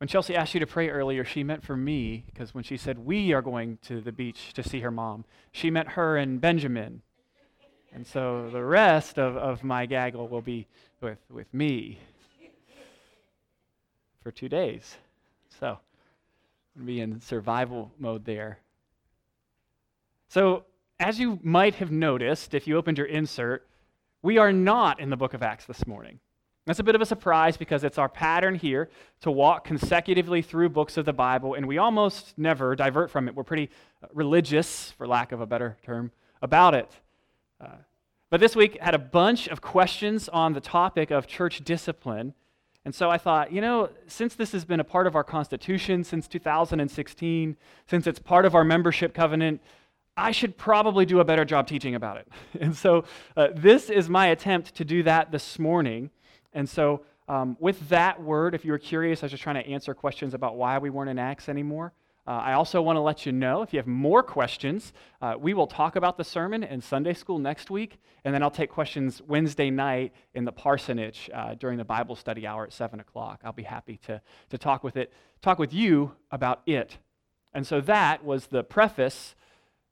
When 0.00 0.08
Chelsea 0.08 0.34
asked 0.34 0.54
you 0.54 0.60
to 0.60 0.66
pray 0.66 0.88
earlier, 0.88 1.26
she 1.26 1.44
meant 1.44 1.62
for 1.62 1.76
me, 1.76 2.24
because 2.24 2.54
when 2.54 2.64
she 2.64 2.78
said 2.78 3.04
we 3.04 3.34
are 3.34 3.42
going 3.42 3.76
to 3.82 4.00
the 4.00 4.12
beach 4.12 4.54
to 4.54 4.62
see 4.62 4.80
her 4.80 4.90
mom, 4.90 5.26
she 5.52 5.70
meant 5.70 5.88
her 5.88 6.16
and 6.16 6.40
Benjamin. 6.40 7.02
And 7.92 8.06
so 8.06 8.48
the 8.50 8.64
rest 8.64 9.18
of, 9.18 9.36
of 9.36 9.62
my 9.62 9.84
gaggle 9.84 10.26
will 10.26 10.40
be 10.40 10.66
with, 11.02 11.18
with 11.30 11.52
me 11.52 11.98
for 14.22 14.30
two 14.30 14.48
days. 14.48 14.96
So 15.58 15.66
I'm 15.66 15.76
going 16.76 16.86
to 16.86 16.92
be 16.94 17.00
in 17.02 17.20
survival 17.20 17.92
mode 17.98 18.24
there. 18.24 18.60
So, 20.28 20.64
as 20.98 21.18
you 21.18 21.40
might 21.42 21.74
have 21.74 21.90
noticed 21.90 22.54
if 22.54 22.66
you 22.66 22.78
opened 22.78 22.96
your 22.96 23.06
insert, 23.06 23.68
we 24.22 24.38
are 24.38 24.52
not 24.52 24.98
in 24.98 25.10
the 25.10 25.16
book 25.16 25.34
of 25.34 25.42
Acts 25.42 25.66
this 25.66 25.86
morning. 25.86 26.20
That's 26.70 26.78
a 26.78 26.84
bit 26.84 26.94
of 26.94 27.00
a 27.00 27.06
surprise 27.06 27.56
because 27.56 27.82
it's 27.82 27.98
our 27.98 28.08
pattern 28.08 28.54
here 28.54 28.90
to 29.22 29.30
walk 29.32 29.64
consecutively 29.64 30.40
through 30.40 30.68
books 30.68 30.96
of 30.96 31.04
the 31.04 31.12
Bible, 31.12 31.54
and 31.54 31.66
we 31.66 31.78
almost 31.78 32.38
never 32.38 32.76
divert 32.76 33.10
from 33.10 33.26
it. 33.26 33.34
We're 33.34 33.42
pretty 33.42 33.70
uh, 34.04 34.06
religious, 34.14 34.92
for 34.92 35.04
lack 35.08 35.32
of 35.32 35.40
a 35.40 35.46
better 35.46 35.78
term, 35.84 36.12
about 36.40 36.76
it. 36.76 36.88
Uh, 37.60 37.70
but 38.30 38.38
this 38.38 38.54
week 38.54 38.78
had 38.80 38.94
a 38.94 39.00
bunch 39.00 39.48
of 39.48 39.60
questions 39.60 40.28
on 40.28 40.52
the 40.52 40.60
topic 40.60 41.10
of 41.10 41.26
church 41.26 41.64
discipline. 41.64 42.34
And 42.84 42.94
so 42.94 43.10
I 43.10 43.18
thought, 43.18 43.50
you 43.50 43.60
know, 43.60 43.90
since 44.06 44.36
this 44.36 44.52
has 44.52 44.64
been 44.64 44.78
a 44.78 44.84
part 44.84 45.08
of 45.08 45.16
our 45.16 45.24
Constitution 45.24 46.04
since 46.04 46.28
2016, 46.28 47.56
since 47.88 48.06
it's 48.06 48.20
part 48.20 48.44
of 48.44 48.54
our 48.54 48.62
membership 48.62 49.12
covenant, 49.12 49.60
I 50.16 50.30
should 50.30 50.56
probably 50.56 51.04
do 51.04 51.18
a 51.18 51.24
better 51.24 51.44
job 51.44 51.66
teaching 51.66 51.96
about 51.96 52.18
it. 52.18 52.28
And 52.60 52.76
so 52.76 53.06
uh, 53.36 53.48
this 53.56 53.90
is 53.90 54.08
my 54.08 54.28
attempt 54.28 54.76
to 54.76 54.84
do 54.84 55.02
that 55.02 55.32
this 55.32 55.58
morning. 55.58 56.10
And 56.52 56.68
so, 56.68 57.02
um, 57.28 57.56
with 57.60 57.88
that 57.90 58.20
word, 58.20 58.54
if 58.54 58.64
you 58.64 58.72
were 58.72 58.78
curious, 58.78 59.22
I 59.22 59.26
was 59.26 59.30
just 59.30 59.42
trying 59.42 59.62
to 59.62 59.68
answer 59.68 59.94
questions 59.94 60.34
about 60.34 60.56
why 60.56 60.78
we 60.78 60.90
weren't 60.90 61.10
in 61.10 61.18
Acts 61.18 61.48
anymore. 61.48 61.92
Uh, 62.26 62.32
I 62.32 62.52
also 62.52 62.82
want 62.82 62.96
to 62.96 63.00
let 63.00 63.24
you 63.24 63.32
know 63.32 63.62
if 63.62 63.72
you 63.72 63.78
have 63.78 63.86
more 63.86 64.22
questions, 64.22 64.92
uh, 65.22 65.34
we 65.38 65.54
will 65.54 65.66
talk 65.66 65.96
about 65.96 66.16
the 66.16 66.24
sermon 66.24 66.62
in 66.62 66.80
Sunday 66.80 67.14
school 67.14 67.38
next 67.38 67.70
week, 67.70 67.98
and 68.24 68.34
then 68.34 68.42
I'll 68.42 68.50
take 68.50 68.70
questions 68.70 69.22
Wednesday 69.26 69.70
night 69.70 70.12
in 70.34 70.44
the 70.44 70.52
parsonage 70.52 71.30
uh, 71.32 71.54
during 71.54 71.78
the 71.78 71.84
Bible 71.84 72.14
study 72.14 72.46
hour 72.46 72.64
at 72.64 72.72
7 72.72 73.00
o'clock. 73.00 73.40
I'll 73.42 73.52
be 73.52 73.62
happy 73.62 73.96
to, 74.06 74.20
to 74.50 74.58
talk 74.58 74.84
with 74.84 74.96
it, 74.96 75.12
talk 75.40 75.58
with 75.58 75.72
you 75.72 76.12
about 76.30 76.62
it. 76.66 76.98
And 77.54 77.66
so 77.66 77.80
that 77.80 78.24
was 78.24 78.46
the 78.48 78.62
preface, 78.62 79.34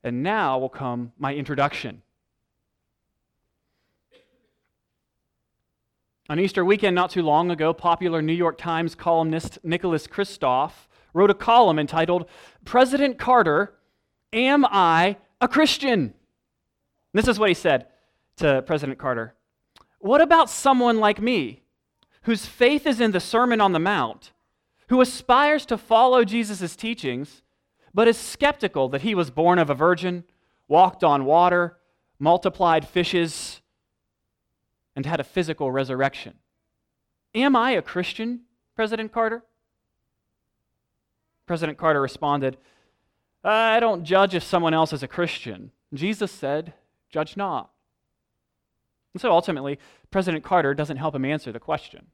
and 0.04 0.22
now 0.22 0.58
will 0.58 0.68
come 0.68 1.12
my 1.18 1.34
introduction. 1.34 2.02
On 6.30 6.38
Easter 6.38 6.62
weekend, 6.62 6.94
not 6.94 7.10
too 7.10 7.22
long 7.22 7.50
ago, 7.50 7.72
popular 7.72 8.20
New 8.20 8.34
York 8.34 8.58
Times 8.58 8.94
columnist 8.94 9.58
Nicholas 9.62 10.06
Kristof 10.06 10.72
wrote 11.14 11.30
a 11.30 11.34
column 11.34 11.78
entitled 11.78 12.28
President 12.66 13.18
Carter, 13.18 13.72
Am 14.34 14.66
I 14.66 15.16
a 15.40 15.48
Christian? 15.48 16.12
This 17.14 17.28
is 17.28 17.38
what 17.38 17.48
he 17.48 17.54
said 17.54 17.86
to 18.36 18.60
President 18.66 18.98
Carter 18.98 19.36
What 20.00 20.20
about 20.20 20.50
someone 20.50 20.98
like 20.98 21.18
me, 21.18 21.62
whose 22.24 22.44
faith 22.44 22.86
is 22.86 23.00
in 23.00 23.12
the 23.12 23.20
Sermon 23.20 23.62
on 23.62 23.72
the 23.72 23.78
Mount, 23.78 24.32
who 24.88 25.00
aspires 25.00 25.64
to 25.64 25.78
follow 25.78 26.26
Jesus' 26.26 26.76
teachings, 26.76 27.40
but 27.94 28.06
is 28.06 28.18
skeptical 28.18 28.90
that 28.90 29.00
he 29.00 29.14
was 29.14 29.30
born 29.30 29.58
of 29.58 29.70
a 29.70 29.74
virgin, 29.74 30.24
walked 30.68 31.02
on 31.02 31.24
water, 31.24 31.78
multiplied 32.18 32.86
fishes, 32.86 33.62
and 34.98 35.06
had 35.06 35.20
a 35.20 35.24
physical 35.24 35.70
resurrection? 35.70 36.34
Am 37.32 37.54
I 37.54 37.70
a 37.70 37.82
Christian, 37.82 38.40
President 38.74 39.12
Carter? 39.12 39.44
President 41.46 41.78
Carter 41.78 42.00
responded, 42.00 42.56
I 43.44 43.78
don't 43.78 44.02
judge 44.02 44.34
if 44.34 44.42
someone 44.42 44.74
else 44.74 44.92
is 44.92 45.04
a 45.04 45.06
Christian. 45.06 45.70
Jesus 45.94 46.32
said, 46.32 46.74
Judge 47.10 47.36
not. 47.36 47.70
And 49.14 49.20
so 49.20 49.30
ultimately, 49.30 49.78
President 50.10 50.42
Carter 50.42 50.74
doesn't 50.74 50.96
help 50.96 51.14
him 51.14 51.24
answer 51.24 51.52
the 51.52 51.60
question. 51.60 52.06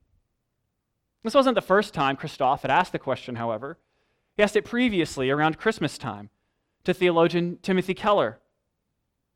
This 1.23 1.33
wasn't 1.33 1.55
the 1.55 1.63
first 1.63 1.95
time 1.95 2.19
Kristof 2.19 2.61
had 2.61 2.71
asked 2.71 2.93
the 2.93 2.99
question, 2.99 3.37
however. 3.37 3.79
He 4.37 4.43
asked 4.43 4.57
it 4.57 4.67
previously 4.67 5.31
around 5.31 5.57
Christmas 5.57 5.97
time 5.97 6.29
to 6.85 6.93
theologian 6.93 7.61
Timothy 7.63 7.95
Keller. 7.95 8.41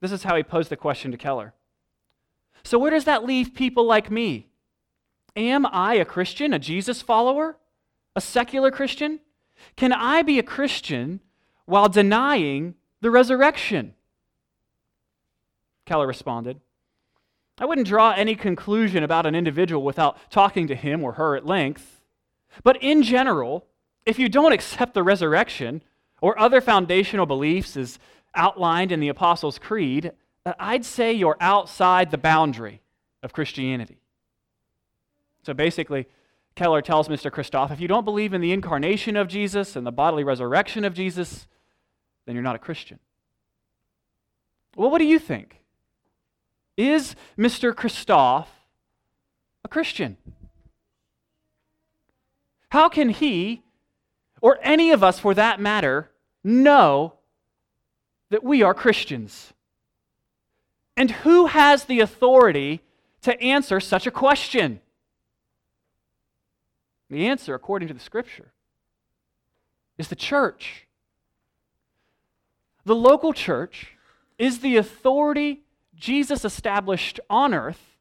This 0.02 0.12
is 0.12 0.24
how 0.24 0.36
he 0.36 0.42
posed 0.42 0.68
the 0.68 0.76
question 0.76 1.10
to 1.12 1.16
Keller. 1.16 1.54
So, 2.62 2.78
where 2.78 2.90
does 2.90 3.04
that 3.04 3.24
leave 3.24 3.54
people 3.54 3.84
like 3.84 4.10
me? 4.10 4.48
Am 5.36 5.66
I 5.66 5.94
a 5.94 6.04
Christian, 6.04 6.52
a 6.52 6.58
Jesus 6.58 7.02
follower, 7.02 7.56
a 8.16 8.20
secular 8.20 8.70
Christian? 8.70 9.20
Can 9.76 9.92
I 9.92 10.22
be 10.22 10.38
a 10.38 10.42
Christian 10.42 11.20
while 11.66 11.88
denying 11.88 12.74
the 13.00 13.10
resurrection? 13.10 13.94
Keller 15.86 16.06
responded, 16.06 16.60
I 17.60 17.64
wouldn't 17.64 17.88
draw 17.88 18.12
any 18.12 18.34
conclusion 18.34 19.02
about 19.02 19.26
an 19.26 19.34
individual 19.34 19.82
without 19.82 20.18
talking 20.30 20.68
to 20.68 20.76
him 20.76 21.02
or 21.02 21.12
her 21.12 21.36
at 21.36 21.46
length. 21.46 22.00
But 22.62 22.82
in 22.82 23.02
general, 23.02 23.66
if 24.06 24.18
you 24.18 24.28
don't 24.28 24.52
accept 24.52 24.94
the 24.94 25.02
resurrection 25.02 25.82
or 26.20 26.38
other 26.38 26.60
foundational 26.60 27.26
beliefs 27.26 27.76
as 27.76 27.98
outlined 28.34 28.92
in 28.92 29.00
the 29.00 29.08
Apostles' 29.08 29.58
Creed, 29.58 30.12
I'd 30.58 30.84
say 30.84 31.12
you're 31.12 31.36
outside 31.40 32.10
the 32.10 32.18
boundary 32.18 32.80
of 33.22 33.32
Christianity. 33.32 33.98
So 35.42 35.54
basically, 35.54 36.06
Keller 36.54 36.82
tells 36.82 37.08
Mr. 37.08 37.30
Kristof 37.30 37.70
if 37.70 37.80
you 37.80 37.88
don't 37.88 38.04
believe 38.04 38.34
in 38.34 38.40
the 38.40 38.52
incarnation 38.52 39.16
of 39.16 39.28
Jesus 39.28 39.76
and 39.76 39.86
the 39.86 39.92
bodily 39.92 40.24
resurrection 40.24 40.84
of 40.84 40.94
Jesus, 40.94 41.46
then 42.26 42.34
you're 42.34 42.42
not 42.42 42.56
a 42.56 42.60
Christian. 42.60 42.98
Well, 44.76 44.90
what 44.90 44.98
do 44.98 45.04
you 45.04 45.18
think? 45.18 45.60
Is 46.76 47.16
Mr. 47.36 47.72
Kristof 47.72 48.46
a 49.64 49.68
Christian? 49.68 50.16
How 52.70 52.88
can 52.88 53.08
he, 53.08 53.62
or 54.40 54.58
any 54.62 54.90
of 54.90 55.02
us 55.02 55.18
for 55.18 55.34
that 55.34 55.58
matter, 55.58 56.10
know 56.44 57.14
that 58.30 58.44
we 58.44 58.62
are 58.62 58.74
Christians? 58.74 59.52
And 60.98 61.12
who 61.12 61.46
has 61.46 61.84
the 61.84 62.00
authority 62.00 62.82
to 63.22 63.40
answer 63.40 63.78
such 63.78 64.04
a 64.08 64.10
question? 64.10 64.80
The 67.08 67.28
answer, 67.28 67.54
according 67.54 67.86
to 67.86 67.94
the 67.94 68.00
scripture, 68.00 68.50
is 69.96 70.08
the 70.08 70.16
church. 70.16 70.88
The 72.84 72.96
local 72.96 73.32
church 73.32 73.92
is 74.38 74.58
the 74.58 74.76
authority 74.76 75.62
Jesus 75.94 76.44
established 76.44 77.20
on 77.30 77.54
earth 77.54 77.96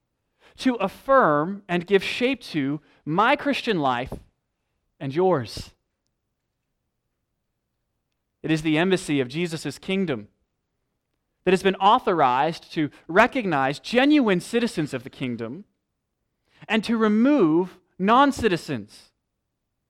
to 0.58 0.74
affirm 0.76 1.62
and 1.70 1.86
give 1.86 2.04
shape 2.04 2.42
to 2.42 2.82
my 3.06 3.36
Christian 3.36 3.78
life 3.80 4.14
and 5.00 5.14
yours. 5.14 5.70
It 8.42 8.50
is 8.50 8.64
the 8.64 8.80
embassy 8.80 9.20
of 9.20 9.28
Jesus' 9.28 9.78
kingdom 9.78 10.30
that 11.48 11.54
has 11.54 11.64
been 11.64 11.78
authorized 11.78 12.74
to 12.74 12.90
recognize 13.08 13.80
genuine 13.80 14.42
citizens 14.42 14.94
of 14.94 15.06
the 15.06 15.10
kingdom 15.10 15.64
and 16.68 16.84
to 16.84 16.98
remove 16.98 17.78
non 17.98 18.34
citizens. 18.34 19.12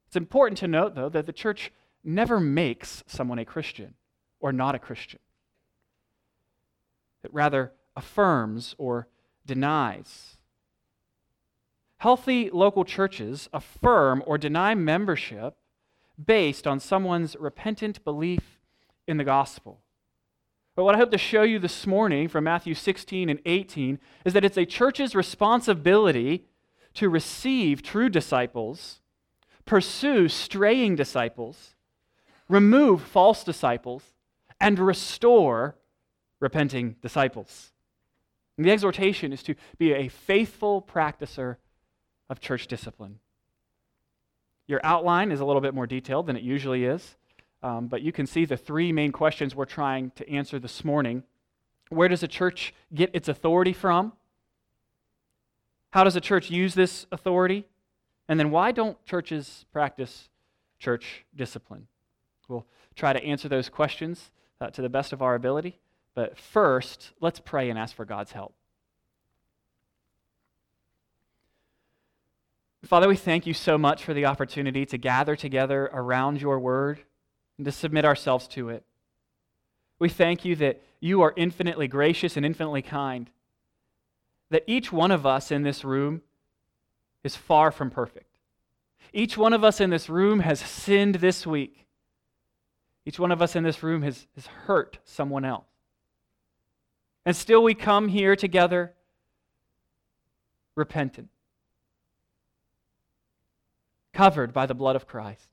It's 0.06 0.16
important 0.16 0.59
to 0.59 0.68
note, 0.68 0.94
though, 0.94 1.09
that 1.09 1.25
the 1.25 1.34
church 1.34 1.72
never 2.03 2.40
makes 2.40 3.03
someone 3.07 3.40
a 3.40 3.44
Christian 3.44 3.95
or 4.40 4.53
not 4.53 4.75
a 4.75 4.79
Christian. 4.79 5.19
It 7.23 7.34
rather 7.34 7.72
affirms 7.95 8.75
or 8.78 9.07
denies. 9.44 10.38
Healthy 11.97 12.51
local 12.51 12.85
churches 12.85 13.50
affirm 13.51 14.22
or 14.28 14.38
deny 14.38 14.75
membership 14.75 15.56
based 16.24 16.68
on 16.68 16.80
someone's 16.80 17.36
repentant 17.39 18.04
belief 18.04 18.59
in 19.07 19.18
the 19.18 19.24
gospel. 19.24 19.81
But 20.77 20.83
what 20.83 20.94
I 20.94 21.00
hope 21.00 21.09
to 21.09 21.18
show 21.18 21.41
you 21.41 21.57
this 21.57 21.88
morning 21.88 22.27
from 22.27 22.44
Matthew 22.44 22.75
16 22.75 23.29
and 23.29 23.39
18 23.47 23.97
is 24.25 24.33
that 24.33 24.45
it's 24.45 24.59
a 24.59 24.65
church's 24.65 25.15
responsibility 25.15 26.45
to 26.94 27.09
receive 27.09 27.81
true 27.81 28.09
disciples, 28.09 29.01
pursue 29.65 30.29
straying 30.29 30.95
disciples, 30.95 31.74
remove 32.47 33.01
false 33.01 33.44
disciples, 33.44 34.03
and 34.62 34.77
restore 34.77 35.74
repenting 36.39 36.95
disciples. 37.01 37.71
And 38.56 38.63
the 38.63 38.71
exhortation 38.71 39.33
is 39.33 39.41
to 39.44 39.56
be 39.80 39.94
a 39.94 40.09
faithful 40.09 40.83
practicer 40.83 41.56
of 42.30 42.39
church 42.39 42.68
discipline. 42.68 43.18
Your 44.68 44.81
outline 44.83 45.31
is 45.31 45.39
a 45.39 45.45
little 45.45 45.62
bit 45.62 45.73
more 45.73 45.88
detailed 45.88 46.27
than 46.27 46.38
it 46.38 46.44
usually 46.44 46.85
is, 46.85 47.15
um, 47.63 47.88
but 47.88 48.01
you 48.01 48.12
can 48.12 48.27
see 48.27 48.45
the 48.45 48.57
three 48.57 48.92
main 48.92 49.12
questions 49.12 49.56
we're 49.56 49.65
trying 49.65 50.12
to 50.15 50.30
answer 50.30 50.59
this 50.59 50.83
morning. 50.86 51.24
Where 51.89 52.07
does 52.07 52.24
a 52.24 52.27
church 52.27 52.74
get 52.94 53.09
its 53.13 53.27
authority 53.27 53.74
from? 53.74 54.13
How 55.92 56.04
does 56.04 56.15
a 56.15 56.21
church 56.21 56.50
use 56.50 56.75
this 56.75 57.07
authority? 57.12 57.65
And 58.27 58.39
then 58.39 58.51
why 58.51 58.71
don't 58.71 59.04
churches 59.06 59.65
practice 59.71 60.30
church 60.80 61.25
discipline? 61.36 61.88
We'll 62.48 62.65
try 62.95 63.13
to 63.13 63.24
answer 63.24 63.50
those 63.50 63.69
questions 63.69 64.31
uh, 64.62 64.69
to 64.71 64.81
the 64.81 64.89
best 64.89 65.13
of 65.13 65.21
our 65.21 65.36
ability. 65.36 65.80
But 66.13 66.38
first, 66.38 67.12
let's 67.19 67.39
pray 67.39 67.69
and 67.69 67.77
ask 67.77 67.95
for 67.95 68.06
God's 68.06 68.31
help. 68.31 68.54
Father, 72.86 73.07
we 73.07 73.18
thank 73.18 73.45
you 73.45 73.54
so 73.54 73.77
much 73.77 74.04
for 74.04 74.13
the 74.13 74.25
opportunity 74.25 74.86
to 74.86 74.98
gather 74.98 75.36
together 75.36 75.89
around 75.92 76.42
your 76.42 76.59
word 76.59 77.01
and 77.57 77.65
to 77.65 77.71
submit 77.71 78.06
ourselves 78.06 78.48
to 78.50 78.69
it. 78.69 78.83
We 80.00 80.09
thank 80.09 80.45
you 80.45 80.56
that 80.57 80.81
you 81.00 81.21
are 81.21 81.33
infinitely 81.36 81.88
gracious 81.88 82.38
and 82.38 82.45
infinitely 82.45 82.81
kind, 82.81 83.30
that 84.50 84.63
each 84.68 84.92
one 84.92 85.12
of 85.12 85.25
us 85.25 85.51
in 85.51 85.63
this 85.63 85.83
room 85.83 86.21
is 87.24 87.36
far 87.36 87.71
from 87.71 87.89
perfect. 87.89 88.27
Each 89.13 89.38
one 89.38 89.54
of 89.54 89.63
us 89.63 89.81
in 89.81 89.89
this 89.89 90.09
room 90.09 90.42
has 90.42 90.59
sinned 90.59 91.15
this 91.15 91.48
week. 91.48 91.86
Each 93.06 93.19
one 93.19 93.31
of 93.31 93.42
us 93.42 93.56
in 93.56 93.63
this 93.63 93.81
room 93.81 94.01
has, 94.04 94.27
has 94.36 94.48
hurt 94.48 95.00
someone 95.06 95.45
else. 95.45 95.65
And 97.25 97.36
still 97.36 97.63
we 97.63 97.74
come 97.74 98.07
here 98.09 98.36
together 98.36 98.94
repentant, 100.75 101.30
covered 104.13 104.54
by 104.54 104.65
the 104.65 104.75
blood 104.75 104.95
of 104.95 105.07
Christ 105.07 105.50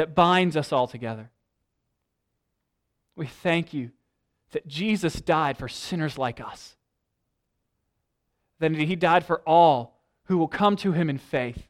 that 0.00 0.14
binds 0.14 0.56
us 0.56 0.72
all 0.72 0.86
together. 0.86 1.28
We 3.16 3.26
thank 3.26 3.74
you 3.74 3.90
that 4.52 4.66
Jesus 4.66 5.20
died 5.20 5.58
for 5.58 5.68
sinners 5.68 6.16
like 6.16 6.40
us, 6.40 6.74
that 8.60 8.74
he 8.74 8.96
died 8.96 9.26
for 9.26 9.40
all 9.40 10.00
who 10.24 10.38
will 10.38 10.48
come 10.48 10.76
to 10.76 10.92
him 10.92 11.10
in 11.10 11.18
faith. 11.18 11.68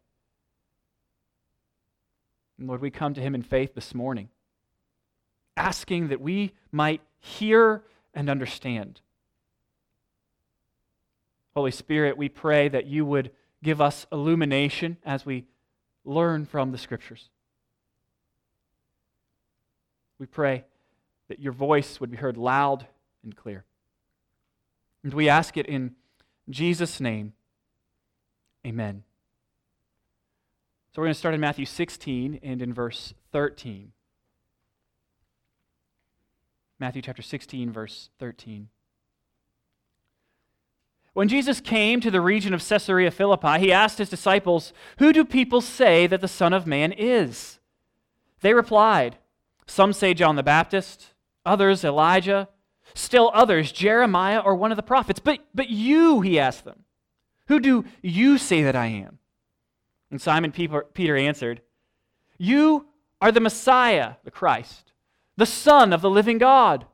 And 2.56 2.68
Lord, 2.68 2.80
we 2.80 2.92
come 2.92 3.14
to 3.14 3.20
him 3.20 3.34
in 3.34 3.42
faith 3.42 3.74
this 3.74 3.96
morning, 3.96 4.28
asking 5.56 6.06
that 6.06 6.20
we 6.20 6.52
might 6.70 7.00
hear 7.18 7.82
and 8.14 8.30
understand. 8.30 9.00
Holy 11.56 11.72
Spirit, 11.72 12.16
we 12.16 12.28
pray 12.28 12.68
that 12.68 12.86
you 12.86 13.04
would 13.04 13.32
give 13.64 13.80
us 13.80 14.06
illumination 14.12 14.98
as 15.04 15.26
we 15.26 15.46
learn 16.04 16.46
from 16.46 16.70
the 16.70 16.78
Scriptures. 16.78 17.28
We 20.20 20.26
pray 20.26 20.64
that 21.28 21.40
your 21.40 21.54
voice 21.54 21.98
would 21.98 22.10
be 22.10 22.18
heard 22.18 22.36
loud 22.36 22.86
and 23.24 23.34
clear. 23.34 23.64
And 25.02 25.14
we 25.14 25.30
ask 25.30 25.56
it 25.56 25.64
in 25.64 25.94
Jesus' 26.50 27.00
name. 27.00 27.32
Amen. 28.66 29.02
So 30.92 31.00
we're 31.00 31.06
going 31.06 31.14
to 31.14 31.18
start 31.18 31.34
in 31.34 31.40
Matthew 31.40 31.64
16 31.64 32.38
and 32.42 32.60
in 32.60 32.74
verse 32.74 33.14
13. 33.32 33.92
Matthew 36.78 37.00
chapter 37.00 37.22
16, 37.22 37.72
verse 37.72 38.10
13. 38.18 38.68
When 41.14 41.28
Jesus 41.28 41.60
came 41.60 42.00
to 42.00 42.10
the 42.10 42.20
region 42.20 42.52
of 42.52 42.66
Caesarea 42.66 43.10
Philippi, 43.10 43.58
he 43.58 43.72
asked 43.72 43.96
his 43.96 44.10
disciples, 44.10 44.74
Who 44.98 45.14
do 45.14 45.24
people 45.24 45.62
say 45.62 46.06
that 46.06 46.20
the 46.20 46.28
Son 46.28 46.52
of 46.52 46.66
Man 46.66 46.92
is? 46.92 47.58
They 48.42 48.52
replied, 48.52 49.16
Some 49.70 49.92
say 49.92 50.14
John 50.14 50.34
the 50.34 50.42
Baptist, 50.42 51.14
others 51.46 51.84
Elijah, 51.84 52.48
still 52.92 53.30
others 53.32 53.70
Jeremiah 53.70 54.40
or 54.40 54.56
one 54.56 54.72
of 54.72 54.76
the 54.76 54.82
prophets. 54.82 55.20
But, 55.20 55.46
but 55.54 55.70
you, 55.70 56.22
he 56.22 56.40
asked 56.40 56.64
them, 56.64 56.82
Who 57.46 57.60
do 57.60 57.84
you 58.02 58.36
say 58.36 58.64
that 58.64 58.74
I 58.74 58.86
am? 58.86 59.20
And 60.10 60.20
Simon 60.20 60.50
Peter 60.50 61.16
answered, 61.16 61.62
You 62.36 62.86
are 63.20 63.30
the 63.30 63.38
Messiah, 63.38 64.14
the 64.24 64.32
Christ, 64.32 64.90
the 65.36 65.46
Son 65.46 65.92
of 65.92 66.02
the 66.02 66.10
living 66.10 66.38
God. 66.38 66.86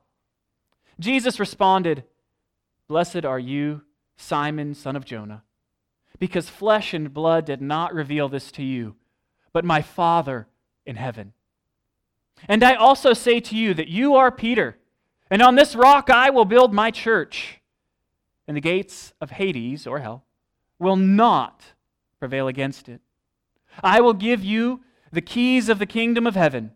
Jesus 1.00 1.40
responded, 1.40 2.04
Blessed 2.88 3.24
are 3.24 3.38
you, 3.38 3.84
Simon, 4.18 4.74
son 4.74 4.96
of 4.96 5.06
Jonah, 5.06 5.44
because 6.18 6.50
flesh 6.50 6.92
and 6.92 7.14
blood 7.14 7.46
did 7.46 7.62
not 7.62 7.94
reveal 7.94 8.28
this 8.28 8.52
to 8.52 8.62
you, 8.62 8.96
but 9.54 9.64
my 9.64 9.80
Father 9.80 10.46
in 10.84 10.96
heaven. 10.96 11.32
And 12.48 12.62
I 12.62 12.74
also 12.74 13.12
say 13.12 13.40
to 13.40 13.56
you 13.56 13.74
that 13.74 13.88
you 13.88 14.14
are 14.14 14.30
Peter, 14.30 14.76
and 15.30 15.42
on 15.42 15.54
this 15.54 15.74
rock 15.74 16.10
I 16.10 16.30
will 16.30 16.44
build 16.44 16.72
my 16.72 16.90
church, 16.90 17.60
and 18.46 18.56
the 18.56 18.60
gates 18.60 19.12
of 19.20 19.30
Hades, 19.30 19.86
or 19.86 19.98
hell, 19.98 20.24
will 20.78 20.96
not 20.96 21.62
prevail 22.18 22.48
against 22.48 22.88
it. 22.88 23.00
I 23.82 24.00
will 24.00 24.12
give 24.12 24.44
you 24.44 24.82
the 25.12 25.20
keys 25.20 25.68
of 25.68 25.78
the 25.78 25.86
kingdom 25.86 26.26
of 26.26 26.34
heaven. 26.34 26.72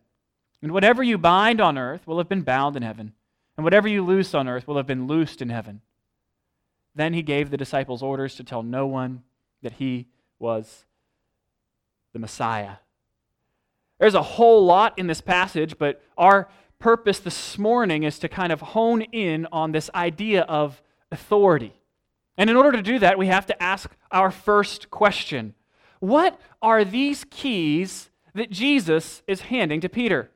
And 0.63 0.73
whatever 0.73 1.03
you 1.03 1.17
bind 1.17 1.61
on 1.61 1.79
earth 1.79 2.07
will 2.07 2.19
have 2.19 2.29
been 2.29 2.43
bound 2.43 2.77
in 2.77 2.83
heaven, 2.83 3.15
and 3.57 3.65
whatever 3.65 3.89
you 3.89 4.05
loose 4.05 4.35
on 4.35 4.49
earth 4.49 4.67
will 4.67 4.77
have 4.77 4.87
been 4.87 5.07
loosed 5.07 5.41
in 5.41 5.49
heaven. 5.49 5.81
Then 6.95 7.15
he 7.15 7.23
gave 7.23 7.51
the 7.51 7.57
disciples 7.57 8.03
orders 8.03 8.35
to 8.35 8.45
tell 8.45 8.63
no 8.63 8.87
one 8.87 9.23
that 9.63 9.75
he 9.75 10.09
was 10.39 10.85
the 12.13 12.19
Messiah. 12.19 12.77
There's 14.01 14.15
a 14.15 14.23
whole 14.23 14.65
lot 14.65 14.99
in 14.99 15.07
this 15.07 15.21
passage, 15.21 15.77
but 15.79 16.03
our 16.17 16.49
purpose 16.79 17.19
this 17.19 17.59
morning 17.59 18.03
is 18.03 18.19
to 18.21 18.29
kind 18.29 18.51
of 18.51 18.61
hone 18.61 19.03
in 19.03 19.47
on 19.53 19.73
this 19.73 19.91
idea 19.95 20.41
of 20.43 20.83
authority. 21.13 21.75
And 22.39 22.49
in 22.49 22.57
order 22.57 22.73
to 22.73 22.83
do 22.83 22.99
that, 22.99 23.19
we 23.19 23.27
have 23.27 23.45
to 23.47 23.63
ask 23.63 23.91
our 24.11 24.31
first 24.31 24.91
question 24.91 25.55
what 26.01 26.41
are 26.63 26.83
these 26.83 27.27
keys 27.29 28.09
that 28.35 28.51
Jesus 28.51 29.23
is 29.27 29.43
handing 29.43 29.83
to 29.83 29.89
Peter? 29.91 30.31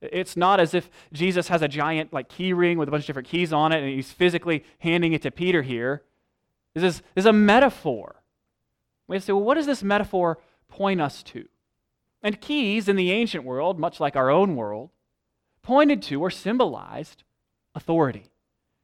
It's 0.00 0.36
not 0.36 0.60
as 0.60 0.72
if 0.72 0.88
Jesus 1.12 1.48
has 1.48 1.62
a 1.62 1.68
giant 1.68 2.12
like 2.12 2.28
key 2.28 2.52
ring 2.52 2.78
with 2.78 2.86
a 2.86 2.92
bunch 2.92 3.02
of 3.02 3.06
different 3.08 3.26
keys 3.26 3.52
on 3.52 3.72
it 3.72 3.82
and 3.82 3.92
he's 3.92 4.12
physically 4.12 4.64
handing 4.78 5.12
it 5.12 5.22
to 5.22 5.32
Peter 5.32 5.62
here. 5.62 6.04
This 6.74 6.84
is, 6.84 7.02
this 7.16 7.22
is 7.22 7.26
a 7.26 7.32
metaphor. 7.32 8.22
We 9.08 9.16
have 9.16 9.24
to 9.24 9.26
say, 9.26 9.32
well, 9.32 9.42
what 9.42 9.54
does 9.54 9.66
this 9.66 9.82
metaphor 9.82 10.38
point 10.68 11.00
us 11.00 11.24
to? 11.24 11.48
And 12.22 12.40
keys 12.40 12.88
in 12.88 12.96
the 12.96 13.10
ancient 13.12 13.44
world, 13.44 13.78
much 13.78 14.00
like 14.00 14.16
our 14.16 14.30
own 14.30 14.56
world, 14.56 14.90
pointed 15.62 16.02
to 16.02 16.20
or 16.20 16.30
symbolized 16.30 17.22
authority. 17.74 18.30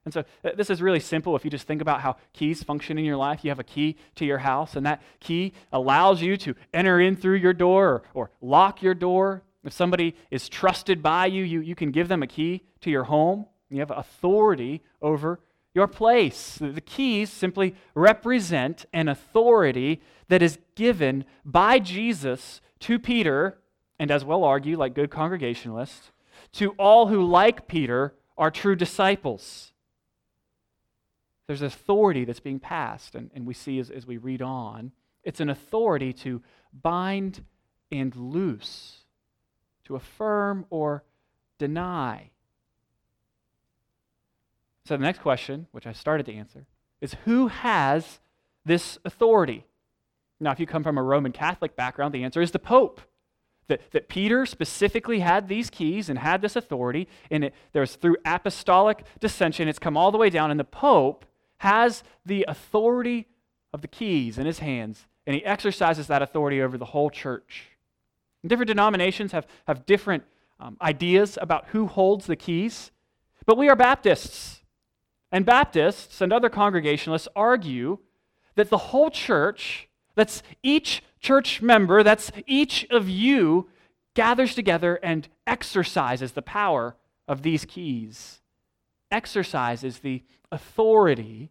And 0.06 0.14
so 0.14 0.24
uh, 0.44 0.50
this 0.56 0.70
is 0.70 0.80
really 0.80 1.00
simple 1.00 1.34
if 1.36 1.44
you 1.44 1.50
just 1.50 1.66
think 1.66 1.82
about 1.82 2.00
how 2.00 2.16
keys 2.32 2.62
function 2.62 2.96
in 2.96 3.04
your 3.04 3.16
life. 3.16 3.44
You 3.44 3.50
have 3.50 3.58
a 3.58 3.64
key 3.64 3.96
to 4.14 4.24
your 4.24 4.38
house, 4.38 4.76
and 4.76 4.86
that 4.86 5.02
key 5.20 5.52
allows 5.72 6.22
you 6.22 6.36
to 6.38 6.54
enter 6.72 7.00
in 7.00 7.16
through 7.16 7.36
your 7.36 7.52
door 7.52 7.88
or, 7.88 8.02
or 8.14 8.30
lock 8.40 8.82
your 8.82 8.94
door. 8.94 9.42
If 9.64 9.72
somebody 9.72 10.14
is 10.30 10.48
trusted 10.48 11.02
by 11.02 11.26
you, 11.26 11.42
you, 11.42 11.60
you 11.60 11.74
can 11.74 11.90
give 11.90 12.06
them 12.06 12.22
a 12.22 12.26
key 12.28 12.62
to 12.82 12.90
your 12.90 13.04
home. 13.04 13.46
You 13.68 13.80
have 13.80 13.90
authority 13.90 14.80
over 15.02 15.40
your 15.74 15.88
place. 15.88 16.58
The 16.60 16.80
keys 16.80 17.30
simply 17.30 17.74
represent 17.94 18.86
an 18.92 19.08
authority 19.08 20.00
that 20.28 20.40
is 20.40 20.58
given 20.76 21.24
by 21.44 21.80
Jesus 21.80 22.60
to 22.80 22.98
Peter, 22.98 23.58
and 23.98 24.10
as 24.10 24.24
well 24.24 24.44
argue, 24.44 24.76
like 24.76 24.94
good 24.94 25.10
congregationalists, 25.10 26.12
to 26.52 26.70
all 26.72 27.08
who, 27.08 27.24
like 27.24 27.66
Peter, 27.66 28.14
are 28.36 28.50
true 28.50 28.76
disciples. 28.76 29.72
There's 31.46 31.62
authority 31.62 32.24
that's 32.24 32.40
being 32.40 32.60
passed, 32.60 33.14
and, 33.14 33.30
and 33.34 33.46
we 33.46 33.54
see 33.54 33.78
as, 33.78 33.90
as 33.90 34.06
we 34.06 34.16
read 34.16 34.42
on, 34.42 34.92
it's 35.22 35.40
an 35.40 35.48
authority 35.48 36.12
to 36.12 36.42
bind 36.72 37.44
and 37.90 38.14
loose, 38.14 39.04
to 39.84 39.96
affirm 39.96 40.66
or 40.70 41.04
deny. 41.58 42.30
So 44.84 44.96
the 44.96 45.02
next 45.02 45.20
question, 45.20 45.66
which 45.72 45.86
I 45.86 45.92
started 45.92 46.26
to 46.26 46.34
answer, 46.34 46.66
is 47.00 47.16
who 47.24 47.48
has 47.48 48.20
this 48.64 48.98
authority? 49.04 49.64
Now, 50.40 50.52
if 50.52 50.60
you 50.60 50.66
come 50.66 50.82
from 50.82 50.98
a 50.98 51.02
Roman 51.02 51.32
Catholic 51.32 51.76
background, 51.76 52.14
the 52.14 52.24
answer 52.24 52.42
is 52.42 52.50
the 52.50 52.58
Pope. 52.58 53.00
That, 53.68 53.90
that 53.90 54.08
Peter 54.08 54.46
specifically 54.46 55.18
had 55.20 55.48
these 55.48 55.70
keys 55.70 56.08
and 56.08 56.20
had 56.20 56.40
this 56.40 56.54
authority, 56.54 57.08
and 57.32 57.44
it, 57.44 57.54
there's 57.72 57.96
through 57.96 58.16
apostolic 58.24 59.04
succession, 59.20 59.66
it's 59.66 59.80
come 59.80 59.96
all 59.96 60.12
the 60.12 60.18
way 60.18 60.30
down, 60.30 60.52
and 60.52 60.60
the 60.60 60.64
Pope 60.64 61.24
has 61.58 62.04
the 62.24 62.44
authority 62.46 63.26
of 63.72 63.82
the 63.82 63.88
keys 63.88 64.38
in 64.38 64.46
his 64.46 64.60
hands, 64.60 65.06
and 65.26 65.34
he 65.34 65.44
exercises 65.44 66.06
that 66.06 66.22
authority 66.22 66.62
over 66.62 66.78
the 66.78 66.84
whole 66.84 67.10
church. 67.10 67.70
And 68.42 68.48
different 68.48 68.68
denominations 68.68 69.32
have, 69.32 69.48
have 69.66 69.84
different 69.84 70.22
um, 70.60 70.76
ideas 70.80 71.36
about 71.42 71.66
who 71.68 71.86
holds 71.86 72.26
the 72.26 72.36
keys, 72.36 72.92
but 73.46 73.58
we 73.58 73.68
are 73.68 73.74
Baptists. 73.74 74.62
And 75.32 75.44
Baptists 75.44 76.20
and 76.20 76.32
other 76.32 76.48
congregationalists 76.48 77.28
argue 77.34 77.98
that 78.54 78.70
the 78.70 78.78
whole 78.78 79.10
church 79.10 79.85
that's 80.16 80.42
each 80.62 81.02
church 81.20 81.62
member, 81.62 82.02
that's 82.02 82.32
each 82.46 82.84
of 82.90 83.08
you, 83.08 83.68
gathers 84.14 84.54
together 84.54 84.96
and 85.02 85.28
exercises 85.46 86.32
the 86.32 86.42
power 86.42 86.96
of 87.28 87.42
these 87.42 87.64
keys, 87.64 88.40
exercises 89.10 90.00
the 90.00 90.24
authority 90.50 91.50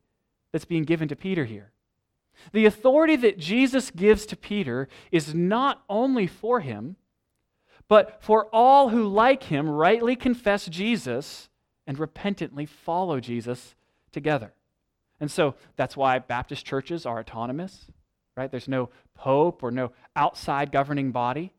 that's 0.52 0.66
being 0.66 0.84
given 0.84 1.08
to 1.08 1.16
Peter 1.16 1.46
here. 1.46 1.72
The 2.52 2.66
authority 2.66 3.16
that 3.18 3.38
Jesus 3.38 3.92
gives 3.92 4.26
to 4.26 4.36
Peter 4.36 4.88
is 5.12 5.34
not 5.34 5.84
only 5.90 6.28
for 6.28 6.60
him, 6.60 6.96
but 7.88 8.22
for 8.22 8.48
all 8.52 8.90
who, 8.90 9.08
like 9.08 9.44
him, 9.44 9.70
rightly 9.70 10.16
confess 10.16 10.66
Jesus 10.66 11.50
and 11.88 12.00
repentantly 12.00 12.66
follow 12.66 13.20
Jesus 13.20 13.76
together. 14.12 14.54
And 15.20 15.30
so 15.32 15.56
that's 15.76 15.96
why 15.96 16.20
Baptist 16.20 16.66
churches 16.66 17.06
are 17.06 17.20
autonomous, 17.20 17.86
right? 18.36 18.52
There's 18.52 18.68
no 18.68 18.90
pope 19.14 19.64
or 19.64 19.72
no 19.72 19.92
outside 20.16 20.72
governing 20.72 21.12
body 21.12 21.54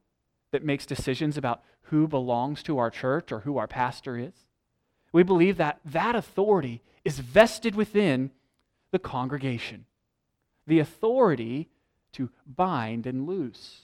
that 0.52 0.64
makes 0.64 0.86
decisions 0.86 1.36
about 1.36 1.62
who 1.82 2.08
belongs 2.08 2.62
to 2.64 2.78
our 2.78 2.90
church 2.90 3.32
or 3.32 3.40
who 3.40 3.58
our 3.58 3.66
pastor 3.66 4.18
is. 4.18 4.34
We 5.12 5.22
believe 5.22 5.56
that 5.56 5.80
that 5.84 6.14
authority 6.14 6.82
is 7.04 7.20
vested 7.20 7.74
within 7.74 8.32
the 8.90 8.98
congregation. 8.98 9.86
The 10.66 10.80
authority 10.80 11.68
to 12.12 12.30
bind 12.46 13.06
and 13.06 13.26
loose. 13.26 13.82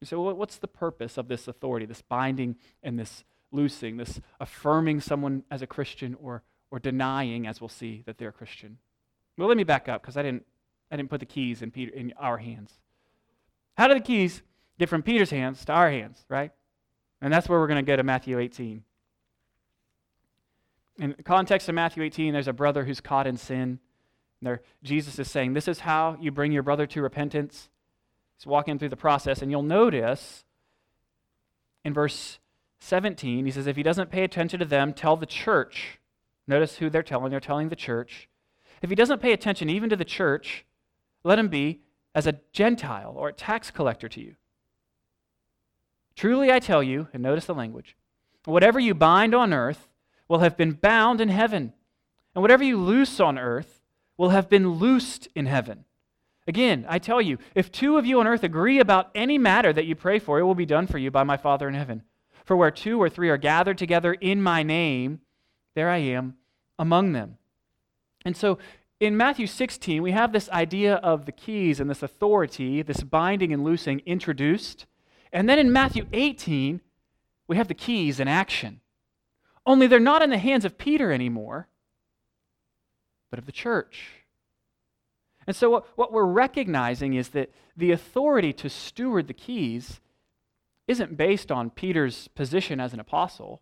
You 0.00 0.06
say, 0.06 0.16
well, 0.16 0.34
what's 0.34 0.58
the 0.58 0.68
purpose 0.68 1.16
of 1.16 1.28
this 1.28 1.48
authority, 1.48 1.86
this 1.86 2.02
binding 2.02 2.56
and 2.82 2.98
this 2.98 3.24
loosing, 3.50 3.96
this 3.96 4.20
affirming 4.38 5.00
someone 5.00 5.44
as 5.50 5.62
a 5.62 5.66
Christian 5.66 6.16
or, 6.20 6.42
or 6.70 6.78
denying, 6.78 7.46
as 7.46 7.60
we'll 7.60 7.68
see, 7.68 8.02
that 8.04 8.18
they're 8.18 8.28
a 8.28 8.32
Christian? 8.32 8.78
Well, 9.38 9.48
let 9.48 9.56
me 9.56 9.64
back 9.64 9.88
up 9.88 10.02
because 10.02 10.16
I 10.16 10.22
didn't, 10.22 10.44
I 10.90 10.96
didn't 10.96 11.10
put 11.10 11.20
the 11.20 11.26
keys 11.26 11.62
in, 11.62 11.70
Peter, 11.70 11.92
in 11.92 12.12
our 12.18 12.38
hands. 12.38 12.72
How 13.76 13.88
did 13.88 13.96
the 13.96 14.02
keys 14.02 14.42
get 14.78 14.88
from 14.88 15.02
Peter's 15.02 15.30
hands 15.30 15.64
to 15.64 15.72
our 15.72 15.90
hands, 15.90 16.24
right? 16.28 16.52
And 17.20 17.32
that's 17.32 17.48
where 17.48 17.58
we're 17.58 17.66
going 17.66 17.84
to 17.84 17.88
go 17.88 17.96
to 17.96 18.02
Matthew 18.02 18.38
18. 18.38 18.82
In 20.98 21.14
the 21.16 21.22
context 21.22 21.68
of 21.68 21.74
Matthew 21.74 22.02
18, 22.02 22.32
there's 22.32 22.48
a 22.48 22.52
brother 22.52 22.84
who's 22.84 23.00
caught 23.00 23.26
in 23.26 23.36
sin. 23.36 23.80
There, 24.40 24.62
Jesus 24.82 25.18
is 25.18 25.30
saying, 25.30 25.52
This 25.52 25.68
is 25.68 25.80
how 25.80 26.16
you 26.20 26.30
bring 26.30 26.52
your 26.52 26.62
brother 26.62 26.86
to 26.86 27.02
repentance. 27.02 27.68
He's 28.36 28.46
walking 28.46 28.78
through 28.78 28.90
the 28.90 28.96
process, 28.96 29.42
and 29.42 29.50
you'll 29.50 29.62
notice 29.62 30.44
in 31.84 31.94
verse 31.94 32.38
17, 32.80 33.46
he 33.46 33.52
says, 33.52 33.66
If 33.66 33.76
he 33.76 33.82
doesn't 33.82 34.10
pay 34.10 34.24
attention 34.24 34.60
to 34.60 34.64
them, 34.64 34.92
tell 34.92 35.16
the 35.16 35.26
church. 35.26 35.98
Notice 36.46 36.76
who 36.76 36.90
they're 36.90 37.02
telling. 37.02 37.30
They're 37.30 37.40
telling 37.40 37.68
the 37.68 37.76
church. 37.76 38.28
If 38.82 38.90
he 38.90 38.96
doesn't 38.96 39.22
pay 39.22 39.32
attention 39.32 39.70
even 39.70 39.90
to 39.90 39.96
the 39.96 40.04
church, 40.04 40.64
let 41.26 41.38
him 41.40 41.48
be 41.48 41.80
as 42.14 42.26
a 42.26 42.38
Gentile 42.52 43.12
or 43.16 43.28
a 43.28 43.32
tax 43.32 43.70
collector 43.70 44.08
to 44.08 44.20
you. 44.20 44.36
Truly 46.14 46.52
I 46.52 46.60
tell 46.60 46.82
you, 46.82 47.08
and 47.12 47.22
notice 47.22 47.46
the 47.46 47.54
language, 47.54 47.96
whatever 48.44 48.78
you 48.78 48.94
bind 48.94 49.34
on 49.34 49.52
earth 49.52 49.88
will 50.28 50.38
have 50.38 50.56
been 50.56 50.72
bound 50.72 51.20
in 51.20 51.28
heaven, 51.28 51.72
and 52.34 52.42
whatever 52.42 52.62
you 52.62 52.78
loose 52.78 53.18
on 53.18 53.38
earth 53.38 53.82
will 54.16 54.30
have 54.30 54.48
been 54.48 54.74
loosed 54.74 55.28
in 55.34 55.46
heaven. 55.46 55.84
Again, 56.46 56.86
I 56.88 57.00
tell 57.00 57.20
you, 57.20 57.38
if 57.56 57.72
two 57.72 57.98
of 57.98 58.06
you 58.06 58.20
on 58.20 58.28
earth 58.28 58.44
agree 58.44 58.78
about 58.78 59.10
any 59.14 59.36
matter 59.36 59.72
that 59.72 59.84
you 59.84 59.96
pray 59.96 60.20
for, 60.20 60.38
it 60.38 60.44
will 60.44 60.54
be 60.54 60.64
done 60.64 60.86
for 60.86 60.98
you 60.98 61.10
by 61.10 61.24
my 61.24 61.36
Father 61.36 61.66
in 61.66 61.74
heaven. 61.74 62.02
For 62.44 62.56
where 62.56 62.70
two 62.70 63.02
or 63.02 63.10
three 63.10 63.30
are 63.30 63.36
gathered 63.36 63.78
together 63.78 64.14
in 64.14 64.40
my 64.40 64.62
name, 64.62 65.20
there 65.74 65.90
I 65.90 65.98
am 65.98 66.36
among 66.78 67.12
them. 67.12 67.36
And 68.24 68.36
so 68.36 68.58
in 68.98 69.16
Matthew 69.16 69.46
16, 69.46 70.02
we 70.02 70.12
have 70.12 70.32
this 70.32 70.48
idea 70.50 70.94
of 70.96 71.26
the 71.26 71.32
keys 71.32 71.80
and 71.80 71.90
this 71.90 72.02
authority, 72.02 72.82
this 72.82 73.02
binding 73.02 73.52
and 73.52 73.62
loosing 73.62 74.00
introduced. 74.06 74.86
And 75.32 75.48
then 75.48 75.58
in 75.58 75.70
Matthew 75.70 76.06
18, 76.12 76.80
we 77.46 77.56
have 77.56 77.68
the 77.68 77.74
keys 77.74 78.18
in 78.20 78.28
action. 78.28 78.80
Only 79.66 79.86
they're 79.86 80.00
not 80.00 80.22
in 80.22 80.30
the 80.30 80.38
hands 80.38 80.64
of 80.64 80.78
Peter 80.78 81.12
anymore, 81.12 81.68
but 83.30 83.38
of 83.38 83.46
the 83.46 83.52
church. 83.52 84.24
And 85.46 85.54
so, 85.54 85.70
what, 85.70 85.86
what 85.96 86.12
we're 86.12 86.24
recognizing 86.24 87.14
is 87.14 87.28
that 87.30 87.52
the 87.76 87.92
authority 87.92 88.52
to 88.54 88.68
steward 88.68 89.28
the 89.28 89.34
keys 89.34 90.00
isn't 90.88 91.16
based 91.16 91.52
on 91.52 91.70
Peter's 91.70 92.28
position 92.28 92.80
as 92.80 92.92
an 92.92 93.00
apostle, 93.00 93.60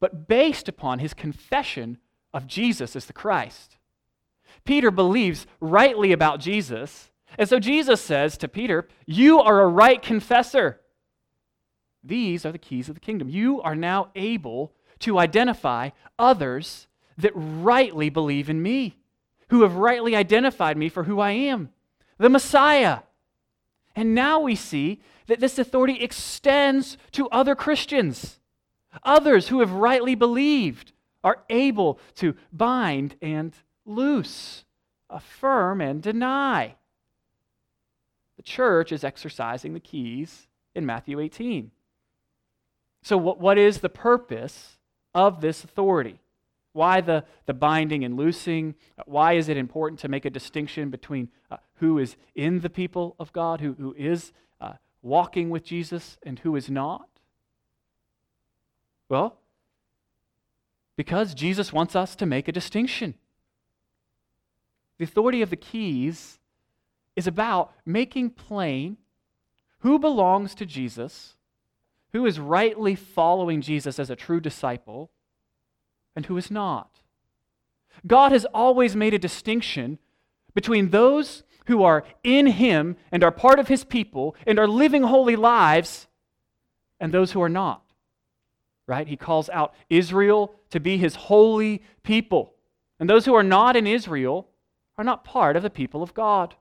but 0.00 0.26
based 0.26 0.68
upon 0.68 0.98
his 0.98 1.14
confession 1.14 1.98
of 2.34 2.46
Jesus 2.46 2.96
as 2.96 3.06
the 3.06 3.12
Christ. 3.12 3.76
Peter 4.64 4.90
believes 4.90 5.46
rightly 5.60 6.12
about 6.12 6.40
Jesus, 6.40 7.10
and 7.38 7.48
so 7.48 7.58
Jesus 7.58 8.00
says 8.00 8.36
to 8.38 8.48
Peter, 8.48 8.88
You 9.06 9.40
are 9.40 9.60
a 9.60 9.68
right 9.68 10.00
confessor. 10.02 10.80
These 12.04 12.44
are 12.44 12.52
the 12.52 12.58
keys 12.58 12.88
of 12.88 12.94
the 12.94 13.00
kingdom. 13.00 13.28
You 13.28 13.60
are 13.62 13.76
now 13.76 14.10
able 14.14 14.72
to 15.00 15.18
identify 15.18 15.90
others 16.18 16.86
that 17.18 17.32
rightly 17.34 18.10
believe 18.10 18.50
in 18.50 18.62
me 18.62 18.98
who 19.48 19.62
have 19.62 19.76
rightly 19.76 20.16
identified 20.16 20.76
me 20.76 20.88
for 20.88 21.04
who 21.04 21.20
I 21.20 21.32
am, 21.32 21.70
the 22.18 22.30
Messiah. 22.30 23.00
And 23.94 24.14
now 24.14 24.40
we 24.40 24.54
see 24.54 25.00
that 25.26 25.40
this 25.40 25.58
authority 25.58 26.02
extends 26.02 26.96
to 27.12 27.28
other 27.28 27.54
Christians. 27.54 28.40
Others 29.04 29.48
who 29.48 29.60
have 29.60 29.72
rightly 29.72 30.14
believed 30.14 30.92
are 31.22 31.44
able 31.50 32.00
to 32.16 32.34
bind 32.52 33.16
and 33.20 33.54
loose, 33.84 34.64
affirm 35.10 35.80
and 35.80 36.02
deny. 36.02 36.76
The 38.36 38.42
church 38.42 38.92
is 38.92 39.04
exercising 39.04 39.74
the 39.74 39.80
keys 39.80 40.48
in 40.74 40.86
Matthew 40.86 41.20
18. 41.20 41.70
So, 43.02 43.16
what, 43.16 43.40
what 43.40 43.58
is 43.58 43.80
the 43.80 43.88
purpose 43.88 44.78
of 45.14 45.40
this 45.40 45.64
authority? 45.64 46.20
Why 46.72 47.00
the, 47.00 47.24
the 47.46 47.54
binding 47.54 48.04
and 48.04 48.16
loosing? 48.16 48.74
Why 49.04 49.34
is 49.34 49.48
it 49.48 49.56
important 49.56 50.00
to 50.00 50.08
make 50.08 50.24
a 50.24 50.30
distinction 50.30 50.88
between 50.88 51.28
uh, 51.50 51.58
who 51.76 51.98
is 51.98 52.16
in 52.34 52.60
the 52.60 52.70
people 52.70 53.14
of 53.18 53.32
God, 53.32 53.60
who, 53.60 53.74
who 53.74 53.94
is 53.98 54.32
uh, 54.60 54.74
walking 55.02 55.50
with 55.50 55.64
Jesus, 55.64 56.16
and 56.22 56.38
who 56.38 56.56
is 56.56 56.70
not? 56.70 57.08
Well, 59.08 59.36
because 60.96 61.34
Jesus 61.34 61.72
wants 61.72 61.94
us 61.94 62.16
to 62.16 62.24
make 62.24 62.48
a 62.48 62.52
distinction. 62.52 63.14
The 64.98 65.04
authority 65.04 65.42
of 65.42 65.50
the 65.50 65.56
keys 65.56 66.38
is 67.16 67.26
about 67.26 67.72
making 67.84 68.30
plain 68.30 68.96
who 69.80 69.98
belongs 69.98 70.54
to 70.54 70.66
Jesus, 70.66 71.34
who 72.12 72.24
is 72.24 72.38
rightly 72.38 72.94
following 72.94 73.60
Jesus 73.60 73.98
as 73.98 74.10
a 74.10 74.16
true 74.16 74.40
disciple, 74.40 75.10
and 76.14 76.26
who 76.26 76.36
is 76.36 76.50
not. 76.50 77.00
God 78.06 78.32
has 78.32 78.44
always 78.46 78.94
made 78.96 79.14
a 79.14 79.18
distinction 79.18 79.98
between 80.54 80.90
those 80.90 81.42
who 81.66 81.82
are 81.82 82.04
in 82.22 82.46
Him 82.46 82.96
and 83.10 83.22
are 83.22 83.30
part 83.30 83.58
of 83.58 83.68
His 83.68 83.84
people 83.84 84.36
and 84.46 84.58
are 84.58 84.68
living 84.68 85.02
holy 85.02 85.36
lives 85.36 86.06
and 87.00 87.12
those 87.12 87.32
who 87.32 87.42
are 87.42 87.48
not. 87.48 87.82
Right? 88.86 89.06
He 89.06 89.16
calls 89.16 89.48
out 89.50 89.74
Israel 89.88 90.54
to 90.70 90.80
be 90.80 90.98
His 90.98 91.14
holy 91.14 91.82
people. 92.02 92.54
And 92.98 93.08
those 93.08 93.24
who 93.24 93.34
are 93.34 93.42
not 93.42 93.76
in 93.76 93.86
Israel 93.86 94.48
are 94.98 95.04
not 95.04 95.24
part 95.24 95.56
of 95.56 95.62
the 95.62 95.70
people 95.70 96.02
of 96.02 96.14
God. 96.14 96.54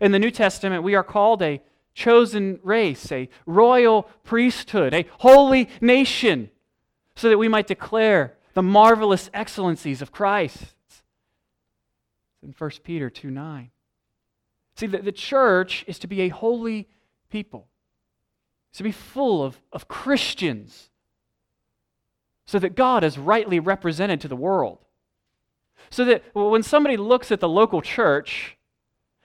In 0.00 0.12
the 0.12 0.18
New 0.18 0.30
Testament, 0.30 0.82
we 0.82 0.94
are 0.94 1.02
called 1.02 1.42
a 1.42 1.62
chosen 1.94 2.60
race, 2.62 3.10
a 3.10 3.28
royal 3.46 4.04
priesthood, 4.22 4.94
a 4.94 5.06
holy 5.18 5.68
nation, 5.80 6.50
so 7.16 7.28
that 7.28 7.38
we 7.38 7.48
might 7.48 7.66
declare 7.66 8.36
the 8.54 8.62
marvelous 8.62 9.30
excellencies 9.34 10.00
of 10.00 10.12
Christ. 10.12 10.74
in 12.42 12.54
1 12.56 12.70
Peter 12.84 13.10
2 13.10 13.30
9. 13.30 13.70
See, 14.76 14.86
the, 14.86 14.98
the 14.98 15.12
church 15.12 15.84
is 15.88 15.98
to 15.98 16.06
be 16.06 16.20
a 16.20 16.28
holy 16.28 16.88
people, 17.30 17.66
to 18.74 18.84
be 18.84 18.92
full 18.92 19.42
of, 19.42 19.60
of 19.72 19.88
Christians, 19.88 20.90
so 22.46 22.60
that 22.60 22.76
God 22.76 23.02
is 23.02 23.18
rightly 23.18 23.58
represented 23.58 24.20
to 24.20 24.28
the 24.28 24.36
world. 24.36 24.78
So 25.90 26.04
that 26.04 26.22
when 26.34 26.62
somebody 26.62 26.96
looks 26.96 27.32
at 27.32 27.40
the 27.40 27.48
local 27.48 27.82
church, 27.82 28.56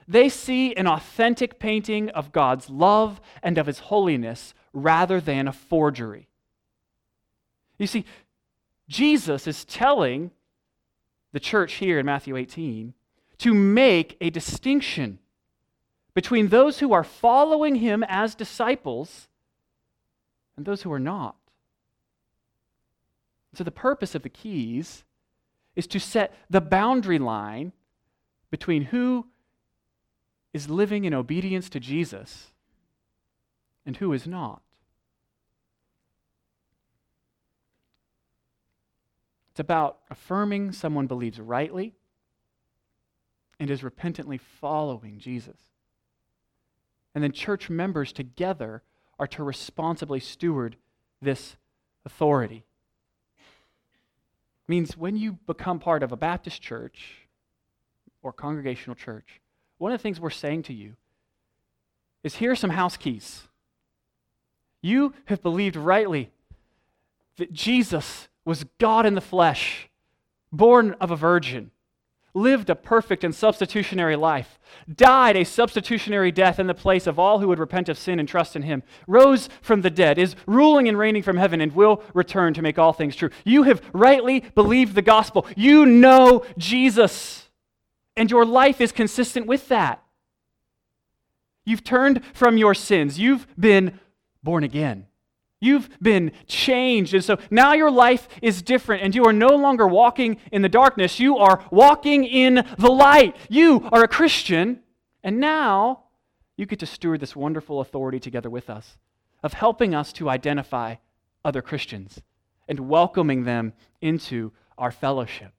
they 0.08 0.30
see 0.30 0.76
an 0.76 0.88
authentic 0.88 1.60
painting 1.60 2.10
of 2.10 2.32
God's 2.32 2.70
love 2.70 3.22
and 3.42 3.58
of 3.58 3.68
his 3.68 3.80
holiness 3.80 4.54
rather 4.74 5.22
than 5.22 5.48
a 5.48 5.54
forgery. 5.54 6.28
You 7.78 7.88
see, 7.88 8.06
Jesus 8.88 9.48
is 9.48 9.66
telling 9.66 10.32
the 11.32 11.40
church 11.40 11.74
here 11.76 12.00
in 12.00 12.06
Matthew 12.06 12.36
18 12.36 12.94
to 13.40 13.54
make 13.54 14.18
a 14.22 14.30
distinction 14.30 15.20
between 16.14 16.50
those 16.50 16.80
who 16.80 16.94
are 16.94 17.04
following 17.04 17.76
him 17.76 18.04
as 18.08 18.36
disciples 18.36 19.28
and 20.56 20.66
those 20.66 20.84
who 20.84 20.92
are 20.92 21.00
not. 21.00 21.36
So, 23.56 23.64
the 23.64 23.72
purpose 23.72 24.16
of 24.16 24.24
the 24.24 24.30
keys 24.30 25.04
is 25.76 25.88
to 25.88 26.00
set 26.00 26.34
the 26.50 26.62
boundary 26.62 27.20
line 27.20 27.74
between 28.52 28.84
who 28.86 29.28
is 30.54 30.70
living 30.70 31.06
in 31.06 31.14
obedience 31.14 31.70
to 31.70 31.80
Jesus 31.80 32.52
and 33.86 33.98
who 33.98 34.14
is 34.14 34.28
not. 34.28 34.62
It's 39.52 39.60
about 39.60 40.00
affirming 40.10 40.72
someone 40.72 41.08
believes 41.08 41.40
rightly 41.40 41.94
and 43.60 43.70
is 43.70 43.84
repentantly 43.84 44.40
following 44.40 45.20
Jesus. 45.20 45.58
And 47.14 47.24
then 47.24 47.32
church 47.32 47.70
members 47.70 48.12
together 48.12 48.82
are 49.20 49.28
to 49.28 49.44
responsibly 49.44 50.20
steward 50.20 50.76
this 51.22 51.56
authority. 52.06 52.66
Means 54.68 54.96
when 54.96 55.18
you 55.18 55.34
become 55.46 55.80
part 55.80 56.04
of 56.04 56.12
a 56.12 56.18
Baptist 56.18 56.62
church 56.62 57.28
or 58.22 58.32
congregational 58.32 58.96
church, 58.96 59.42
one 59.78 59.92
of 59.92 60.00
the 60.00 60.02
things 60.04 60.20
we're 60.20 60.30
saying 60.30 60.64
to 60.64 60.74
you 60.74 60.96
is 62.24 62.36
here 62.36 62.52
are 62.52 62.56
some 62.56 62.70
house 62.70 62.96
keys. 62.96 63.44
You 64.82 65.14
have 65.26 65.44
believed 65.44 65.76
rightly 65.76 66.32
that 67.38 67.52
Jesus 67.52 68.28
was 68.46 68.66
God 68.80 69.06
in 69.06 69.16
the 69.16 69.22
flesh, 69.22 69.90
born 70.52 70.96
of 71.02 71.12
a 71.12 71.16
virgin, 71.16 71.72
lived 72.34 72.70
a 72.70 72.76
perfect 72.76 73.24
and 73.24 73.34
substitutionary 73.34 74.16
life, 74.16 74.60
died 74.94 75.38
a 75.38 75.44
substitutionary 75.44 76.32
death 76.32 76.60
in 76.60 76.68
the 76.68 76.74
place 76.74 77.06
of 77.06 77.20
all 77.20 77.40
who 77.40 77.48
would 77.48 77.60
repent 77.60 77.90
of 77.90 77.98
sin 77.98 78.20
and 78.20 78.28
trust 78.28 78.56
in 78.56 78.64
him, 78.64 78.82
rose 79.08 79.50
from 79.62 79.82
the 79.82 79.90
dead, 79.90 80.18
is 80.18 80.36
ruling 80.48 80.88
and 80.88 80.98
reigning 80.98 81.22
from 81.22 81.38
heaven, 81.38 81.62
and 81.62 81.76
will 81.76 82.04
return 82.14 82.54
to 82.54 82.62
make 82.62 82.80
all 82.80 82.94
things 82.94 83.16
true. 83.16 83.30
You 83.46 83.64
have 83.64 83.82
rightly 83.94 84.40
believed 84.40 84.96
the 84.96 85.02
gospel. 85.02 85.46
You 85.56 85.86
know 85.86 86.46
Jesus, 86.58 87.50
and 88.18 88.32
your 88.32 88.46
life 88.46 88.82
is 88.82 88.92
consistent 88.92 89.46
with 89.46 89.68
that. 89.68 90.04
You've 91.66 91.84
turned 91.84 92.26
from 92.34 92.58
your 92.58 92.74
sins, 92.74 93.20
you've 93.20 93.48
been 93.58 94.00
born 94.42 94.64
again. 94.64 95.08
You've 95.64 95.90
been 96.02 96.34
changed. 96.46 97.14
And 97.14 97.24
so 97.24 97.38
now 97.50 97.72
your 97.72 97.90
life 97.90 98.28
is 98.42 98.62
different, 98.62 99.02
and 99.02 99.16
you 99.16 99.24
are 99.24 99.32
no 99.32 99.56
longer 99.56 99.88
walking 99.88 100.38
in 100.52 100.62
the 100.62 100.68
darkness. 100.68 101.22
You 101.22 101.38
are 101.38 101.64
walking 101.72 102.26
in 102.26 102.66
the 102.78 102.92
light. 102.92 103.38
You 103.48 103.88
are 103.94 104.04
a 104.04 104.08
Christian, 104.08 104.82
and 105.24 105.40
now 105.40 106.04
you 106.58 106.66
get 106.66 106.80
to 106.80 106.86
steward 106.86 107.22
this 107.22 107.36
wonderful 107.36 107.80
authority 107.80 108.20
together 108.20 108.50
with 108.50 108.70
us 108.70 108.98
of 109.42 109.54
helping 109.54 109.96
us 109.96 110.12
to 110.14 110.30
identify 110.30 110.96
other 111.46 111.62
Christians 111.62 112.22
and 112.68 112.90
welcoming 112.90 113.46
them 113.46 113.72
into 114.02 114.52
our 114.78 114.92
fellowship. 114.92 115.54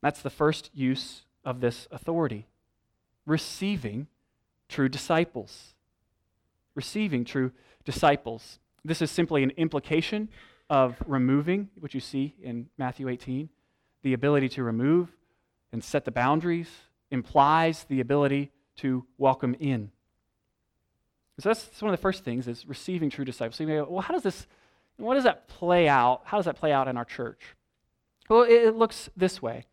That's 0.00 0.22
the 0.22 0.30
first 0.30 0.70
use 0.72 1.22
of 1.44 1.60
this 1.60 1.88
authority 1.90 2.46
receiving 3.26 4.06
true 4.68 4.88
disciples 4.88 5.74
receiving 6.80 7.26
true 7.26 7.52
disciples. 7.84 8.58
This 8.86 9.02
is 9.02 9.10
simply 9.10 9.42
an 9.42 9.50
implication 9.58 10.30
of 10.70 10.96
removing, 11.06 11.68
which 11.78 11.94
you 11.94 12.00
see 12.00 12.34
in 12.42 12.70
Matthew 12.78 13.06
18. 13.06 13.50
The 14.02 14.14
ability 14.14 14.48
to 14.50 14.62
remove 14.62 15.14
and 15.72 15.84
set 15.84 16.06
the 16.06 16.10
boundaries 16.10 16.70
implies 17.10 17.84
the 17.84 18.00
ability 18.00 18.50
to 18.76 19.04
welcome 19.18 19.54
in. 19.60 19.90
So 21.38 21.50
that's, 21.50 21.82
one 21.82 21.92
of 21.92 21.98
the 21.98 22.02
first 22.02 22.24
things 22.24 22.48
is 22.48 22.66
receiving 22.66 23.10
true 23.10 23.26
disciples. 23.26 23.56
So 23.56 23.64
you 23.64 23.68
may 23.68 23.76
go, 23.76 23.86
well, 23.90 24.00
how 24.00 24.14
does 24.14 24.22
this, 24.22 24.46
what 24.96 25.16
does 25.16 25.24
that 25.24 25.48
play 25.48 25.86
out? 25.86 26.22
How 26.24 26.38
does 26.38 26.46
that 26.46 26.56
play 26.56 26.72
out 26.72 26.88
in 26.88 26.96
our 26.96 27.04
church? 27.04 27.56
Well, 28.30 28.44
it, 28.44 28.62
it 28.68 28.74
looks 28.74 29.10
this 29.14 29.42
way. 29.42 29.66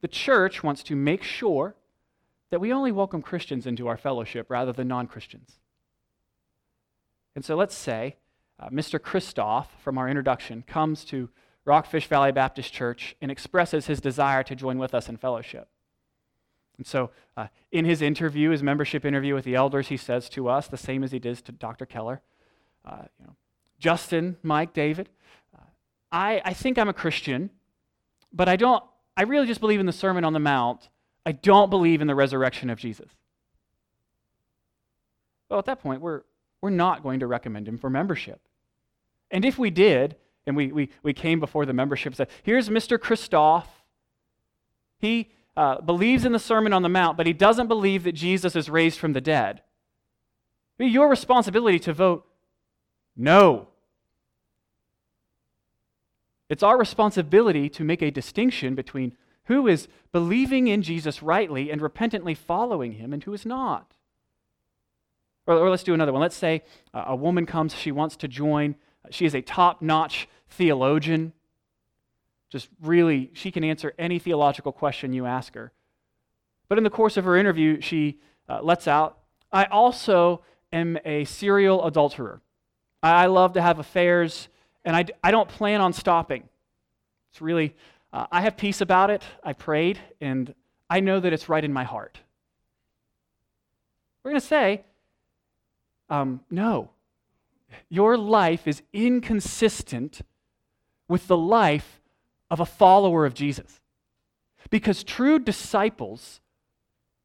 The 0.00 0.08
church 0.08 0.62
wants 0.62 0.82
to 0.84 0.96
make 0.96 1.22
sure 1.22 1.74
that 2.50 2.60
we 2.60 2.72
only 2.72 2.92
welcome 2.92 3.20
Christians 3.20 3.66
into 3.66 3.88
our 3.88 3.98
fellowship 3.98 4.46
rather 4.48 4.72
than 4.72 4.88
non 4.88 5.06
Christians. 5.06 5.60
And 7.34 7.44
so 7.44 7.56
let's 7.56 7.74
say 7.74 8.16
uh, 8.58 8.68
Mr. 8.68 8.98
Kristof 8.98 9.66
from 9.82 9.98
our 9.98 10.08
introduction 10.08 10.62
comes 10.66 11.04
to 11.06 11.28
Rockfish 11.64 12.06
Valley 12.06 12.32
Baptist 12.32 12.72
Church 12.72 13.16
and 13.20 13.30
expresses 13.30 13.86
his 13.86 14.00
desire 14.00 14.42
to 14.42 14.56
join 14.56 14.78
with 14.78 14.94
us 14.94 15.08
in 15.08 15.16
fellowship. 15.16 15.68
And 16.76 16.86
so, 16.86 17.10
uh, 17.36 17.48
in 17.70 17.84
his 17.84 18.00
interview, 18.00 18.50
his 18.50 18.62
membership 18.62 19.04
interview 19.04 19.34
with 19.34 19.44
the 19.44 19.54
elders, 19.54 19.88
he 19.88 19.98
says 19.98 20.30
to 20.30 20.48
us 20.48 20.66
the 20.66 20.78
same 20.78 21.04
as 21.04 21.12
he 21.12 21.18
did 21.18 21.36
to 21.44 21.52
Dr. 21.52 21.84
Keller 21.84 22.22
uh, 22.84 23.02
you 23.18 23.26
know, 23.26 23.36
Justin, 23.78 24.36
Mike, 24.42 24.72
David, 24.72 25.08
uh, 25.56 25.62
I, 26.12 26.42
I 26.44 26.52
think 26.52 26.78
I'm 26.78 26.88
a 26.88 26.92
Christian, 26.94 27.50
but 28.32 28.48
I 28.48 28.56
don't, 28.56 28.82
I 29.16 29.22
really 29.22 29.46
just 29.46 29.60
believe 29.60 29.80
in 29.80 29.86
the 29.86 29.92
Sermon 29.92 30.24
on 30.24 30.32
the 30.32 30.40
Mount. 30.40 30.88
I 31.26 31.32
don't 31.32 31.70
believe 31.70 32.00
in 32.00 32.06
the 32.06 32.14
resurrection 32.14 32.70
of 32.70 32.78
Jesus. 32.78 33.10
Well, 35.48 35.58
at 35.58 35.66
that 35.66 35.82
point, 35.82 36.00
we're, 36.00 36.22
we're 36.60 36.70
not 36.70 37.02
going 37.02 37.20
to 37.20 37.26
recommend 37.26 37.66
him 37.68 37.78
for 37.78 37.90
membership. 37.90 38.40
And 39.30 39.44
if 39.44 39.58
we 39.58 39.70
did, 39.70 40.16
and 40.46 40.56
we, 40.56 40.72
we, 40.72 40.90
we 41.02 41.12
came 41.12 41.40
before 41.40 41.66
the 41.66 41.72
membership 41.72 42.10
and 42.10 42.16
said, 42.16 42.28
here's 42.42 42.68
Mr. 42.68 42.98
Kristof. 42.98 43.64
He 44.98 45.30
uh, 45.56 45.80
believes 45.80 46.24
in 46.24 46.32
the 46.32 46.38
Sermon 46.38 46.72
on 46.72 46.82
the 46.82 46.88
Mount, 46.88 47.16
but 47.16 47.26
he 47.26 47.32
doesn't 47.32 47.68
believe 47.68 48.04
that 48.04 48.12
Jesus 48.12 48.56
is 48.56 48.68
raised 48.68 48.98
from 48.98 49.12
the 49.12 49.20
dead. 49.20 49.62
It'd 50.78 50.90
be 50.90 50.92
your 50.92 51.08
responsibility 51.08 51.78
to 51.80 51.92
vote 51.92 52.26
no. 53.16 53.68
It's 56.48 56.62
our 56.62 56.78
responsibility 56.78 57.68
to 57.70 57.84
make 57.84 58.02
a 58.02 58.10
distinction 58.10 58.74
between 58.74 59.16
who 59.44 59.66
is 59.66 59.88
believing 60.12 60.68
in 60.68 60.82
Jesus 60.82 61.22
rightly 61.22 61.70
and 61.70 61.80
repentantly 61.80 62.34
following 62.34 62.92
him 62.92 63.12
and 63.12 63.22
who 63.22 63.32
is 63.32 63.46
not. 63.46 63.94
Or, 65.46 65.54
or 65.56 65.70
let's 65.70 65.82
do 65.82 65.94
another 65.94 66.12
one. 66.12 66.20
Let's 66.20 66.36
say 66.36 66.62
a 66.92 67.16
woman 67.16 67.46
comes, 67.46 67.74
she 67.74 67.92
wants 67.92 68.16
to 68.16 68.28
join. 68.28 68.76
She 69.10 69.26
is 69.26 69.34
a 69.34 69.42
top 69.42 69.82
notch 69.82 70.28
theologian. 70.48 71.32
Just 72.50 72.68
really, 72.82 73.30
she 73.32 73.50
can 73.50 73.64
answer 73.64 73.94
any 73.98 74.18
theological 74.18 74.72
question 74.72 75.12
you 75.12 75.26
ask 75.26 75.54
her. 75.54 75.72
But 76.68 76.78
in 76.78 76.84
the 76.84 76.90
course 76.90 77.16
of 77.16 77.24
her 77.24 77.36
interview, 77.36 77.80
she 77.80 78.20
uh, 78.48 78.60
lets 78.62 78.86
out, 78.86 79.18
I 79.52 79.64
also 79.64 80.42
am 80.72 80.98
a 81.04 81.24
serial 81.24 81.84
adulterer. 81.84 82.40
I 83.02 83.26
love 83.26 83.54
to 83.54 83.62
have 83.62 83.78
affairs, 83.78 84.48
and 84.84 84.94
I, 84.94 85.06
I 85.24 85.30
don't 85.30 85.48
plan 85.48 85.80
on 85.80 85.92
stopping. 85.92 86.48
It's 87.30 87.40
really, 87.40 87.74
uh, 88.12 88.26
I 88.30 88.42
have 88.42 88.56
peace 88.56 88.80
about 88.80 89.10
it. 89.10 89.22
I 89.42 89.52
prayed, 89.52 89.98
and 90.20 90.54
I 90.88 91.00
know 91.00 91.18
that 91.20 91.32
it's 91.32 91.48
right 91.48 91.64
in 91.64 91.72
my 91.72 91.84
heart. 91.84 92.20
We're 94.22 94.32
going 94.32 94.40
to 94.40 94.46
say, 94.46 94.84
um, 96.10 96.40
no. 96.50 96.90
Your 97.88 98.18
life 98.18 98.66
is 98.66 98.82
inconsistent 98.92 100.20
with 101.08 101.28
the 101.28 101.36
life 101.36 102.00
of 102.50 102.60
a 102.60 102.66
follower 102.66 103.24
of 103.24 103.34
Jesus. 103.34 103.80
Because 104.70 105.02
true 105.02 105.38
disciples, 105.38 106.40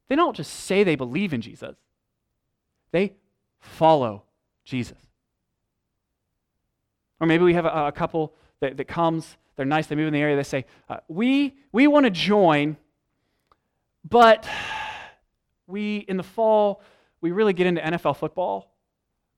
they 0.08 0.16
don't 0.16 0.36
just 0.36 0.52
say 0.52 0.84
they 0.84 0.96
believe 0.96 1.34
in 1.34 1.40
Jesus, 1.40 1.76
they 2.92 3.14
follow 3.58 4.22
Jesus. 4.64 4.98
Or 7.20 7.26
maybe 7.26 7.44
we 7.44 7.54
have 7.54 7.64
a, 7.64 7.86
a 7.86 7.92
couple 7.92 8.34
that, 8.60 8.76
that 8.76 8.86
comes, 8.86 9.36
they're 9.56 9.66
nice, 9.66 9.86
they 9.86 9.96
move 9.96 10.08
in 10.08 10.12
the 10.12 10.20
area, 10.20 10.36
they 10.36 10.42
say, 10.42 10.64
uh, 10.88 10.98
We, 11.08 11.54
we 11.72 11.86
want 11.86 12.04
to 12.04 12.10
join, 12.10 12.76
but 14.08 14.48
we, 15.66 15.98
in 16.08 16.16
the 16.16 16.22
fall, 16.22 16.82
we 17.20 17.32
really 17.32 17.52
get 17.52 17.66
into 17.66 17.80
NFL 17.80 18.16
football. 18.16 18.75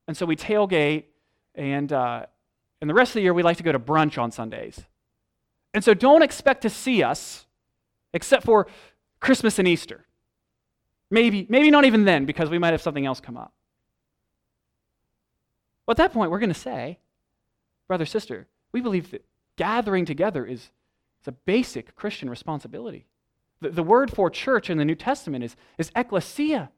And 0.09 0.17
so 0.17 0.27
we 0.27 0.35
tailgate, 0.35 1.05
and, 1.55 1.93
uh, 1.93 2.27
and 2.81 2.91
the 2.91 2.95
rest 2.95 3.11
of 3.11 3.15
the 3.15 3.21
year 3.21 3.35
we 3.35 3.43
like 3.45 3.59
to 3.59 3.63
go 3.63 3.73
to 3.73 3.79
brunch 3.79 4.21
on 4.21 4.33
Sundays. 4.33 4.81
And 5.75 5.85
so 5.85 5.95
don't 5.95 6.23
expect 6.23 6.63
to 6.63 6.71
see 6.71 7.03
us 7.03 7.47
except 8.15 8.45
for 8.45 8.67
Christmas 9.21 9.59
and 9.59 9.69
Easter. 9.69 10.07
Maybe, 11.11 11.47
maybe 11.49 11.71
not 11.71 11.85
even 11.85 12.05
then, 12.05 12.25
because 12.25 12.49
we 12.49 12.59
might 12.59 12.71
have 12.71 12.83
something 12.83 13.05
else 13.05 13.21
come 13.21 13.37
up. 13.37 13.53
Well, 15.87 15.93
at 15.93 15.99
that 15.99 16.13
point, 16.13 16.31
we're 16.31 16.39
going 16.39 16.53
to 16.53 16.59
say, 16.59 16.99
brother, 17.87 18.07
sister, 18.07 18.47
we 18.73 18.81
believe 18.81 19.11
that 19.11 19.25
gathering 19.57 20.07
together 20.07 20.47
is, 20.47 20.71
is 21.21 21.29
a 21.29 21.33
basic 21.33 21.95
Christian 21.97 22.31
responsibility. 22.31 23.07
The, 23.61 23.71
the 23.71 23.83
word 23.83 24.11
for 24.11 24.31
church 24.31 24.71
in 24.71 24.79
the 24.79 24.85
New 24.85 24.95
Testament 24.95 25.45
is, 25.45 25.57
is 25.77 25.91
ecclesia. 25.95 26.71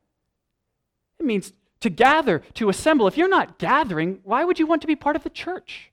It 1.18 1.26
means 1.26 1.52
to 1.80 1.90
gather, 1.90 2.40
to 2.54 2.68
assemble. 2.68 3.06
If 3.06 3.16
you're 3.16 3.28
not 3.28 3.58
gathering, 3.58 4.20
why 4.22 4.44
would 4.44 4.58
you 4.58 4.66
want 4.66 4.82
to 4.82 4.86
be 4.86 4.96
part 4.96 5.16
of 5.16 5.22
the 5.22 5.30
church? 5.30 5.90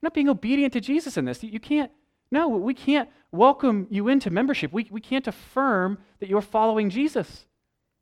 You're 0.00 0.08
not 0.08 0.14
being 0.14 0.28
obedient 0.28 0.72
to 0.72 0.80
Jesus 0.80 1.16
in 1.16 1.26
this. 1.26 1.42
You 1.42 1.60
can't, 1.60 1.90
no, 2.30 2.48
we 2.48 2.74
can't 2.74 3.08
welcome 3.32 3.86
you 3.90 4.08
into 4.08 4.30
membership. 4.30 4.72
We, 4.72 4.88
we 4.90 5.00
can't 5.00 5.26
affirm 5.26 5.98
that 6.20 6.28
you're 6.28 6.40
following 6.40 6.90
Jesus 6.90 7.46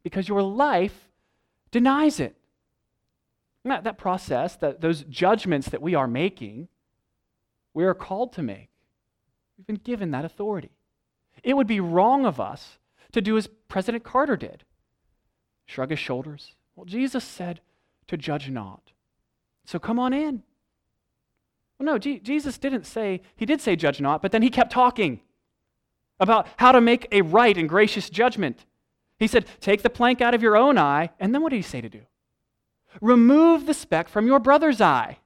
because 0.03 0.29
your 0.29 0.43
life 0.43 1.09
denies 1.71 2.21
it. 2.21 2.37
That, 3.65 3.85
that 3.85 3.99
process, 3.99 4.57
that, 4.57 4.81
those 4.81 5.03
judgments 5.03 5.69
that 5.71 5.83
we 5.83 5.95
are 5.95 6.07
making, 6.07 6.69
we 7.75 7.85
are 7.85 7.95
called 7.95 8.33
to 8.35 8.43
make. 8.43 8.71
We've 9.59 9.67
been 9.67 9.77
given 9.77 10.13
that 10.13 10.25
authority. 10.25 10.71
It 11.43 11.55
would 11.55 11.67
be 11.67 11.81
wrong 11.81 12.25
of 12.25 12.41
us 12.41 12.79
to 13.13 13.21
do 13.21 13.37
as 13.37 13.49
President 13.69 14.05
Carter 14.05 14.37
did 14.37 14.65
shrug 15.69 15.91
his 15.91 16.01
shoulders. 16.01 16.57
Well, 16.75 16.87
Jesus 16.87 17.23
said 17.23 17.61
to 18.09 18.17
judge 18.17 18.51
not. 18.51 18.91
So 19.65 19.79
come 19.79 19.99
on 19.99 20.13
in. 20.13 20.43
Well, 21.79 21.87
no, 21.87 21.99
G- 21.99 22.19
Jesus 22.19 22.59
didn't 22.59 22.87
say, 22.87 23.21
he 23.37 23.47
did 23.47 23.61
say 23.61 23.77
judge 23.77 24.01
not, 24.01 24.23
but 24.23 24.33
then 24.33 24.43
he 24.43 24.51
kept 24.51 24.73
talking 24.73 25.21
about 26.19 26.49
how 26.57 26.73
to 26.73 26.81
make 26.81 27.07
a 27.13 27.23
right 27.23 27.57
and 27.57 27.69
gracious 27.69 28.11
judgment. 28.11 28.65
He 29.19 29.29
said, 29.29 29.47
Take 29.61 29.83
the 29.83 29.91
plank 29.91 30.21
out 30.21 30.35
of 30.35 30.43
your 30.43 30.57
own 30.57 30.79
eye. 30.79 31.11
And 31.21 31.35
then 31.35 31.43
what 31.43 31.51
did 31.51 31.57
he 31.57 31.63
say 31.63 31.81
to 31.81 31.89
do? 31.89 32.01
Remove 33.01 33.67
the 33.67 33.75
speck 33.75 34.09
from 34.09 34.27
your 34.27 34.41
brother's 34.41 34.81
eye. 34.81 35.19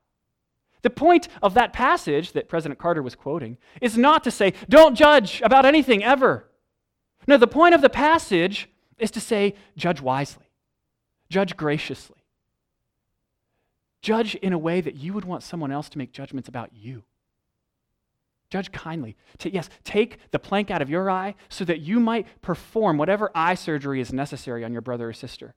The 0.82 0.90
point 0.90 1.28
of 1.40 1.54
that 1.54 1.72
passage 1.72 2.32
that 2.32 2.48
President 2.48 2.80
Carter 2.80 3.02
was 3.02 3.14
quoting 3.14 3.56
is 3.80 3.96
not 3.96 4.24
to 4.24 4.32
say, 4.32 4.52
don't 4.68 4.96
judge 4.96 5.40
about 5.42 5.64
anything 5.64 6.02
ever. 6.02 6.48
No, 7.28 7.36
the 7.36 7.46
point 7.46 7.74
of 7.74 7.80
the 7.80 7.88
passage 7.88 8.68
is 9.02 9.10
to 9.12 9.20
say, 9.20 9.54
judge 9.76 10.00
wisely, 10.00 10.50
judge 11.28 11.56
graciously, 11.56 12.24
judge 14.00 14.34
in 14.36 14.52
a 14.52 14.58
way 14.58 14.80
that 14.80 14.96
you 14.96 15.12
would 15.12 15.24
want 15.24 15.42
someone 15.42 15.72
else 15.72 15.88
to 15.90 15.98
make 15.98 16.12
judgments 16.12 16.48
about 16.48 16.70
you. 16.74 17.02
Judge 18.50 18.70
kindly. 18.70 19.16
yes, 19.44 19.70
take 19.82 20.18
the 20.30 20.38
plank 20.38 20.70
out 20.70 20.82
of 20.82 20.90
your 20.90 21.10
eye 21.10 21.34
so 21.48 21.64
that 21.64 21.80
you 21.80 21.98
might 21.98 22.26
perform 22.42 22.98
whatever 22.98 23.30
eye 23.34 23.54
surgery 23.54 23.98
is 23.98 24.12
necessary 24.12 24.62
on 24.62 24.72
your 24.72 24.82
brother 24.82 25.08
or 25.08 25.12
sister. 25.14 25.54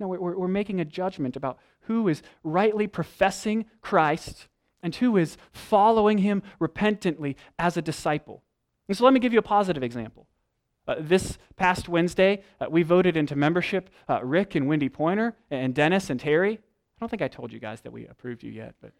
No, 0.00 0.08
we're, 0.08 0.38
we're 0.38 0.48
making 0.48 0.80
a 0.80 0.86
judgment 0.86 1.36
about 1.36 1.58
who 1.82 2.08
is 2.08 2.22
rightly 2.42 2.86
professing 2.86 3.66
Christ 3.82 4.48
and 4.82 4.94
who 4.96 5.16
is 5.18 5.36
following 5.52 6.18
him 6.18 6.42
repentantly 6.58 7.36
as 7.58 7.76
a 7.76 7.82
disciple. 7.82 8.42
And 8.88 8.96
so 8.96 9.04
let 9.04 9.12
me 9.12 9.20
give 9.20 9.32
you 9.32 9.38
a 9.38 9.42
positive 9.42 9.82
example. 9.82 10.26
Uh, 10.88 10.96
this 10.98 11.38
past 11.56 11.88
Wednesday, 11.88 12.42
uh, 12.60 12.66
we 12.68 12.82
voted 12.82 13.16
into 13.16 13.36
membership 13.36 13.88
uh, 14.08 14.20
Rick 14.22 14.54
and 14.56 14.66
Wendy 14.66 14.88
Pointer 14.88 15.36
and 15.50 15.74
Dennis 15.74 16.10
and 16.10 16.18
Terry. 16.18 16.54
I 16.54 17.00
don't 17.00 17.08
think 17.08 17.22
I 17.22 17.28
told 17.28 17.52
you 17.52 17.60
guys 17.60 17.80
that 17.82 17.92
we 17.92 18.06
approved 18.06 18.42
you 18.42 18.50
yet, 18.50 18.74
but. 18.80 18.92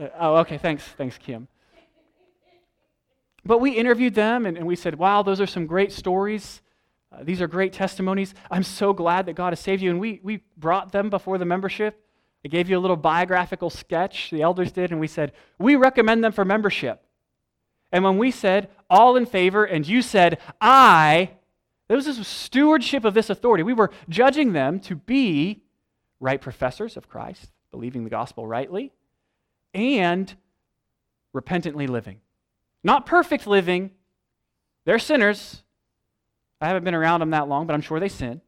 Uh, 0.00 0.08
oh, 0.18 0.36
okay, 0.36 0.58
thanks. 0.58 0.84
Thanks, 0.84 1.18
Kim. 1.18 1.48
But 3.44 3.58
we 3.58 3.72
interviewed 3.72 4.14
them 4.14 4.46
and, 4.46 4.56
and 4.56 4.66
we 4.66 4.76
said, 4.76 4.98
wow, 4.98 5.22
those 5.22 5.40
are 5.40 5.46
some 5.46 5.66
great 5.66 5.92
stories. 5.92 6.62
Uh, 7.10 7.24
these 7.24 7.40
are 7.40 7.46
great 7.46 7.72
testimonies. 7.72 8.34
I'm 8.50 8.62
so 8.62 8.92
glad 8.92 9.26
that 9.26 9.34
God 9.34 9.52
has 9.52 9.60
saved 9.60 9.82
you. 9.82 9.90
And 9.90 10.00
we, 10.00 10.20
we 10.22 10.42
brought 10.56 10.92
them 10.92 11.10
before 11.10 11.38
the 11.38 11.44
membership. 11.44 12.04
I 12.44 12.48
gave 12.48 12.70
you 12.70 12.78
a 12.78 12.80
little 12.80 12.96
biographical 12.96 13.70
sketch, 13.70 14.30
the 14.30 14.42
elders 14.42 14.70
did, 14.70 14.90
and 14.92 15.00
we 15.00 15.08
said, 15.08 15.32
We 15.58 15.76
recommend 15.76 16.22
them 16.22 16.32
for 16.32 16.44
membership. 16.44 17.02
And 17.92 18.04
when 18.04 18.18
we 18.18 18.30
said, 18.30 18.68
All 18.90 19.16
in 19.16 19.26
favor, 19.26 19.64
and 19.64 19.86
you 19.86 20.02
said, 20.02 20.38
I, 20.60 21.30
there 21.88 21.96
was 21.96 22.06
this 22.06 22.26
stewardship 22.26 23.04
of 23.04 23.14
this 23.14 23.30
authority. 23.30 23.62
We 23.62 23.72
were 23.72 23.90
judging 24.08 24.52
them 24.52 24.80
to 24.80 24.94
be 24.94 25.62
right 26.20 26.40
professors 26.40 26.96
of 26.96 27.08
Christ, 27.08 27.50
believing 27.70 28.04
the 28.04 28.10
gospel 28.10 28.46
rightly, 28.46 28.92
and 29.72 30.34
repentantly 31.32 31.86
living. 31.86 32.20
Not 32.82 33.06
perfect 33.06 33.46
living, 33.46 33.90
they're 34.84 34.98
sinners, 34.98 35.62
I 36.60 36.66
haven't 36.66 36.84
been 36.84 36.94
around 36.94 37.20
them 37.20 37.30
that 37.30 37.48
long, 37.48 37.66
but 37.66 37.74
I'm 37.74 37.80
sure 37.80 38.00
they 38.00 38.08
sin. 38.08 38.40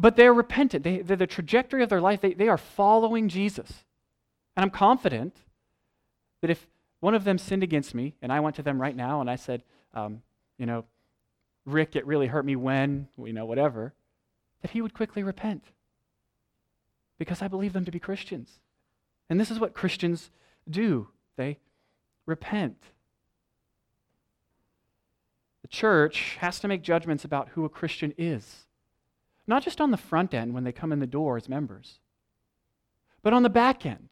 but 0.00 0.16
they're 0.16 0.34
repentant. 0.34 0.84
they're 0.84 1.16
the 1.16 1.26
trajectory 1.26 1.82
of 1.82 1.88
their 1.88 2.00
life, 2.00 2.20
they, 2.20 2.34
they 2.34 2.48
are 2.48 2.58
following 2.58 3.28
Jesus. 3.28 3.84
And 4.56 4.64
I'm 4.64 4.70
confident 4.70 5.36
that 6.40 6.50
if 6.50 6.66
one 7.00 7.14
of 7.14 7.24
them 7.24 7.38
sinned 7.38 7.62
against 7.62 7.94
me, 7.94 8.14
and 8.22 8.32
I 8.32 8.40
went 8.40 8.56
to 8.56 8.62
them 8.62 8.80
right 8.80 8.96
now 8.96 9.20
and 9.20 9.30
I 9.30 9.36
said, 9.36 9.62
um, 9.94 10.22
you 10.58 10.66
know, 10.66 10.84
Rick, 11.64 11.96
it 11.96 12.06
really 12.06 12.26
hurt 12.26 12.44
me 12.44 12.56
when, 12.56 13.08
you 13.18 13.32
know, 13.32 13.46
whatever, 13.46 13.94
that 14.62 14.72
he 14.72 14.80
would 14.80 14.94
quickly 14.94 15.22
repent. 15.22 15.64
Because 17.18 17.42
I 17.42 17.48
believe 17.48 17.72
them 17.72 17.84
to 17.84 17.90
be 17.90 17.98
Christians. 17.98 18.58
And 19.28 19.38
this 19.38 19.50
is 19.50 19.60
what 19.60 19.74
Christians 19.74 20.30
do 20.68 21.08
they 21.36 21.58
repent. 22.26 22.82
The 25.62 25.68
church 25.68 26.36
has 26.40 26.58
to 26.60 26.68
make 26.68 26.82
judgments 26.82 27.24
about 27.24 27.50
who 27.50 27.64
a 27.64 27.68
Christian 27.68 28.14
is, 28.16 28.66
not 29.46 29.62
just 29.62 29.80
on 29.80 29.90
the 29.90 29.96
front 29.96 30.32
end 30.32 30.54
when 30.54 30.64
they 30.64 30.72
come 30.72 30.92
in 30.92 30.98
the 30.98 31.06
door 31.06 31.36
as 31.36 31.48
members, 31.48 31.98
but 33.22 33.32
on 33.32 33.42
the 33.42 33.50
back 33.50 33.84
end. 33.84 34.08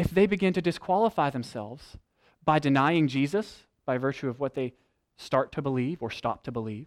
If 0.00 0.12
they 0.12 0.26
begin 0.26 0.54
to 0.54 0.62
disqualify 0.62 1.28
themselves 1.28 1.98
by 2.42 2.58
denying 2.58 3.06
Jesus 3.06 3.64
by 3.84 3.98
virtue 3.98 4.30
of 4.30 4.40
what 4.40 4.54
they 4.54 4.72
start 5.18 5.52
to 5.52 5.60
believe 5.60 6.02
or 6.02 6.10
stop 6.10 6.42
to 6.44 6.52
believe, 6.52 6.86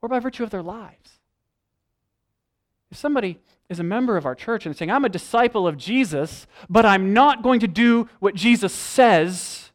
or 0.00 0.08
by 0.08 0.20
virtue 0.20 0.44
of 0.44 0.50
their 0.50 0.62
lives. 0.62 1.18
If 2.92 2.98
somebody 2.98 3.40
is 3.68 3.80
a 3.80 3.82
member 3.82 4.16
of 4.16 4.26
our 4.26 4.36
church 4.36 4.64
and 4.64 4.76
saying, 4.76 4.92
I'm 4.92 5.04
a 5.04 5.08
disciple 5.08 5.66
of 5.66 5.76
Jesus, 5.76 6.46
but 6.68 6.86
I'm 6.86 7.12
not 7.12 7.42
going 7.42 7.58
to 7.60 7.68
do 7.68 8.08
what 8.20 8.36
Jesus 8.36 8.72
says, 8.72 9.72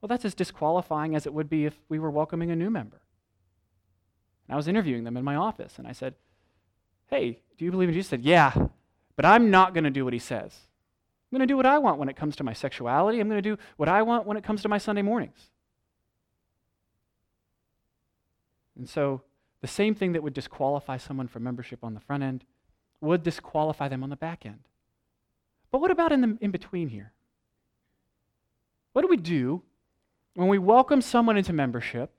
well, 0.00 0.08
that's 0.08 0.24
as 0.24 0.34
disqualifying 0.34 1.14
as 1.14 1.26
it 1.26 1.34
would 1.34 1.48
be 1.48 1.64
if 1.64 1.78
we 1.88 2.00
were 2.00 2.10
welcoming 2.10 2.50
a 2.50 2.56
new 2.56 2.70
member. 2.70 3.00
And 4.48 4.54
I 4.54 4.56
was 4.56 4.66
interviewing 4.66 5.04
them 5.04 5.16
in 5.16 5.22
my 5.22 5.36
office, 5.36 5.78
and 5.78 5.86
I 5.86 5.92
said, 5.92 6.14
Hey, 7.06 7.38
do 7.56 7.64
you 7.64 7.70
believe 7.70 7.88
in 7.88 7.94
Jesus? 7.94 8.10
He 8.10 8.16
said, 8.16 8.24
Yeah, 8.24 8.52
but 9.18 9.24
I'm 9.24 9.50
not 9.50 9.74
going 9.74 9.82
to 9.82 9.90
do 9.90 10.04
what 10.04 10.12
he 10.12 10.20
says. 10.20 10.54
I'm 10.54 11.36
going 11.36 11.46
to 11.46 11.52
do 11.52 11.56
what 11.56 11.66
I 11.66 11.78
want 11.78 11.98
when 11.98 12.08
it 12.08 12.14
comes 12.14 12.36
to 12.36 12.44
my 12.44 12.52
sexuality. 12.52 13.18
I'm 13.18 13.28
going 13.28 13.42
to 13.42 13.50
do 13.56 13.58
what 13.76 13.88
I 13.88 14.00
want 14.02 14.26
when 14.28 14.36
it 14.36 14.44
comes 14.44 14.62
to 14.62 14.68
my 14.68 14.78
Sunday 14.78 15.02
mornings. 15.02 15.50
And 18.76 18.88
so, 18.88 19.22
the 19.60 19.66
same 19.66 19.96
thing 19.96 20.12
that 20.12 20.22
would 20.22 20.34
disqualify 20.34 20.98
someone 20.98 21.26
from 21.26 21.42
membership 21.42 21.82
on 21.82 21.94
the 21.94 22.00
front 22.00 22.22
end 22.22 22.44
would 23.00 23.24
disqualify 23.24 23.88
them 23.88 24.04
on 24.04 24.10
the 24.10 24.14
back 24.14 24.46
end. 24.46 24.60
But 25.72 25.80
what 25.80 25.90
about 25.90 26.12
in 26.12 26.20
the 26.20 26.38
in 26.40 26.52
between 26.52 26.90
here? 26.90 27.10
What 28.92 29.02
do 29.02 29.08
we 29.08 29.16
do 29.16 29.64
when 30.34 30.46
we 30.46 30.58
welcome 30.58 31.02
someone 31.02 31.36
into 31.36 31.52
membership 31.52 32.12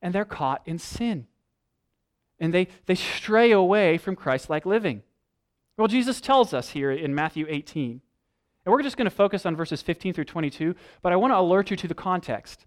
and 0.00 0.14
they're 0.14 0.24
caught 0.24 0.62
in 0.64 0.78
sin 0.78 1.26
and 2.38 2.54
they, 2.54 2.68
they 2.86 2.94
stray 2.94 3.50
away 3.50 3.98
from 3.98 4.14
Christ 4.14 4.48
like 4.48 4.64
living. 4.64 5.02
Well, 5.80 5.88
Jesus 5.88 6.20
tells 6.20 6.52
us 6.52 6.68
here 6.68 6.90
in 6.90 7.14
Matthew 7.14 7.46
18. 7.48 8.02
And 8.66 8.70
we're 8.70 8.82
just 8.82 8.98
going 8.98 9.06
to 9.06 9.10
focus 9.10 9.46
on 9.46 9.56
verses 9.56 9.80
15 9.80 10.12
through 10.12 10.24
22, 10.24 10.74
but 11.00 11.10
I 11.10 11.16
want 11.16 11.32
to 11.32 11.38
alert 11.38 11.70
you 11.70 11.76
to 11.78 11.88
the 11.88 11.94
context. 11.94 12.66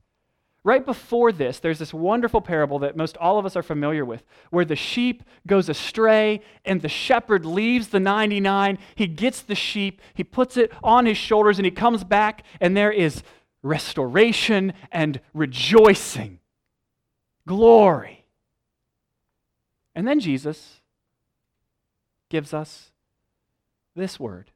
Right 0.63 0.83
before 0.83 1.31
this, 1.31 1.59
there's 1.59 1.77
this 1.77 1.93
wonderful 1.93 2.41
parable 2.41 2.79
that 2.79 2.97
most 2.97 3.15
all 3.17 3.37
of 3.37 3.45
us 3.45 3.55
are 3.55 3.61
familiar 3.61 4.03
with, 4.03 4.23
where 4.49 4.65
the 4.65 4.75
sheep 4.75 5.21
goes 5.45 5.69
astray 5.69 6.41
and 6.65 6.81
the 6.81 6.89
shepherd 6.89 7.45
leaves 7.45 7.89
the 7.89 7.99
99. 7.99 8.79
He 8.95 9.05
gets 9.05 9.43
the 9.43 9.53
sheep, 9.53 10.01
he 10.15 10.23
puts 10.23 10.57
it 10.57 10.71
on 10.81 11.05
his 11.05 11.17
shoulders, 11.17 11.59
and 11.59 11.65
he 11.65 11.71
comes 11.71 12.03
back, 12.03 12.43
and 12.59 12.75
there 12.75 12.91
is 12.91 13.21
restoration 13.61 14.73
and 14.91 15.21
rejoicing, 15.35 16.39
glory. 17.47 18.25
And 19.93 20.07
then 20.07 20.19
Jesus 20.19 20.81
gives 22.29 22.55
us 22.55 22.89
this 23.95 24.19
word. 24.19 24.51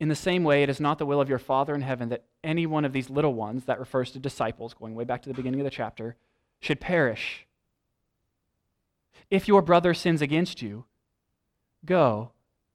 In 0.00 0.08
the 0.08 0.14
same 0.14 0.44
way, 0.44 0.62
it 0.62 0.68
is 0.68 0.80
not 0.80 0.98
the 0.98 1.06
will 1.06 1.20
of 1.20 1.28
your 1.28 1.38
Father 1.38 1.74
in 1.74 1.80
heaven 1.80 2.08
that 2.10 2.24
any 2.44 2.66
one 2.66 2.84
of 2.84 2.92
these 2.92 3.10
little 3.10 3.34
ones, 3.34 3.64
that 3.64 3.80
refers 3.80 4.12
to 4.12 4.18
disciples, 4.18 4.74
going 4.74 4.94
way 4.94 5.04
back 5.04 5.22
to 5.22 5.28
the 5.28 5.34
beginning 5.34 5.60
of 5.60 5.64
the 5.64 5.70
chapter, 5.70 6.16
should 6.60 6.80
perish. 6.80 7.46
If 9.30 9.48
your 9.48 9.60
brother 9.60 9.92
sins 9.94 10.22
against 10.22 10.62
you, 10.62 10.84
go 11.84 12.30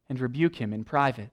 and 0.10 0.20
rebuke 0.20 0.56
him 0.56 0.74
in 0.74 0.84
private. 0.84 1.32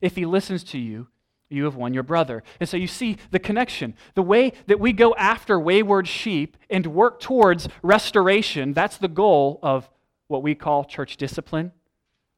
If 0.00 0.16
he 0.16 0.24
listens 0.24 0.64
to 0.64 0.78
you, 0.78 1.08
you 1.50 1.64
have 1.64 1.76
won 1.76 1.92
your 1.92 2.02
brother. 2.02 2.42
And 2.58 2.68
so 2.68 2.76
you 2.76 2.86
see 2.86 3.18
the 3.30 3.38
connection. 3.38 3.94
The 4.14 4.22
way 4.22 4.52
that 4.66 4.80
we 4.80 4.92
go 4.92 5.14
after 5.16 5.58
wayward 5.58 6.08
sheep 6.08 6.56
and 6.70 6.86
work 6.86 7.20
towards 7.20 7.68
restoration, 7.82 8.72
that's 8.72 8.96
the 8.96 9.08
goal 9.08 9.58
of 9.62 9.90
what 10.28 10.42
we 10.42 10.54
call 10.54 10.84
church 10.84 11.16
discipline. 11.16 11.72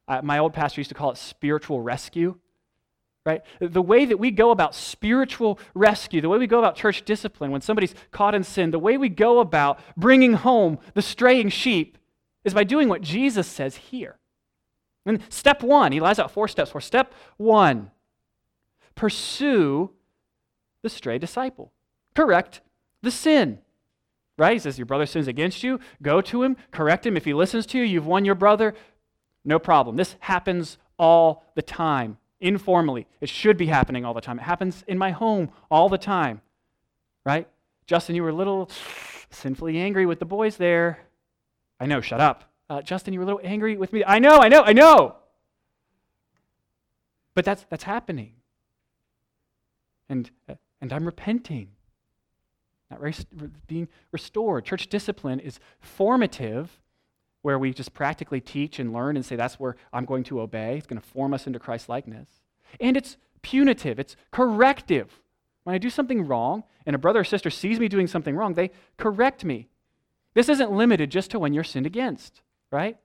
Uh, 0.07 0.21
my 0.23 0.39
old 0.39 0.53
pastor 0.53 0.81
used 0.81 0.89
to 0.89 0.95
call 0.95 1.11
it 1.11 1.17
spiritual 1.17 1.81
rescue. 1.81 2.37
Right? 3.25 3.41
The 3.61 3.81
way 3.81 4.03
that 4.03 4.19
we 4.19 4.31
go 4.31 4.51
about 4.51 4.75
spiritual 4.75 5.57
rescue, 5.73 6.19
the 6.19 6.27
way 6.27 6.37
we 6.37 6.47
go 6.47 6.59
about 6.59 6.75
church 6.75 7.05
discipline 7.05 7.51
when 7.51 7.61
somebody's 7.61 7.95
caught 8.11 8.35
in 8.35 8.43
sin, 8.43 8.71
the 8.71 8.79
way 8.79 8.97
we 8.97 9.07
go 9.07 9.39
about 9.39 9.79
bringing 9.95 10.33
home 10.33 10.77
the 10.93 11.01
straying 11.01 11.49
sheep 11.49 11.97
is 12.43 12.53
by 12.53 12.65
doing 12.65 12.89
what 12.89 13.01
Jesus 13.01 13.47
says 13.47 13.77
here. 13.77 14.17
And 15.05 15.21
step 15.29 15.63
one, 15.63 15.93
he 15.93 16.01
lays 16.01 16.19
out 16.19 16.31
four 16.31 16.49
steps 16.49 16.71
for 16.71 16.81
step 16.81 17.13
one 17.37 17.91
pursue 18.95 19.89
the 20.81 20.89
stray 20.89 21.17
disciple. 21.17 21.71
Correct 22.15 22.61
the 23.01 23.11
sin. 23.11 23.59
Right? 24.37 24.53
He 24.53 24.59
says, 24.59 24.77
Your 24.77 24.85
brother 24.85 25.05
sins 25.05 25.27
against 25.27 25.63
you. 25.63 25.79
Go 26.01 26.21
to 26.21 26.43
him, 26.43 26.57
correct 26.71 27.05
him. 27.05 27.15
If 27.15 27.25
he 27.25 27.33
listens 27.33 27.65
to 27.67 27.77
you, 27.77 27.83
you've 27.83 28.07
won 28.07 28.25
your 28.25 28.35
brother. 28.35 28.73
No 29.45 29.59
problem. 29.59 29.95
This 29.95 30.15
happens 30.19 30.77
all 30.97 31.43
the 31.55 31.61
time, 31.61 32.17
informally. 32.39 33.07
It 33.19 33.29
should 33.29 33.57
be 33.57 33.65
happening 33.67 34.05
all 34.05 34.13
the 34.13 34.21
time. 34.21 34.39
It 34.39 34.43
happens 34.43 34.83
in 34.87 34.97
my 34.97 35.11
home 35.11 35.49
all 35.69 35.89
the 35.89 35.97
time. 35.97 36.41
Right? 37.25 37.47
Justin, 37.85 38.15
you 38.15 38.23
were 38.23 38.29
a 38.29 38.35
little 38.35 38.69
sinfully 39.29 39.77
angry 39.77 40.05
with 40.05 40.19
the 40.19 40.25
boys 40.25 40.57
there. 40.57 40.99
I 41.79 41.85
know, 41.85 42.01
shut 42.01 42.21
up. 42.21 42.45
Uh, 42.69 42.81
Justin, 42.81 43.13
you 43.13 43.19
were 43.19 43.23
a 43.23 43.27
little 43.27 43.41
angry 43.43 43.75
with 43.75 43.91
me. 43.91 44.03
I 44.05 44.19
know, 44.19 44.37
I 44.37 44.47
know, 44.47 44.63
I 44.63 44.73
know. 44.73 45.15
But 47.33 47.45
that's, 47.45 47.65
that's 47.69 47.83
happening. 47.83 48.33
and, 50.07 50.29
and 50.81 50.93
I'm 50.93 51.05
repenting. 51.05 51.69
Not 52.91 53.01
being 53.67 53.87
restored. 54.11 54.65
Church 54.65 54.87
discipline 54.87 55.39
is 55.39 55.59
formative, 55.79 56.79
where 57.43 57.59
we 57.59 57.73
just 57.73 57.93
practically 57.93 58.41
teach 58.41 58.79
and 58.79 58.91
learn 58.91 59.15
and 59.15 59.25
say, 59.25 59.35
that's 59.35 59.59
where 59.59 59.75
I'm 59.91 60.05
going 60.05 60.23
to 60.25 60.41
obey. 60.41 60.77
It's 60.77 60.87
going 60.87 60.99
to 60.99 61.07
form 61.07 61.33
us 61.33 61.45
into 61.45 61.59
Christ 61.59 61.87
likeness. 61.87 62.27
And 62.79 62.97
it's 62.97 63.17
punitive, 63.43 63.99
it's 63.99 64.15
corrective. 64.31 65.21
When 65.63 65.75
I 65.75 65.77
do 65.77 65.89
something 65.89 66.25
wrong 66.25 66.63
and 66.85 66.95
a 66.95 66.99
brother 66.99 67.19
or 67.19 67.23
sister 67.23 67.49
sees 67.49 67.79
me 67.79 67.87
doing 67.87 68.07
something 68.07 68.35
wrong, 68.35 68.53
they 68.53 68.71
correct 68.97 69.45
me. 69.45 69.67
This 70.33 70.49
isn't 70.49 70.71
limited 70.71 71.11
just 71.11 71.31
to 71.31 71.39
when 71.39 71.53
you're 71.53 71.63
sinned 71.63 71.85
against, 71.85 72.41
right? 72.71 72.97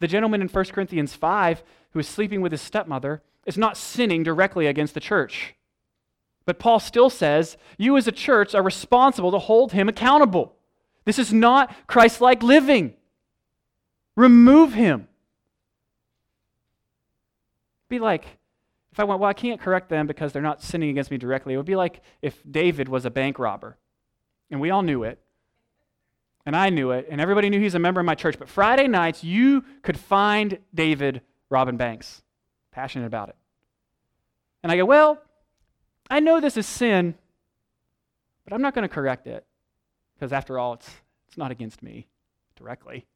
The 0.00 0.08
gentleman 0.08 0.40
in 0.40 0.48
1 0.48 0.64
Corinthians 0.66 1.14
5 1.14 1.62
who 1.90 1.98
is 1.98 2.08
sleeping 2.08 2.40
with 2.40 2.52
his 2.52 2.62
stepmother 2.62 3.22
is 3.46 3.56
not 3.56 3.76
sinning 3.76 4.22
directly 4.22 4.66
against 4.66 4.94
the 4.94 5.00
church. 5.00 5.54
But 6.46 6.58
Paul 6.58 6.80
still 6.80 7.10
says, 7.10 7.56
you 7.78 7.96
as 7.96 8.08
a 8.08 8.12
church 8.12 8.54
are 8.54 8.62
responsible 8.62 9.30
to 9.30 9.38
hold 9.38 9.72
him 9.72 9.88
accountable. 9.88 10.56
This 11.04 11.18
is 11.18 11.32
not 11.32 11.74
Christ 11.86 12.20
like 12.20 12.42
living. 12.42 12.94
Remove 14.16 14.74
him. 14.74 15.08
Be 17.88 17.98
like, 17.98 18.24
if 18.92 19.00
I 19.00 19.04
went, 19.04 19.20
well, 19.20 19.28
I 19.28 19.34
can't 19.34 19.60
correct 19.60 19.88
them 19.88 20.06
because 20.06 20.32
they're 20.32 20.40
not 20.40 20.62
sinning 20.62 20.90
against 20.90 21.10
me 21.10 21.18
directly. 21.18 21.54
It 21.54 21.56
would 21.56 21.66
be 21.66 21.76
like 21.76 22.00
if 22.22 22.40
David 22.48 22.88
was 22.88 23.04
a 23.04 23.10
bank 23.10 23.38
robber, 23.38 23.76
and 24.50 24.60
we 24.60 24.70
all 24.70 24.82
knew 24.82 25.02
it, 25.02 25.18
and 26.46 26.54
I 26.54 26.70
knew 26.70 26.92
it, 26.92 27.08
and 27.10 27.20
everybody 27.20 27.50
knew 27.50 27.60
he's 27.60 27.74
a 27.74 27.80
member 27.80 28.00
of 28.00 28.06
my 28.06 28.14
church. 28.14 28.38
But 28.38 28.48
Friday 28.48 28.86
nights, 28.86 29.24
you 29.24 29.64
could 29.82 29.98
find 29.98 30.58
David 30.74 31.22
robbing 31.50 31.76
banks, 31.76 32.22
passionate 32.70 33.06
about 33.06 33.30
it. 33.30 33.36
And 34.62 34.70
I 34.70 34.76
go, 34.76 34.84
well, 34.84 35.18
I 36.08 36.20
know 36.20 36.40
this 36.40 36.56
is 36.56 36.66
sin, 36.66 37.14
but 38.44 38.52
I'm 38.52 38.62
not 38.62 38.74
going 38.74 38.86
to 38.86 38.94
correct 38.94 39.26
it 39.26 39.44
because, 40.14 40.32
after 40.32 40.58
all, 40.58 40.74
it's, 40.74 40.88
it's 41.28 41.36
not 41.36 41.50
against 41.50 41.82
me 41.82 42.06
directly. 42.56 43.06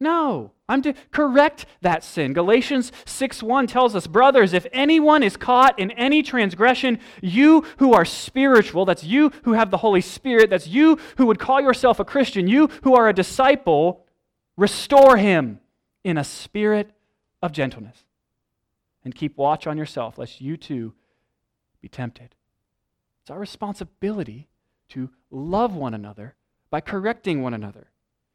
No, 0.00 0.52
I'm 0.68 0.80
to 0.82 0.92
correct 1.10 1.66
that 1.80 2.04
sin. 2.04 2.32
Galatians 2.32 2.92
6:1 3.04 3.66
tells 3.66 3.96
us, 3.96 4.06
"Brothers, 4.06 4.52
if 4.52 4.66
anyone 4.72 5.24
is 5.24 5.36
caught 5.36 5.76
in 5.78 5.90
any 5.92 6.22
transgression, 6.22 7.00
you 7.20 7.62
who 7.78 7.92
are 7.92 8.04
spiritual, 8.04 8.84
that's 8.84 9.02
you 9.02 9.30
who 9.42 9.54
have 9.54 9.70
the 9.72 9.78
Holy 9.78 10.00
Spirit, 10.00 10.50
that's 10.50 10.68
you 10.68 10.98
who 11.16 11.26
would 11.26 11.40
call 11.40 11.60
yourself 11.60 11.98
a 11.98 12.04
Christian, 12.04 12.46
you 12.46 12.68
who 12.84 12.94
are 12.94 13.08
a 13.08 13.12
disciple, 13.12 14.06
restore 14.56 15.16
him 15.16 15.60
in 16.04 16.16
a 16.16 16.24
spirit 16.24 16.92
of 17.42 17.50
gentleness. 17.50 18.04
And 19.04 19.14
keep 19.14 19.36
watch 19.36 19.66
on 19.66 19.78
yourself 19.78 20.16
lest 20.16 20.40
you 20.40 20.56
too 20.56 20.94
be 21.80 21.88
tempted." 21.88 22.36
It's 23.22 23.30
our 23.30 23.38
responsibility 23.40 24.48
to 24.90 25.10
love 25.30 25.74
one 25.74 25.94
another 25.94 26.36
by 26.70 26.80
correcting 26.80 27.42
one 27.42 27.54
another. 27.54 27.90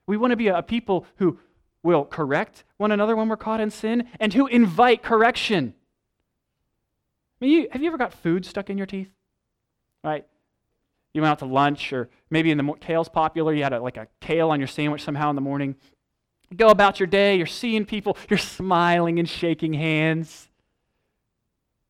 We 0.06 0.18
want 0.18 0.32
to 0.32 0.38
be 0.38 0.50
a 0.50 0.62
people 0.62 1.06
who 1.16 1.40
will 1.84 2.06
correct 2.06 2.64
one 2.78 2.92
another 2.92 3.16
when 3.16 3.30
we're 3.30 3.38
caught 3.38 3.60
in 3.60 3.70
sin 3.70 4.08
and 4.20 4.34
who 4.34 4.48
invite 4.48 5.04
correction. 5.04 5.74
I 7.42 7.46
mean, 7.46 7.52
you, 7.52 7.68
have 7.72 7.82
you 7.82 7.88
ever 7.90 7.98
got 7.98 8.14
food 8.14 8.46
stuck 8.46 8.70
in 8.70 8.78
your 8.78 8.88
teeth? 8.88 9.10
Right? 10.04 10.26
You 11.14 11.22
went 11.22 11.32
out 11.32 11.40
to 11.40 11.46
lunch, 11.46 11.94
or 11.94 12.10
maybe 12.30 12.50
in 12.50 12.58
the 12.58 12.74
kale's 12.80 13.10
popular, 13.10 13.54
you 13.54 13.64
had 13.64 13.74
a, 13.74 13.80
like 13.80 13.98
a 13.98 14.08
kale 14.22 14.50
on 14.50 14.60
your 14.60 14.68
sandwich 14.68 15.04
somehow 15.04 15.30
in 15.30 15.36
the 15.36 15.42
morning. 15.42 15.76
You 16.50 16.58
go 16.58 16.70
about 16.70 17.00
your 17.00 17.08
day, 17.08 17.36
you're 17.36 17.46
seeing 17.46 17.86
people, 17.86 18.18
you're 18.30 18.40
smiling 18.40 19.20
and 19.20 19.30
shaking 19.30 19.74
hands. 19.74 20.50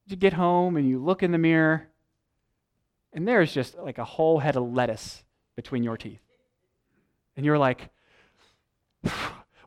You 0.07 0.17
get 0.17 0.33
home 0.33 0.75
and 0.75 0.89
you 0.89 0.99
look 0.99 1.23
in 1.23 1.31
the 1.31 1.37
mirror, 1.37 1.87
and 3.13 3.27
there's 3.27 3.53
just 3.53 3.77
like 3.77 3.99
a 3.99 4.03
whole 4.03 4.39
head 4.39 4.57
of 4.57 4.73
lettuce 4.73 5.23
between 5.55 5.83
your 5.83 5.97
teeth. 5.97 6.19
And 7.37 7.45
you're 7.45 7.57
like, 7.57 7.89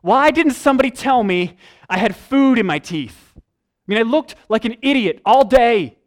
why 0.07 0.31
didn't 0.31 0.53
somebody 0.53 0.89
tell 0.89 1.21
me 1.21 1.57
I 1.89 1.97
had 1.97 2.15
food 2.15 2.57
in 2.57 2.65
my 2.65 2.79
teeth? 2.79 3.33
I 3.35 3.41
mean, 3.87 3.97
I 3.97 4.03
looked 4.03 4.35
like 4.47 4.63
an 4.63 4.77
idiot 4.81 5.21
all 5.25 5.43
day. 5.43 5.97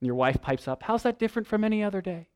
And 0.00 0.06
your 0.06 0.16
wife 0.16 0.42
pipes 0.42 0.66
up, 0.66 0.82
How's 0.82 1.04
that 1.04 1.16
different 1.16 1.46
from 1.46 1.62
any 1.62 1.84
other 1.84 2.00
day? 2.00 2.26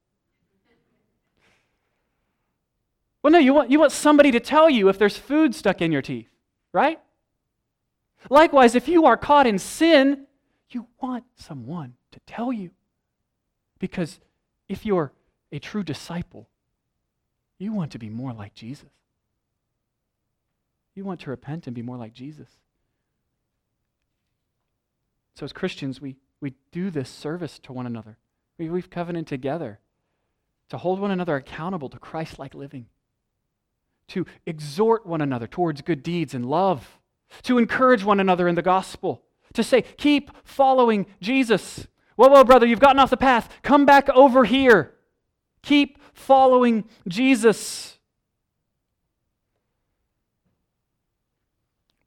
Well, 3.21 3.33
no, 3.33 3.39
you 3.41 3.53
want, 3.53 3.73
you 3.73 3.81
want 3.81 3.91
somebody 3.91 4.31
to 4.31 4.39
tell 4.39 4.71
you 4.71 4.89
if 4.89 4.97
there's 4.97 5.17
food 5.17 5.57
stuck 5.57 5.83
in 5.83 5.91
your 5.91 6.03
teeth, 6.03 6.31
right? 6.73 7.01
Likewise, 8.31 8.77
if 8.77 8.87
you 8.87 9.07
are 9.07 9.17
caught 9.17 9.49
in 9.49 9.59
sin, 9.59 10.29
you 10.71 10.87
want 11.03 11.25
someone 11.35 11.95
to 12.13 12.21
tell 12.29 12.53
you. 12.53 12.71
Because 13.81 14.21
if 14.69 14.87
you're 14.87 15.13
a 15.51 15.59
true 15.59 15.83
disciple, 15.83 16.49
you 17.59 17.73
want 17.73 17.91
to 17.91 17.99
be 17.99 18.09
more 18.09 18.33
like 18.33 18.55
Jesus. 18.55 18.89
You 20.95 21.05
want 21.05 21.21
to 21.21 21.31
repent 21.31 21.67
and 21.67 21.75
be 21.75 21.83
more 21.83 21.97
like 21.97 22.13
Jesus. 22.13 22.49
So, 25.35 25.45
as 25.45 25.53
Christians, 25.53 26.01
we, 26.01 26.17
we 26.41 26.55
do 26.73 26.91
this 26.91 27.09
service 27.09 27.59
to 27.61 27.73
one 27.73 27.87
another. 27.87 28.19
We, 28.59 28.69
we've 28.69 28.91
covenanted 28.91 29.29
together 29.29 29.79
to 30.69 30.79
hold 30.79 31.01
one 31.01 31.11
another 31.11 31.37
accountable 31.37 31.89
to 31.89 31.99
Christ 31.99 32.39
like 32.39 32.55
living, 32.55 32.87
to 34.09 34.27
exhort 34.47 35.07
one 35.07 35.21
another 35.21 35.47
towards 35.47 35.83
good 35.83 36.03
deeds 36.03 36.35
and 36.35 36.45
love, 36.47 36.99
to 37.43 37.59
encourage 37.59 38.05
one 38.05 38.21
another 38.21 38.49
in 38.49 38.55
the 38.55 38.63
gospel, 38.63 39.23
to 39.55 39.63
say, 39.63 39.83
keep 39.83 40.31
following 40.45 41.07
Jesus. 41.21 41.87
Whoa, 42.17 42.29
whoa, 42.29 42.45
brother, 42.45 42.67
you've 42.67 42.81
gotten 42.81 42.99
off 42.99 43.11
the 43.11 43.17
path. 43.17 43.49
Come 43.63 43.87
back 43.87 44.09
over 44.11 44.45
here. 44.45 44.95
Keep 45.63 45.99
following 46.13 46.85
Jesus. 47.09 47.99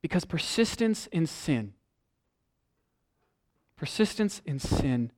Because 0.03 0.25
persistence 0.25 1.07
in 1.07 1.25
sin, 1.25 1.73
persistence 3.77 4.41
in 4.45 4.59
sin 4.59 5.13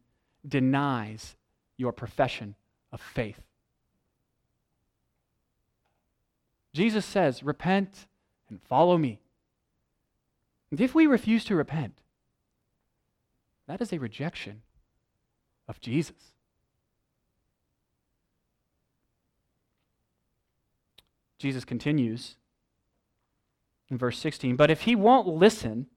denies 0.47 1.35
your 1.75 1.91
profession 1.91 2.53
of 2.91 3.01
faith. 3.01 3.41
Jesus 6.71 7.03
says, 7.03 7.41
Repent 7.41 8.05
and 8.47 8.61
follow 8.61 8.99
me. 8.99 9.21
And 10.69 10.79
if 10.79 10.93
we 10.93 11.07
refuse 11.07 11.43
to 11.45 11.55
repent, 11.55 11.97
that 13.67 13.81
is 13.81 13.91
a 13.91 13.97
rejection 13.97 14.61
of 15.67 15.79
Jesus. 15.79 16.31
Jesus 21.39 21.65
continues 21.65 22.35
in 23.89 23.97
verse 23.97 24.17
16. 24.19 24.55
But 24.55 24.71
if 24.71 24.81
he 24.81 24.95
won't 24.95 25.27
listen, 25.27 25.87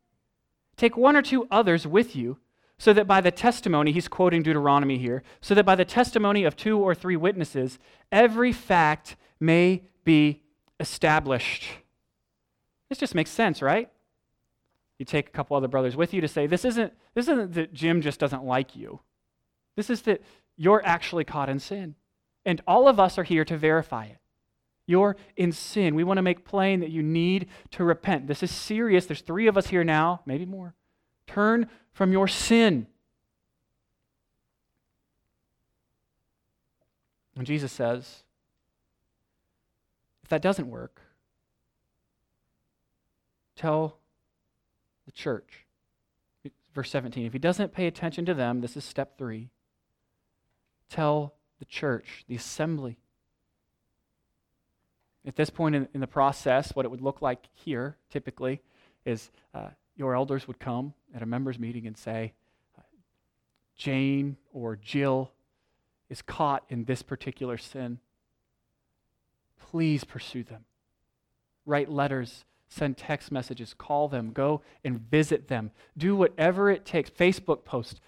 take 0.77 0.97
one 0.97 1.17
or 1.17 1.23
two 1.23 1.47
others 1.51 1.87
with 1.87 2.15
you, 2.15 2.39
so 2.79 2.93
that 2.93 3.09
by 3.09 3.21
the 3.21 3.33
testimony, 3.33 3.91
he's 3.91 4.07
quoting 4.07 4.43
Deuteronomy 4.43 4.99
here, 4.99 5.23
so 5.41 5.55
that 5.55 5.67
by 5.67 5.75
the 5.75 5.85
testimony 5.85 6.45
of 6.45 6.57
two 6.57 6.79
or 6.79 6.95
three 6.95 7.17
witnesses, 7.17 7.79
every 8.13 8.53
fact 8.53 9.17
may 9.41 9.83
be 10.05 10.43
established. 10.79 11.65
This 12.89 12.99
just 12.99 13.17
makes 13.17 13.31
sense, 13.31 13.61
right? 13.61 13.91
You 14.99 15.05
take 15.05 15.29
a 15.29 15.33
couple 15.33 15.57
other 15.57 15.69
brothers 15.69 15.97
with 15.97 16.15
you 16.15 16.21
to 16.21 16.29
say, 16.29 16.47
this 16.47 16.65
isn't, 16.65 16.93
this 17.15 17.29
isn't 17.29 17.55
that 17.55 17.73
Jim 17.73 18.01
just 18.01 18.21
doesn't 18.21 18.45
like 18.45 18.77
you. 18.77 19.01
This 19.77 19.91
is 19.91 20.03
that 20.03 20.23
you're 20.57 20.85
actually 20.85 21.25
caught 21.25 21.49
in 21.49 21.59
sin. 21.59 21.97
And 22.45 22.61
all 22.67 22.89
of 22.89 22.99
us 22.99 23.19
are 23.19 23.25
here 23.25 23.45
to 23.45 23.57
verify 23.57 24.07
it. 24.07 24.19
You're 24.89 25.17
in 25.37 25.53
sin. 25.53 25.95
We 25.95 26.03
want 26.03 26.17
to 26.17 26.23
make 26.23 26.47
plain 26.47 26.81
that 26.81 26.89
you 26.89 27.03
need 27.03 27.49
to 27.73 27.85
repent. 27.85 28.27
This 28.27 28.43
is 28.43 28.51
serious. 28.51 29.05
There's 29.05 29.21
three 29.21 29.47
of 29.47 29.59
us 29.59 29.67
here 29.67 29.85
now, 29.85 30.23
maybe 30.25 30.47
more. 30.47 30.75
Turn 31.27 31.69
from 31.93 32.11
your 32.11 32.27
sin. 32.27 32.87
And 37.37 37.47
Jesus 37.47 37.71
says, 37.71 38.23
if 40.23 40.31
that 40.31 40.41
doesn't 40.41 40.71
work, 40.71 41.03
tell 43.57 43.99
the 45.05 45.13
church. 45.13 45.67
Verse 46.75 46.91
17. 46.91 47.27
If 47.27 47.35
he 47.35 47.39
doesn't 47.39 47.75
pay 47.75 47.87
attention 47.87 48.25
to 48.25 48.33
them, 48.33 48.63
this 48.63 48.75
is 48.75 48.85
step 48.85 49.19
three. 49.19 49.51
Tell 50.89 51.35
the 51.59 51.67
church, 51.67 52.25
the 52.27 52.37
assembly. 52.37 52.97
At 55.27 55.37
this 55.37 55.51
point 55.51 55.75
in, 55.75 55.89
in 55.95 56.01
the 56.01 56.07
process, 56.07 56.75
what 56.75 56.85
it 56.85 56.91
would 56.91 57.03
look 57.03 57.21
like 57.21 57.47
here 57.55 57.97
typically 58.11 58.63
is 59.05 59.31
uh, 59.55 59.69
your 59.97 60.15
elders 60.15 60.47
would 60.47 60.59
come 60.59 60.95
at 61.15 61.23
a 61.23 61.27
members' 61.27 61.59
meeting 61.59 61.87
and 61.87 61.97
say, 61.97 62.33
Jane 63.79 64.37
or 64.53 64.77
Jill 64.77 65.31
is 66.11 66.21
caught 66.21 66.65
in 66.69 66.85
this 66.85 67.03
particular 67.03 67.57
sin. 67.57 68.01
Please 69.71 70.05
pursue 70.05 70.43
them. 70.43 70.65
Write 71.65 71.91
letters, 71.91 72.45
send 72.69 72.97
text 72.97 73.31
messages, 73.31 73.75
call 73.75 74.09
them, 74.09 74.33
go 74.33 74.63
and 74.85 74.99
visit 74.99 75.49
them. 75.49 75.71
Do 75.97 76.17
whatever 76.17 76.71
it 76.71 76.85
takes. 76.85 77.09
Facebook 77.09 77.65
post, 77.65 78.01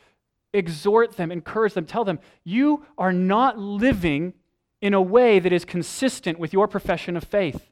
exhort 0.53 1.17
them, 1.17 1.31
encourage 1.31 1.75
them, 1.75 1.87
tell 1.87 2.05
them, 2.05 2.19
you 2.43 2.85
are 2.99 3.13
not 3.13 3.59
living 3.59 4.35
in 4.81 4.95
a 4.95 5.03
way 5.03 5.39
that 5.39 5.53
is 5.53 5.65
consistent 5.65 6.39
with 6.39 6.53
your 6.53 6.67
profession 6.67 7.17
of 7.17 7.25
faith. 7.25 7.71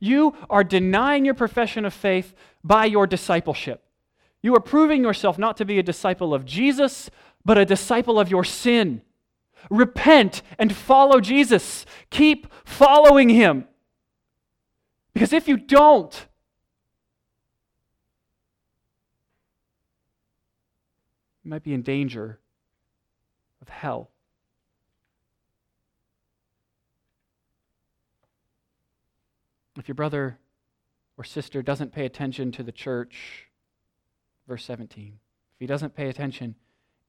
You 0.00 0.34
are 0.50 0.64
denying 0.64 1.24
your 1.24 1.34
profession 1.34 1.84
of 1.84 1.94
faith 1.94 2.34
by 2.62 2.86
your 2.86 3.06
discipleship. 3.06 3.82
You 4.42 4.54
are 4.54 4.60
proving 4.60 5.02
yourself 5.02 5.38
not 5.38 5.56
to 5.58 5.64
be 5.64 5.78
a 5.78 5.82
disciple 5.82 6.34
of 6.34 6.44
Jesus, 6.44 7.10
but 7.44 7.58
a 7.58 7.64
disciple 7.64 8.18
of 8.18 8.30
your 8.30 8.44
sin. 8.44 9.02
Repent 9.70 10.42
and 10.58 10.74
follow 10.74 11.20
Jesus. 11.20 11.86
Keep 12.10 12.52
following 12.64 13.30
him. 13.30 13.66
Because 15.14 15.32
if 15.32 15.48
you 15.48 15.56
don't, 15.56 16.26
you 21.42 21.50
might 21.50 21.62
be 21.62 21.72
in 21.72 21.82
danger 21.82 22.40
of 23.62 23.68
hell. 23.68 24.10
If 29.76 29.88
your 29.88 29.94
brother 29.94 30.38
or 31.16 31.24
sister 31.24 31.62
doesn't 31.62 31.92
pay 31.92 32.04
attention 32.04 32.52
to 32.52 32.62
the 32.62 32.72
church, 32.72 33.48
verse 34.46 34.64
17, 34.64 35.18
if 35.54 35.60
he 35.60 35.66
doesn't 35.66 35.94
pay 35.94 36.08
attention 36.08 36.54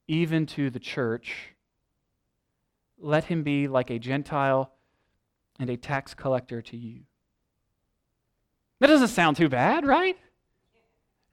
even 0.08 0.46
to 0.46 0.70
the 0.70 0.80
church, 0.80 1.56
let 2.98 3.26
him 3.26 3.44
be 3.44 3.68
like 3.68 3.90
a 3.90 4.00
Gentile 4.00 4.72
and 5.60 5.70
a 5.70 5.78
tax 5.78 6.14
collector 6.14 6.62
to 6.62 6.78
you. 6.78 7.02
That 8.80 8.88
doesn't 8.88 9.08
sound 9.10 9.38
too 9.38 9.50
bad, 9.50 9.86
right? 9.86 10.18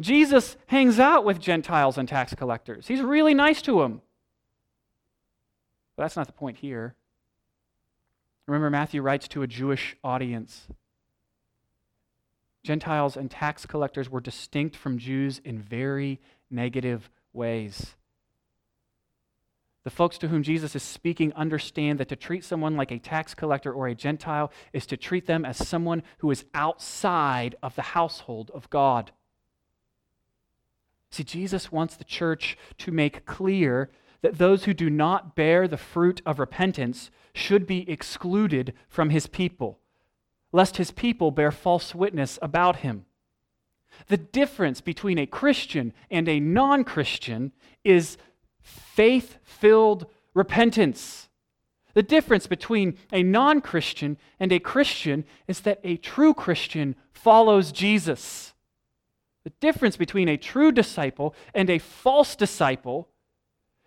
Jesus 0.01 0.57
hangs 0.67 0.99
out 0.99 1.25
with 1.25 1.41
Gentiles 1.41 1.99
and 1.99 2.09
tax 2.09 2.35
collectors. 2.35 2.87
He's 2.87 3.01
really 3.01 3.35
nice 3.35 3.63
to 3.63 3.81
them. 3.81 4.01
But 5.97 6.05
that's 6.05 6.17
not 6.17 6.27
the 6.27 6.33
point 6.33 6.59
here. 6.59 6.95
Remember, 8.47 8.71
Matthew 8.71 9.03
writes 9.03 9.29
to 9.29 9.43
a 9.43 9.47
Jewish 9.47 9.97
audience. 10.03 10.67
Gentiles 12.63 13.17
and 13.17 13.31
tax 13.31 13.67
collectors 13.67 14.09
were 14.09 14.21
distinct 14.21 14.77
from 14.77 14.99
Jews 14.99 15.41
in 15.45 15.59
very 15.59 16.21
negative 16.51 17.11
ways. 17.33 17.97
The 19.85 19.91
folks 19.91 20.17
to 20.19 20.29
whom 20.29 20.45
Jesus 20.45 20.77
is 20.77 20.83
speaking 20.83 21.33
understand 21.33 21.99
that 21.99 22.09
to 22.11 22.17
treat 22.17 22.45
someone 22.45 22.77
like 22.77 22.93
a 22.93 23.01
tax 23.01 23.35
collector 23.35 23.73
or 23.73 23.89
a 23.89 23.97
Gentile 23.97 24.53
is 24.73 24.87
to 24.87 24.97
treat 24.97 25.27
them 25.27 25.45
as 25.45 25.57
someone 25.57 26.05
who 26.19 26.31
is 26.31 26.45
outside 26.55 27.57
of 27.63 27.75
the 27.75 27.83
household 27.83 28.53
of 28.55 28.71
God. 28.71 29.11
See, 31.11 31.25
Jesus 31.25 31.73
wants 31.73 31.97
the 31.97 32.05
church 32.05 32.57
to 32.79 32.93
make 32.93 33.27
clear 33.27 33.91
that 34.23 34.39
those 34.39 34.65
who 34.65 34.73
do 34.73 34.89
not 34.89 35.35
bear 35.35 35.67
the 35.67 35.77
fruit 35.77 36.23
of 36.25 36.39
repentance 36.39 37.11
should 37.35 37.67
be 37.67 37.91
excluded 37.91 38.73
from 38.89 39.11
his 39.11 39.27
people 39.27 39.81
lest 40.53 40.77
his 40.77 40.91
people 40.91 41.31
bear 41.31 41.51
false 41.51 41.95
witness 41.95 42.39
about 42.43 42.77
him. 42.77 43.07
The 44.09 44.17
difference 44.17 44.81
between 44.81 45.19
a 45.19 45.27
Christian 45.27 45.93
and 46.11 46.29
a 46.29 46.41
non 46.41 46.85
Christian 46.85 47.53
is 47.85 48.17
faith 48.61 49.39
filled 49.43 50.07
repentance. 50.35 51.29
The 51.95 52.03
difference 52.03 52.47
between 52.47 52.97
a 53.13 53.23
non 53.23 53.61
Christian 53.61 54.17
and 54.41 54.53
a 54.53 54.59
Christian 54.59 55.25
is 55.47 55.61
that 55.61 55.81
a 55.85 55.97
true 55.97 56.35
Christian 56.35 56.97
follows 57.13 57.73
Jesus. 57.73 58.55
The 59.45 59.53
difference 59.61 59.97
between 59.97 60.29
a 60.29 60.37
true 60.37 60.73
disciple 60.73 61.35
and 61.55 61.69
a 61.69 61.79
false 61.79 62.37
disciple 62.37 63.09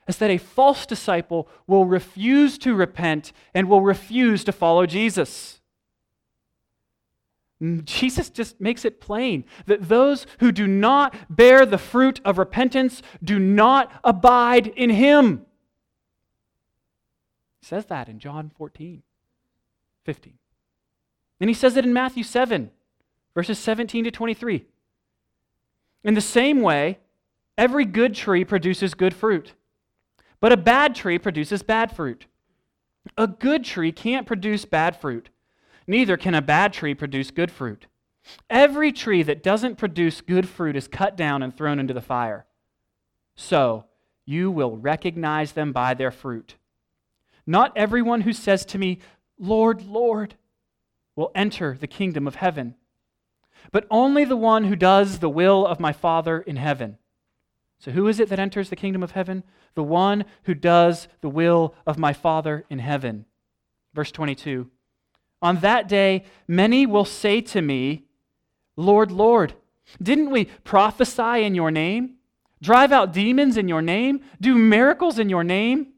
is 0.08 0.18
that 0.18 0.30
a 0.30 0.38
false 0.38 0.86
disciple 0.86 1.48
will 1.66 1.86
refuse 1.86 2.58
to 2.60 2.76
repent 2.76 3.32
and 3.54 3.68
will 3.68 3.82
refuse 3.82 4.44
to 4.44 4.52
follow 4.52 4.86
Jesus. 4.86 5.62
Mm, 7.62 7.86
Jesus 7.86 8.30
just 8.30 8.60
makes 8.60 8.84
it 8.84 9.00
plain 9.00 9.46
that 9.66 9.88
those 9.88 10.28
who 10.40 10.52
do 10.52 10.68
not 10.68 11.16
bear 11.30 11.66
the 11.66 11.78
fruit 11.78 12.20
of 12.26 12.38
repentance 12.38 13.02
do 13.24 13.40
not 13.40 13.92
abide 14.04 14.68
in 14.68 14.90
him. 14.90 15.46
He 17.62 17.68
says 17.68 17.86
that 17.86 18.10
in 18.10 18.20
John 18.20 18.52
14, 18.58 19.04
15. 20.04 20.34
And 21.40 21.50
he 21.50 21.54
says 21.54 21.78
it 21.78 21.86
in 21.86 21.94
Matthew 21.94 22.24
7, 22.24 22.72
verses 23.34 23.58
17 23.60 24.04
to 24.04 24.12
23. 24.12 24.66
In 26.04 26.14
the 26.14 26.22
same 26.22 26.62
way, 26.62 27.00
every 27.58 27.86
good 27.86 28.14
tree 28.14 28.46
produces 28.46 28.94
good 28.94 29.14
fruit, 29.14 29.54
but 30.40 30.52
a 30.52 30.58
bad 30.58 30.94
tree 30.94 31.18
produces 31.18 31.64
bad 31.64 31.96
fruit. 31.96 32.26
A 33.18 33.28
good 33.28 33.64
tree 33.64 33.92
can't 33.92 34.28
produce 34.28 34.66
bad 34.66 35.00
fruit 35.00 35.30
Neither 35.88 36.18
can 36.18 36.34
a 36.34 36.42
bad 36.42 36.74
tree 36.74 36.94
produce 36.94 37.32
good 37.32 37.52
fruit. 37.52 37.86
Every 38.50 38.92
tree 38.92 39.24
that 39.24 39.44
doesn't 39.44 39.78
produce 39.78 40.22
good 40.22 40.48
fruit 40.50 40.76
is 40.76 40.88
cut 40.88 41.16
down 41.16 41.44
and 41.44 41.56
thrown 41.56 41.80
into 41.80 41.94
the 41.94 42.02
fire. 42.02 42.46
So, 43.36 43.86
you 44.26 44.50
will 44.50 44.78
recognize 44.78 45.52
them 45.52 45.72
by 45.72 45.94
their 45.94 46.12
fruit. 46.12 46.56
Not 47.46 47.76
everyone 47.76 48.22
who 48.22 48.34
says 48.34 48.66
to 48.68 48.80
me, 48.80 49.00
Lord, 49.38 49.84
Lord, 49.84 50.36
will 51.16 51.32
enter 51.36 51.78
the 51.80 51.88
kingdom 51.88 52.28
of 52.28 52.36
heaven, 52.36 52.76
but 53.72 53.86
only 53.92 54.26
the 54.26 54.38
one 54.38 54.64
who 54.66 54.76
does 54.76 55.20
the 55.20 55.30
will 55.30 55.66
of 55.66 55.80
my 55.80 55.94
Father 55.94 56.40
in 56.42 56.56
heaven. 56.56 56.98
So, 57.78 57.92
who 57.92 58.08
is 58.08 58.20
it 58.20 58.30
that 58.30 58.40
enters 58.40 58.70
the 58.70 58.76
kingdom 58.76 59.04
of 59.04 59.12
heaven? 59.12 59.44
The 59.76 59.84
one 59.84 60.26
who 60.44 60.56
does 60.56 61.08
the 61.22 61.30
will 61.30 61.76
of 61.86 62.00
my 62.00 62.14
Father 62.14 62.66
in 62.70 62.80
heaven. 62.80 63.26
Verse 63.94 64.12
22 64.12 64.70
on 65.46 65.60
that 65.60 65.88
day, 65.88 66.24
many 66.48 66.88
will 66.88 67.06
say 67.06 67.40
to 67.40 67.62
me, 67.62 68.04
Lord, 68.76 69.12
Lord, 69.12 69.54
didn't 70.02 70.32
we 70.32 70.46
prophesy 70.64 71.44
in 71.44 71.54
your 71.54 71.70
name? 71.70 72.16
Drive 72.64 72.92
out 72.92 73.14
demons 73.14 73.56
in 73.56 73.68
your 73.68 73.84
name? 73.84 74.22
Do 74.42 74.56
miracles 74.56 75.20
in 75.20 75.30
your 75.30 75.44
name? 75.44 75.94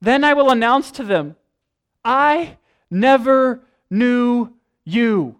Then 0.00 0.24
I 0.24 0.34
will 0.34 0.50
announce 0.50 0.90
to 0.92 1.04
them, 1.04 1.36
I 2.04 2.58
never 2.90 3.62
knew 3.88 4.52
you. 4.84 5.36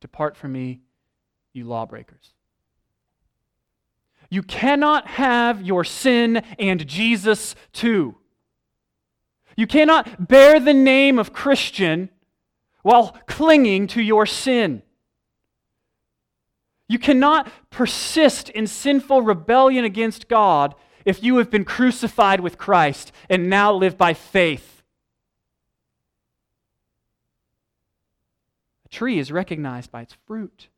Depart 0.00 0.36
from 0.36 0.50
me, 0.50 0.80
you 1.52 1.64
lawbreakers. 1.64 2.32
You 4.30 4.42
cannot 4.42 5.06
have 5.06 5.62
your 5.62 5.84
sin 5.84 6.38
and 6.58 6.84
Jesus 6.88 7.54
too. 7.72 8.16
You 9.56 9.66
cannot 9.66 10.28
bear 10.28 10.60
the 10.60 10.74
name 10.74 11.18
of 11.18 11.32
Christian 11.32 12.10
while 12.82 13.16
clinging 13.26 13.86
to 13.88 14.02
your 14.02 14.26
sin. 14.26 14.82
You 16.88 16.98
cannot 16.98 17.50
persist 17.70 18.48
in 18.50 18.66
sinful 18.66 19.22
rebellion 19.22 19.84
against 19.84 20.28
God 20.28 20.74
if 21.04 21.22
you 21.22 21.38
have 21.38 21.50
been 21.50 21.64
crucified 21.64 22.40
with 22.40 22.58
Christ 22.58 23.10
and 23.28 23.50
now 23.50 23.72
live 23.72 23.96
by 23.96 24.12
faith. 24.12 24.82
A 28.84 28.88
tree 28.88 29.18
is 29.18 29.32
recognized 29.32 29.90
by 29.90 30.02
its 30.02 30.16
fruit. 30.26 30.68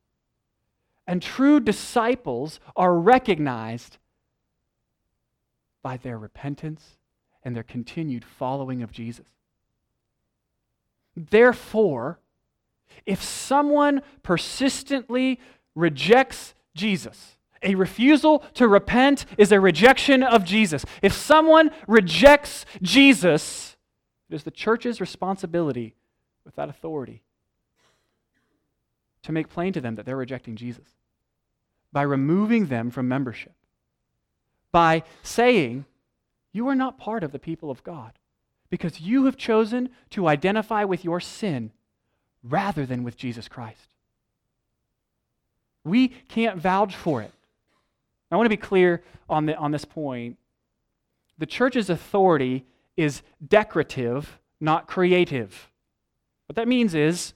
And 1.06 1.20
true 1.20 1.58
disciples 1.58 2.60
are 2.76 2.94
recognized 2.94 3.98
by 5.82 5.96
their 5.96 6.18
repentance 6.18 6.97
and 7.48 7.56
their 7.56 7.62
continued 7.62 8.26
following 8.26 8.82
of 8.82 8.92
Jesus. 8.92 9.24
Therefore, 11.16 12.18
if 13.06 13.22
someone 13.22 14.02
persistently 14.22 15.40
rejects 15.74 16.52
Jesus, 16.74 17.38
a 17.62 17.74
refusal 17.74 18.40
to 18.52 18.68
repent 18.68 19.24
is 19.38 19.50
a 19.50 19.60
rejection 19.60 20.22
of 20.22 20.44
Jesus. 20.44 20.84
If 21.00 21.14
someone 21.14 21.70
rejects 21.86 22.66
Jesus, 22.82 23.78
it 24.28 24.34
is 24.34 24.42
the 24.42 24.50
church's 24.50 25.00
responsibility 25.00 25.94
with 26.44 26.54
that 26.56 26.68
authority 26.68 27.22
to 29.22 29.32
make 29.32 29.48
plain 29.48 29.72
to 29.72 29.80
them 29.80 29.94
that 29.94 30.04
they're 30.04 30.18
rejecting 30.18 30.54
Jesus 30.54 30.88
by 31.94 32.02
removing 32.02 32.66
them 32.66 32.90
from 32.90 33.08
membership, 33.08 33.54
by 34.70 35.02
saying, 35.22 35.86
you 36.52 36.68
are 36.68 36.74
not 36.74 36.98
part 36.98 37.22
of 37.22 37.32
the 37.32 37.38
people 37.38 37.70
of 37.70 37.82
God 37.84 38.12
because 38.70 39.00
you 39.00 39.24
have 39.24 39.36
chosen 39.36 39.88
to 40.10 40.28
identify 40.28 40.84
with 40.84 41.04
your 41.04 41.20
sin 41.20 41.72
rather 42.42 42.86
than 42.86 43.04
with 43.04 43.16
Jesus 43.16 43.48
Christ. 43.48 43.94
We 45.84 46.08
can't 46.08 46.58
vouch 46.58 46.94
for 46.96 47.22
it. 47.22 47.32
I 48.30 48.36
want 48.36 48.46
to 48.46 48.50
be 48.50 48.56
clear 48.56 49.02
on, 49.28 49.46
the, 49.46 49.56
on 49.56 49.70
this 49.70 49.84
point. 49.84 50.36
The 51.38 51.46
church's 51.46 51.88
authority 51.88 52.66
is 52.96 53.22
decorative, 53.46 54.38
not 54.60 54.86
creative. 54.86 55.70
What 56.46 56.56
that 56.56 56.68
means 56.68 56.94
is 56.94 57.32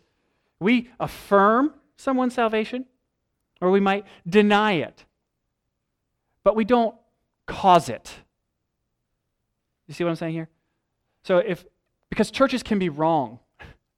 we 0.60 0.90
affirm 1.00 1.74
someone's 1.96 2.34
salvation 2.34 2.86
or 3.60 3.70
we 3.70 3.80
might 3.80 4.04
deny 4.28 4.72
it. 4.72 5.04
but 6.44 6.56
we 6.56 6.64
don't 6.64 6.94
cause 7.46 7.88
it. 7.88 8.12
You 9.92 9.96
see 9.96 10.04
what 10.04 10.10
I'm 10.10 10.16
saying 10.16 10.32
here? 10.32 10.48
So 11.22 11.36
if 11.36 11.66
because 12.08 12.30
churches 12.30 12.62
can 12.62 12.78
be 12.78 12.88
wrong. 12.88 13.40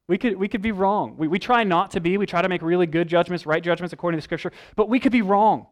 We 0.07 0.17
could, 0.17 0.35
we 0.37 0.49
could 0.49 0.61
be 0.61 0.73
wrong. 0.73 1.15
We, 1.17 1.27
we 1.29 1.39
try 1.39 1.63
not 1.63 1.91
to 1.91 1.99
be. 1.99 2.17
We 2.17 2.25
try 2.25 2.41
to 2.41 2.49
make 2.49 2.61
really 2.61 2.85
good 2.85 3.07
judgments, 3.07 3.45
right 3.45 3.63
judgments 3.63 3.93
according 3.93 4.19
to 4.19 4.21
Scripture, 4.21 4.51
but 4.75 4.89
we 4.89 4.99
could 4.99 5.13
be 5.13 5.21
wrong. 5.21 5.67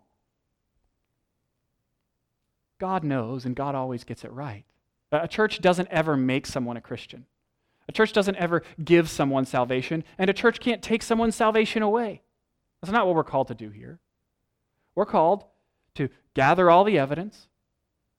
God 2.80 3.04
knows, 3.04 3.46
and 3.46 3.54
God 3.54 3.76
always 3.76 4.04
gets 4.04 4.24
it 4.24 4.32
right. 4.32 4.64
A 5.12 5.28
church 5.28 5.62
doesn't 5.62 5.90
ever 5.92 6.18
make 6.18 6.48
someone 6.48 6.78
a 6.78 6.82
Christian. 6.82 7.26
A 7.88 7.92
church 7.92 8.14
doesn't 8.14 8.38
ever 8.38 8.64
give 8.84 9.10
someone 9.10 9.46
salvation, 9.46 10.04
and 10.18 10.30
a 10.30 10.34
church 10.34 10.60
can't 10.60 10.82
take 10.82 11.04
someone's 11.04 11.36
salvation 11.36 11.84
away. 11.84 12.24
That's 12.82 12.92
not 12.92 13.06
what 13.06 13.16
we're 13.16 13.24
called 13.24 13.50
to 13.50 13.56
do 13.56 13.70
here. 13.70 14.00
We're 14.96 15.06
called 15.06 15.44
to 15.96 16.10
gather 16.34 16.72
all 16.72 16.84
the 16.84 16.98
evidence, 16.98 17.48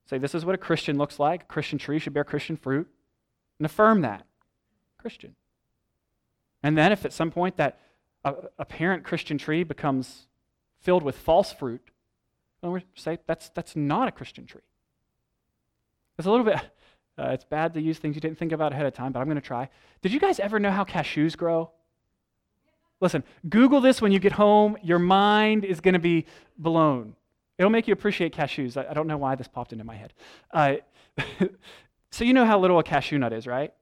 say 0.07 0.19
this 0.19 0.35
is 0.35 0.45
what 0.45 0.55
a 0.55 0.59
Christian 0.59 0.99
looks 0.99 1.19
like, 1.19 1.43
a 1.43 1.47
Christian 1.47 1.79
tree 1.79 1.99
should 1.99 2.15
bear 2.15 2.25
Christian 2.25 2.57
fruit, 2.57 2.89
and 3.59 3.67
affirm 3.67 4.03
that. 4.03 4.27
Christian. 4.99 5.35
And 6.63 6.79
then 6.79 6.93
if 6.93 7.05
at 7.05 7.13
some 7.13 7.31
point 7.31 7.59
that 7.59 7.79
apparent 8.25 9.05
Christian 9.05 9.37
tree 9.37 9.65
becomes 9.65 10.27
filled 10.81 11.03
with 11.03 11.17
false 11.17 11.53
fruit, 11.53 11.83
then 12.63 12.73
we 12.73 12.85
say 12.95 13.19
that's, 13.27 13.51
that's 13.51 13.77
not 13.77 14.09
a 14.09 14.13
Christian 14.13 14.47
tree. 14.47 14.63
It's 16.19 16.27
a 16.27 16.31
little 16.31 16.47
bit, 16.47 16.57
uh, 17.19 17.29
it's 17.33 17.45
bad 17.45 17.75
to 17.75 17.83
use 17.83 17.99
things 17.99 18.15
you 18.15 18.21
didn't 18.21 18.39
think 18.39 18.53
about 18.53 18.73
ahead 18.73 18.87
of 18.87 18.95
time, 18.95 19.13
but 19.13 19.21
I'm 19.21 19.27
going 19.27 19.37
to 19.37 19.43
try. 19.43 19.69
Did 20.01 20.13
you 20.13 20.21
guys 20.21 20.41
ever 20.41 20.59
know 20.59 20.71
how 20.71 20.85
cashews 20.85 21.37
grow? 21.37 21.71
Listen, 23.01 23.25
Google 23.47 23.83
this 23.83 24.01
when 24.01 24.13
you 24.13 24.19
get 24.19 24.33
home. 24.33 24.79
Your 24.83 24.99
mind 24.99 25.65
is 25.65 25.81
going 25.81 25.93
to 25.93 26.01
be 26.01 26.25
blown. 26.57 27.17
It'll 27.59 27.71
make 27.71 27.87
you 27.87 27.93
appreciate 27.93 28.35
cashews. 28.35 28.77
I, 28.77 28.91
I 28.91 28.95
don't 28.95 29.07
know 29.07 29.17
why 29.17 29.35
this 29.35 29.49
popped 29.49 29.73
into 29.73 29.85
my 29.85 29.95
head. 29.95 30.13
Uh, 30.53 30.77
so, 32.11 32.25
you 32.25 32.33
know 32.33 32.45
how 32.45 32.59
little 32.59 32.79
a 32.79 32.83
cashew 32.83 33.19
nut 33.19 33.33
is, 33.33 33.47
right? 33.47 33.73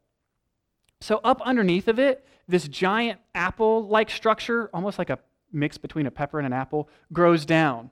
So, 1.01 1.21
up 1.25 1.41
underneath 1.43 1.89
of 1.89 1.99
it, 1.99 2.27
this 2.49 2.69
giant 2.69 3.21
apple 3.35 3.87
like 3.87 4.11
structure, 4.11 4.71
almost 4.75 4.99
like 4.99 5.11
a 5.11 5.19
mix 5.53 5.79
between 5.79 6.07
a 6.07 6.11
pepper 6.11 6.39
and 6.39 6.47
an 6.47 6.53
apple, 6.53 6.89
grows 7.13 7.45
down. 7.45 7.91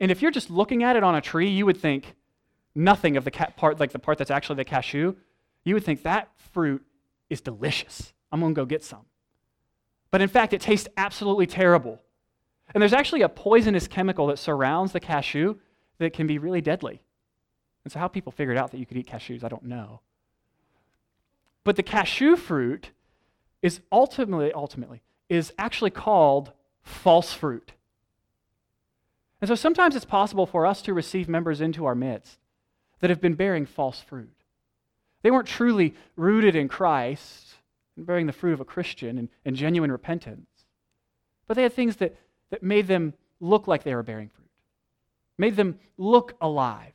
And 0.00 0.10
if 0.10 0.20
you're 0.20 0.30
just 0.30 0.50
looking 0.50 0.82
at 0.82 0.96
it 0.96 1.04
on 1.04 1.14
a 1.14 1.20
tree, 1.20 1.48
you 1.48 1.66
would 1.66 1.76
think 1.76 2.14
nothing 2.74 3.16
of 3.16 3.24
the 3.24 3.30
part, 3.30 3.78
like 3.80 3.92
the 3.92 3.98
part 3.98 4.18
that's 4.18 4.30
actually 4.30 4.56
the 4.56 4.64
cashew. 4.64 5.14
You 5.64 5.74
would 5.74 5.84
think 5.84 6.02
that 6.02 6.30
fruit 6.36 6.84
is 7.30 7.40
delicious. 7.40 8.12
I'm 8.30 8.40
going 8.40 8.54
to 8.54 8.60
go 8.60 8.64
get 8.64 8.82
some. 8.82 9.06
But 10.10 10.20
in 10.20 10.28
fact, 10.28 10.52
it 10.52 10.60
tastes 10.60 10.88
absolutely 10.96 11.46
terrible. 11.46 12.00
And 12.74 12.80
there's 12.80 12.92
actually 12.92 13.22
a 13.22 13.28
poisonous 13.28 13.86
chemical 13.86 14.28
that 14.28 14.38
surrounds 14.38 14.92
the 14.92 15.00
cashew 15.00 15.56
that 15.98 16.12
can 16.12 16.26
be 16.26 16.38
really 16.38 16.60
deadly. 16.60 17.02
And 17.84 17.92
so, 17.92 17.98
how 17.98 18.08
people 18.08 18.32
figured 18.32 18.56
out 18.56 18.70
that 18.70 18.78
you 18.78 18.86
could 18.86 18.96
eat 18.96 19.08
cashews, 19.08 19.44
I 19.44 19.48
don't 19.48 19.64
know. 19.64 20.00
But 21.64 21.76
the 21.76 21.82
cashew 21.82 22.36
fruit 22.36 22.90
is 23.60 23.80
ultimately, 23.90 24.52
ultimately, 24.52 25.02
is 25.28 25.52
actually 25.58 25.90
called 25.90 26.52
false 26.82 27.32
fruit. 27.32 27.72
And 29.40 29.48
so 29.48 29.54
sometimes 29.54 29.96
it's 29.96 30.04
possible 30.04 30.46
for 30.46 30.66
us 30.66 30.82
to 30.82 30.94
receive 30.94 31.28
members 31.28 31.60
into 31.60 31.84
our 31.84 31.94
midst 31.94 32.38
that 33.00 33.10
have 33.10 33.20
been 33.20 33.34
bearing 33.34 33.66
false 33.66 34.00
fruit. 34.00 34.44
They 35.22 35.30
weren't 35.30 35.48
truly 35.48 35.94
rooted 36.16 36.54
in 36.54 36.68
Christ 36.68 37.54
and 37.96 38.06
bearing 38.06 38.26
the 38.26 38.32
fruit 38.32 38.52
of 38.52 38.60
a 38.60 38.64
Christian 38.64 39.18
and, 39.18 39.28
and 39.44 39.56
genuine 39.56 39.90
repentance, 39.90 40.48
but 41.46 41.54
they 41.54 41.64
had 41.64 41.72
things 41.72 41.96
that, 41.96 42.16
that 42.52 42.62
made 42.62 42.86
them 42.86 43.14
look 43.40 43.66
like 43.66 43.82
they 43.82 43.96
were 43.96 44.04
bearing 44.04 44.28
fruit, 44.28 44.48
made 45.36 45.56
them 45.56 45.80
look 45.98 46.36
alive. 46.40 46.92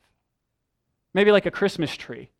Maybe 1.12 1.30
like 1.30 1.44
a 1.44 1.50
Christmas 1.50 1.94
tree 1.94 2.30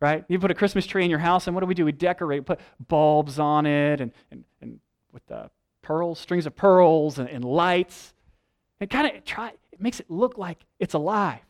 right? 0.00 0.24
You 0.28 0.38
put 0.38 0.50
a 0.50 0.54
Christmas 0.54 0.86
tree 0.86 1.04
in 1.04 1.10
your 1.10 1.18
house, 1.18 1.46
and 1.46 1.54
what 1.54 1.60
do 1.60 1.66
we 1.66 1.74
do? 1.74 1.84
We 1.84 1.92
decorate, 1.92 2.46
put 2.46 2.60
bulbs 2.88 3.38
on 3.38 3.66
it, 3.66 4.00
and, 4.00 4.12
and, 4.30 4.44
and 4.60 4.80
with 5.12 5.26
the 5.26 5.50
pearls, 5.82 6.18
strings 6.18 6.46
of 6.46 6.54
pearls, 6.54 7.18
and, 7.18 7.28
and 7.28 7.44
lights. 7.44 8.14
It 8.80 8.90
kind 8.90 9.14
of 9.14 9.24
try 9.24 9.52
it 9.72 9.80
makes 9.80 10.00
it 10.00 10.10
look 10.10 10.38
like 10.38 10.64
it's 10.78 10.94
alive. 10.94 11.40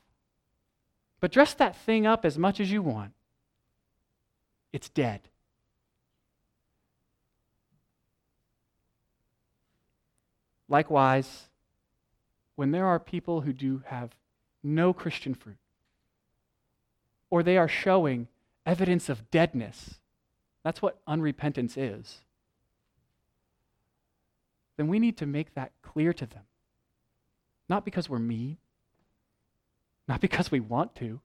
But 1.21 1.33
dress 1.33 1.55
that 1.55 1.77
thing 1.77 2.07
up 2.07 2.25
as 2.25 2.39
much 2.39 2.61
as 2.61 2.71
you 2.71 2.83
want. 2.83 3.13
It's 4.73 4.89
dead. 4.89 5.21
Likewise, 10.69 11.49
when 12.57 12.71
there 12.71 12.87
are 12.87 12.99
people 12.99 13.43
who 13.43 13.53
do 13.53 13.83
have 13.87 14.11
no 14.63 14.93
Christian 14.93 15.35
fruit, 15.35 15.57
or 17.31 17.43
they 17.43 17.57
are 17.57 17.69
showing 17.69 18.29
evidence 18.69 19.09
of 19.09 19.31
deadness. 19.31 19.99
That's 20.63 20.83
what 20.83 21.05
unrepentance 21.07 21.75
is. 21.77 22.19
Then 24.77 24.89
we 24.89 24.99
need 24.99 25.17
to 25.19 25.27
make 25.27 25.55
that 25.55 25.73
clear 25.83 26.13
to 26.13 26.27
them. 26.27 26.43
Not 27.69 27.85
because 27.85 28.09
we're 28.09 28.19
mean, 28.19 28.59
not 30.07 30.21
because 30.21 30.51
we 30.51 30.61
want 30.61 30.95
to, 30.97 31.21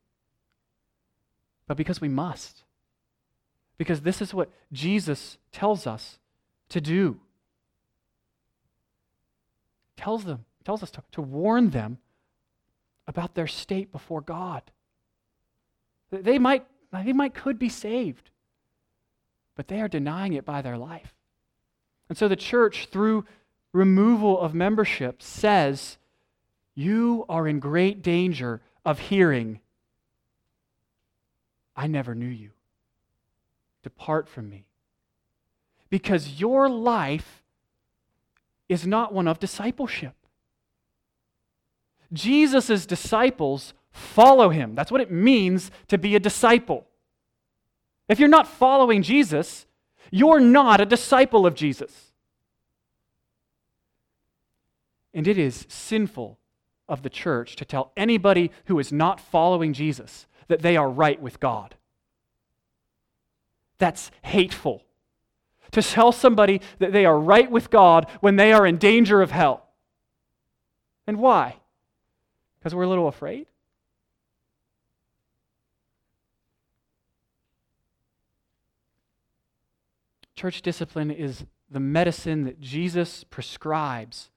but 1.67 1.77
because 1.77 2.01
we 2.01 2.09
must. 2.09 2.63
Because 3.77 4.01
this 4.01 4.21
is 4.21 4.33
what 4.33 4.49
Jesus 4.71 5.37
tells 5.51 5.87
us 5.87 6.19
to 6.69 6.81
do. 6.81 7.19
Tells 9.97 10.25
them, 10.25 10.45
tells 10.63 10.83
us 10.83 10.91
to, 10.91 11.03
to 11.11 11.21
warn 11.21 11.69
them 11.69 11.97
about 13.07 13.35
their 13.35 13.47
state 13.47 13.91
before 13.91 14.21
God. 14.21 14.63
They 16.11 16.39
might 16.39 16.65
they 17.01 17.13
might 17.13 17.33
could 17.33 17.57
be 17.57 17.69
saved, 17.69 18.29
but 19.55 19.67
they 19.67 19.81
are 19.81 19.87
denying 19.87 20.33
it 20.33 20.45
by 20.45 20.61
their 20.61 20.77
life. 20.77 21.15
And 22.07 22.17
so 22.17 22.27
the 22.27 22.35
church, 22.35 22.87
through 22.91 23.25
removal 23.71 24.39
of 24.39 24.53
membership, 24.53 25.21
says, 25.21 25.97
You 26.75 27.25
are 27.27 27.47
in 27.47 27.59
great 27.59 28.03
danger 28.03 28.61
of 28.85 28.99
hearing, 28.99 29.59
I 31.75 31.87
never 31.87 32.13
knew 32.13 32.27
you. 32.27 32.51
Depart 33.81 34.29
from 34.29 34.49
me. 34.49 34.65
Because 35.89 36.39
your 36.39 36.69
life 36.69 37.42
is 38.69 38.87
not 38.87 39.13
one 39.13 39.27
of 39.27 39.39
discipleship. 39.39 40.15
Jesus' 42.11 42.85
disciples 42.85 43.73
follow 43.91 44.49
him. 44.49 44.75
That's 44.75 44.91
what 44.91 45.01
it 45.01 45.11
means 45.11 45.71
to 45.87 45.97
be 45.97 46.15
a 46.15 46.19
disciple. 46.19 46.87
If 48.07 48.19
you're 48.19 48.29
not 48.29 48.47
following 48.47 49.01
Jesus, 49.01 49.65
you're 50.11 50.39
not 50.39 50.81
a 50.81 50.85
disciple 50.85 51.45
of 51.45 51.55
Jesus. 51.55 52.11
And 55.13 55.27
it 55.27 55.37
is 55.37 55.65
sinful 55.69 56.37
of 56.89 57.03
the 57.03 57.09
church 57.09 57.55
to 57.57 57.65
tell 57.65 57.91
anybody 57.95 58.51
who 58.65 58.79
is 58.79 58.91
not 58.91 59.19
following 59.19 59.73
Jesus 59.73 60.27
that 60.47 60.61
they 60.61 60.75
are 60.75 60.89
right 60.89 61.21
with 61.21 61.39
God. 61.39 61.75
That's 63.77 64.11
hateful. 64.23 64.83
To 65.73 65.81
tell 65.81 66.11
somebody 66.11 66.61
that 66.79 66.93
they 66.93 67.05
are 67.05 67.19
right 67.19 67.49
with 67.49 67.69
God 67.69 68.07
when 68.21 68.35
they 68.35 68.53
are 68.53 68.65
in 68.65 68.77
danger 68.77 69.21
of 69.21 69.31
hell. 69.31 69.67
And 71.05 71.17
why? 71.17 71.57
Because 72.57 72.73
we're 72.73 72.83
a 72.83 72.87
little 72.87 73.07
afraid? 73.07 73.47
Church 80.35 80.61
discipline 80.61 81.11
is 81.11 81.45
the 81.69 81.79
medicine 81.79 82.43
that 82.43 82.59
Jesus 82.59 83.23
prescribes 83.23 84.29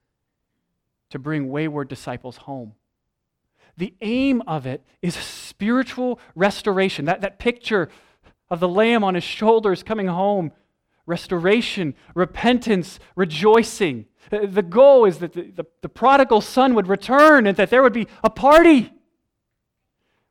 to 1.09 1.19
bring 1.19 1.49
wayward 1.49 1.87
disciples 1.87 2.37
home. 2.37 2.73
The 3.77 3.93
aim 4.01 4.41
of 4.47 4.65
it 4.65 4.83
is 5.01 5.15
spiritual 5.15 6.19
restoration. 6.33 7.05
That, 7.05 7.21
that 7.21 7.39
picture 7.39 7.89
of 8.49 8.59
the 8.59 8.67
lamb 8.67 9.03
on 9.03 9.15
his 9.15 9.23
shoulders 9.23 9.83
coming 9.83 10.07
home 10.07 10.51
restoration, 11.07 11.95
repentance, 12.13 12.99
rejoicing. 13.15 14.05
Uh, 14.31 14.39
the 14.45 14.61
goal 14.61 15.05
is 15.05 15.17
that 15.19 15.33
the, 15.33 15.49
the, 15.49 15.65
the, 15.81 15.89
prodigal 15.89 16.41
son 16.41 16.75
would 16.75 16.87
return 16.87 17.47
and 17.47 17.57
that 17.57 17.71
there 17.71 17.81
would 17.81 17.93
be 17.93 18.07
a 18.23 18.29
party. 18.29 18.93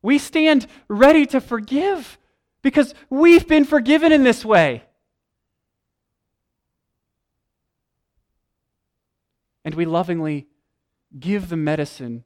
We 0.03 0.19
stand 0.19 0.67
ready 0.87 1.27
to 1.27 1.41
forgive 1.41 2.19
because 2.63 2.95
we've 3.11 3.49
been 3.49 3.65
forgiven 3.65 4.13
in 4.13 4.23
this 4.23 4.45
way. 4.45 4.85
And 9.65 9.75
we 9.75 9.85
lovingly 9.85 10.47
give 11.19 11.49
the 11.49 11.57
medicine 11.57 12.23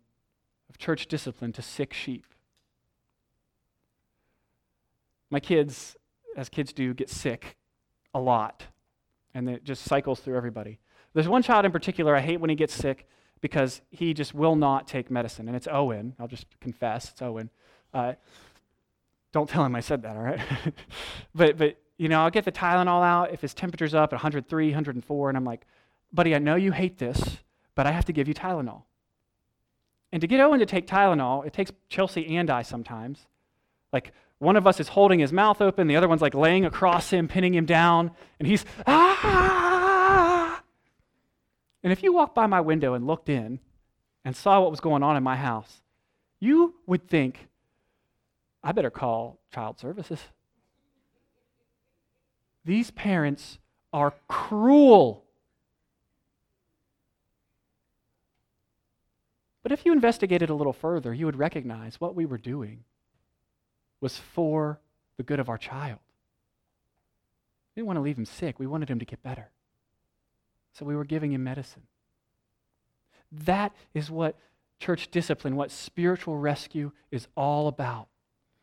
of 0.69 0.77
church 0.77 1.07
discipline 1.07 1.53
to 1.53 1.63
sick 1.63 1.95
sheep. 1.95 2.27
My 5.31 5.41
kids, 5.41 5.97
as 6.37 6.49
kids 6.49 6.73
do, 6.73 6.93
get 6.93 7.09
sick 7.09 7.57
a 8.15 8.21
lot, 8.21 8.65
and 9.35 9.49
it 9.49 9.65
just 9.65 9.85
cycles 9.85 10.21
through 10.21 10.37
everybody. 10.37 10.79
There's 11.13 11.29
one 11.29 11.43
child 11.43 11.65
in 11.65 11.73
particular 11.73 12.15
I 12.15 12.21
hate 12.21 12.41
when 12.41 12.51
he 12.51 12.57
gets 12.57 12.75
sick 12.75 13.09
because 13.41 13.81
he 13.91 14.15
just 14.15 14.35
will 14.35 14.57
not 14.57 14.87
take 14.87 15.11
medicine. 15.11 15.49
And 15.49 15.57
it's 15.57 15.69
Owen. 15.71 16.15
I'll 16.19 16.29
just 16.29 16.47
confess, 16.61 17.11
it's 17.11 17.23
Owen. 17.23 17.51
Uh, 17.93 18.15
don't 19.33 19.49
tell 19.49 19.65
him 19.65 19.75
I 19.75 19.81
said 19.81 20.03
that, 20.03 20.17
all 20.17 20.23
right? 20.23 20.41
but, 21.35 21.57
but, 21.57 21.77
you 21.97 22.09
know, 22.09 22.21
I'll 22.23 22.31
get 22.31 22.45
the 22.45 22.53
Tylenol 22.53 23.05
out 23.05 23.33
if 23.33 23.41
his 23.41 23.55
temperature's 23.55 23.95
up 23.95 24.13
at 24.13 24.17
103, 24.17 24.67
104, 24.67 25.29
and 25.29 25.37
I'm 25.37 25.45
like, 25.45 25.67
buddy, 26.13 26.35
I 26.35 26.39
know 26.39 26.57
you 26.57 26.73
hate 26.73 26.99
this, 26.99 27.39
but 27.75 27.87
I 27.87 27.93
have 27.93 28.05
to 28.07 28.13
give 28.13 28.29
you 28.29 28.35
Tylenol. 28.35 28.83
And 30.13 30.21
to 30.21 30.27
get 30.27 30.41
Owen 30.41 30.59
to 30.59 30.67
take 30.67 30.87
Tylenol, 30.87 31.47
it 31.47 31.53
takes 31.53 31.71
Chelsea 31.89 32.37
and 32.37 32.51
I 32.51 32.63
sometimes. 32.63 33.27
Like, 33.93 34.13
one 34.41 34.57
of 34.57 34.67
us 34.67 34.81
is 34.81 34.89
holding 34.89 35.21
his 35.21 35.33
mouth 35.33 35.61
open, 35.61 35.87
the 35.87 35.97
other 35.97 36.09
one's 36.09 36.23
like 36.23 36.35
laying 36.35 36.65
across 36.65 37.11
him, 37.11 37.29
pinning 37.29 37.55
him 37.55 37.67
down, 37.67 38.11
and 38.39 38.49
he's, 38.49 38.65
ah! 38.87 40.63
And 41.83 41.93
if 41.93 42.03
you 42.03 42.15
walked 42.15 42.35
by 42.35 42.47
my 42.47 42.61
window 42.63 42.95
and 42.95 43.07
looked 43.07 43.29
in 43.29 43.61
and 44.25 44.35
saw 44.35 44.61
what 44.61 44.71
was 44.71 44.81
going 44.81 45.03
on 45.03 45.17
in 45.17 45.23
my 45.23 45.37
house, 45.37 45.83
you 46.41 46.75
would 46.87 47.07
think, 47.07 47.49
I 48.65 48.73
better 48.73 48.91
call 48.91 49.39
child 49.53 49.79
services. 49.79 50.21
These 52.65 52.91
parents 52.91 53.59
are 53.93 54.15
cruel. 54.27 55.25
But 59.63 59.73
if 59.73 59.85
you 59.85 59.93
investigated 59.93 60.49
a 60.49 60.55
little 60.55 60.73
further, 60.73 61.13
you 61.13 61.27
would 61.27 61.37
recognize 61.37 62.01
what 62.01 62.15
we 62.15 62.25
were 62.25 62.39
doing 62.39 62.85
was 64.01 64.17
for 64.17 64.81
the 65.17 65.23
good 65.23 65.41
of 65.41 65.49
our 65.49 65.59
child. 65.59 65.99
We 67.75 67.81
didn't 67.81 67.89
want 67.89 67.99
to 67.99 68.03
leave 68.03 68.19
him 68.19 68.27
sick, 68.27 68.59
we 68.59 68.67
wanted 68.67 68.91
him 68.91 68.99
to 68.99 69.05
get 69.05 69.23
better. 69.23 69.51
So 70.73 70.85
we 70.85 70.97
were 70.97 71.05
giving 71.05 71.33
him 71.33 71.45
medicine. 71.45 71.83
That 73.33 73.75
is 73.95 74.11
what 74.11 74.37
church 74.79 75.11
discipline, 75.11 75.57
what 75.57 75.71
spiritual 75.71 76.37
rescue 76.39 76.93
is 77.11 77.29
all 77.37 77.69
about. 77.69 78.09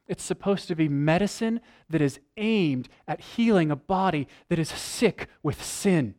It's 0.08 0.24
supposed 0.24 0.68
to 0.70 0.76
be 0.76 0.88
medicine 0.88 1.60
that 1.90 2.02
is 2.02 2.20
aimed 2.38 2.88
at 3.08 3.20
healing 3.20 3.72
a 3.72 3.76
body 3.76 4.28
that 4.50 4.58
is 4.58 4.70
sick 4.70 5.28
with 5.44 5.64
sin. 5.64 6.16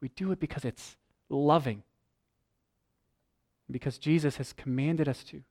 We 0.00 0.08
do 0.08 0.32
it 0.32 0.40
because 0.40 0.64
it's 0.64 0.96
loving, 1.28 1.82
because 3.70 3.98
Jesus 3.98 4.36
has 4.36 4.52
commanded 4.52 5.08
us 5.08 5.22
to. 5.24 5.42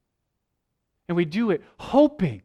And 1.07 1.15
we 1.15 1.25
do 1.25 1.51
it 1.51 1.63
hoping 1.77 2.41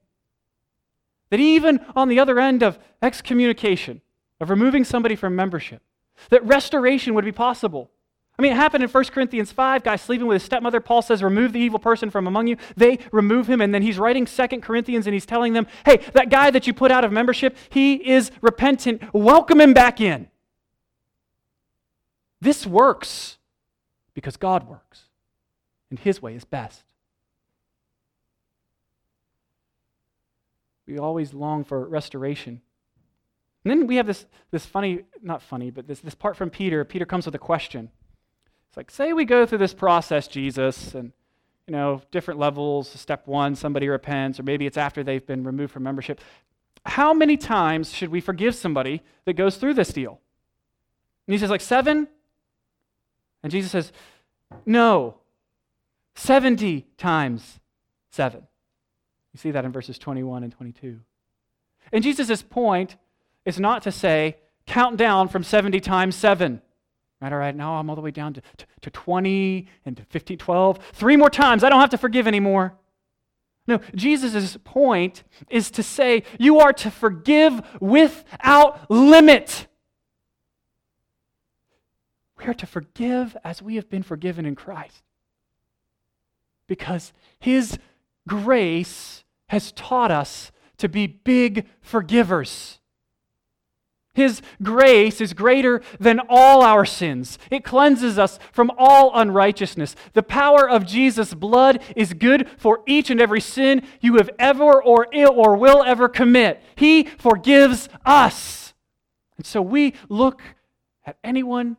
that 1.30 1.40
even 1.40 1.80
on 1.96 2.08
the 2.08 2.20
other 2.20 2.38
end 2.38 2.62
of 2.62 2.78
excommunication, 3.00 4.00
of 4.40 4.50
removing 4.50 4.84
somebody 4.84 5.16
from 5.16 5.34
membership, 5.36 5.82
that 6.30 6.44
restoration 6.44 7.14
would 7.14 7.24
be 7.24 7.32
possible. 7.32 7.90
I 8.38 8.42
mean, 8.42 8.52
it 8.52 8.56
happened 8.56 8.82
in 8.82 8.90
1 8.90 9.04
Corinthians 9.04 9.52
5. 9.52 9.84
Guy 9.84 9.96
sleeping 9.96 10.26
with 10.26 10.36
his 10.36 10.42
stepmother. 10.42 10.80
Paul 10.80 11.02
says, 11.02 11.22
Remove 11.22 11.52
the 11.52 11.60
evil 11.60 11.78
person 11.78 12.10
from 12.10 12.26
among 12.26 12.46
you. 12.46 12.56
They 12.76 12.98
remove 13.12 13.48
him. 13.48 13.60
And 13.60 13.74
then 13.74 13.82
he's 13.82 13.98
writing 13.98 14.26
2 14.26 14.46
Corinthians 14.60 15.06
and 15.06 15.14
he's 15.14 15.26
telling 15.26 15.52
them, 15.52 15.66
Hey, 15.84 15.98
that 16.14 16.30
guy 16.30 16.50
that 16.50 16.66
you 16.66 16.74
put 16.74 16.90
out 16.90 17.04
of 17.04 17.12
membership, 17.12 17.56
he 17.70 17.94
is 17.94 18.30
repentant. 18.40 19.02
Welcome 19.12 19.60
him 19.60 19.74
back 19.74 20.00
in. 20.00 20.28
This 22.40 22.66
works 22.66 23.38
because 24.14 24.36
God 24.36 24.68
works, 24.68 25.02
and 25.90 25.98
his 25.98 26.20
way 26.20 26.34
is 26.34 26.44
best. 26.44 26.82
We 30.86 30.98
always 30.98 31.32
long 31.32 31.64
for 31.64 31.86
restoration. 31.86 32.60
And 33.64 33.70
then 33.70 33.86
we 33.86 33.96
have 33.96 34.06
this, 34.06 34.26
this 34.50 34.66
funny, 34.66 35.04
not 35.22 35.42
funny, 35.42 35.70
but 35.70 35.86
this, 35.86 36.00
this 36.00 36.14
part 36.14 36.36
from 36.36 36.50
Peter. 36.50 36.84
Peter 36.84 37.06
comes 37.06 37.26
with 37.26 37.34
a 37.34 37.38
question. 37.38 37.90
It's 38.68 38.76
like, 38.76 38.90
say 38.90 39.12
we 39.12 39.24
go 39.24 39.46
through 39.46 39.58
this 39.58 39.74
process, 39.74 40.26
Jesus, 40.26 40.94
and 40.94 41.12
you 41.66 41.72
know, 41.72 42.02
different 42.10 42.40
levels. 42.40 42.88
Step 42.88 43.26
one, 43.26 43.54
somebody 43.54 43.88
repents, 43.88 44.40
or 44.40 44.42
maybe 44.42 44.66
it's 44.66 44.76
after 44.76 45.04
they've 45.04 45.26
been 45.26 45.44
removed 45.44 45.72
from 45.72 45.84
membership. 45.84 46.20
How 46.84 47.14
many 47.14 47.36
times 47.36 47.92
should 47.92 48.08
we 48.08 48.20
forgive 48.20 48.54
somebody 48.54 49.02
that 49.24 49.34
goes 49.34 49.56
through 49.56 49.74
this 49.74 49.92
deal? 49.92 50.20
And 51.26 51.34
he 51.34 51.38
says, 51.38 51.50
like 51.50 51.60
seven? 51.60 52.08
And 53.42 53.52
Jesus 53.52 53.70
says, 53.70 53.92
no, 54.66 55.16
70 56.16 56.86
times 56.96 57.60
seven. 58.10 58.46
You 59.32 59.38
see 59.38 59.50
that 59.50 59.64
in 59.64 59.72
verses 59.72 59.98
21 59.98 60.44
and 60.44 60.52
22. 60.52 61.00
And 61.92 62.02
Jesus' 62.04 62.42
point 62.42 62.96
is 63.44 63.58
not 63.58 63.82
to 63.82 63.92
say, 63.92 64.36
count 64.66 64.96
down 64.96 65.28
from 65.28 65.42
70 65.42 65.80
times 65.80 66.14
7. 66.16 66.60
Right, 67.20 67.32
all 67.32 67.38
right, 67.38 67.54
now 67.54 67.74
I'm 67.74 67.88
all 67.88 67.96
the 67.96 68.02
way 68.02 68.10
down 68.10 68.34
to, 68.34 68.42
to, 68.58 68.66
to 68.82 68.90
20 68.90 69.68
and 69.84 69.96
to 69.96 70.04
15, 70.04 70.38
12. 70.38 70.78
Three 70.92 71.16
more 71.16 71.30
times, 71.30 71.62
I 71.62 71.68
don't 71.68 71.80
have 71.80 71.90
to 71.90 71.98
forgive 71.98 72.26
anymore. 72.26 72.74
No, 73.66 73.80
Jesus' 73.94 74.56
point 74.64 75.22
is 75.48 75.70
to 75.70 75.84
say, 75.84 76.24
you 76.38 76.58
are 76.58 76.72
to 76.72 76.90
forgive 76.90 77.62
without 77.80 78.90
limit. 78.90 79.68
We 82.38 82.46
are 82.46 82.54
to 82.54 82.66
forgive 82.66 83.36
as 83.44 83.62
we 83.62 83.76
have 83.76 83.88
been 83.88 84.02
forgiven 84.02 84.46
in 84.46 84.56
Christ. 84.56 85.02
Because 86.66 87.12
his 87.38 87.78
grace 88.26 89.21
has 89.52 89.70
taught 89.72 90.10
us 90.10 90.50
to 90.78 90.88
be 90.88 91.06
big 91.06 91.66
forgivers. 91.82 92.80
His 94.14 94.40
grace 94.62 95.20
is 95.20 95.34
greater 95.34 95.82
than 96.00 96.22
all 96.26 96.62
our 96.62 96.86
sins. 96.86 97.38
It 97.50 97.62
cleanses 97.62 98.18
us 98.18 98.38
from 98.50 98.72
all 98.78 99.10
unrighteousness. 99.14 99.94
The 100.14 100.22
power 100.22 100.66
of 100.66 100.86
Jesus' 100.86 101.34
blood 101.34 101.82
is 101.94 102.14
good 102.14 102.48
for 102.56 102.80
each 102.86 103.10
and 103.10 103.20
every 103.20 103.42
sin 103.42 103.82
you 104.00 104.16
have 104.16 104.30
ever 104.38 104.82
or 104.82 105.06
or 105.14 105.56
will 105.56 105.82
ever 105.82 106.08
commit. 106.08 106.62
He 106.74 107.04
forgives 107.04 107.90
us. 108.06 108.72
And 109.36 109.44
so 109.44 109.60
we 109.60 109.92
look 110.08 110.40
at 111.04 111.18
anyone 111.22 111.76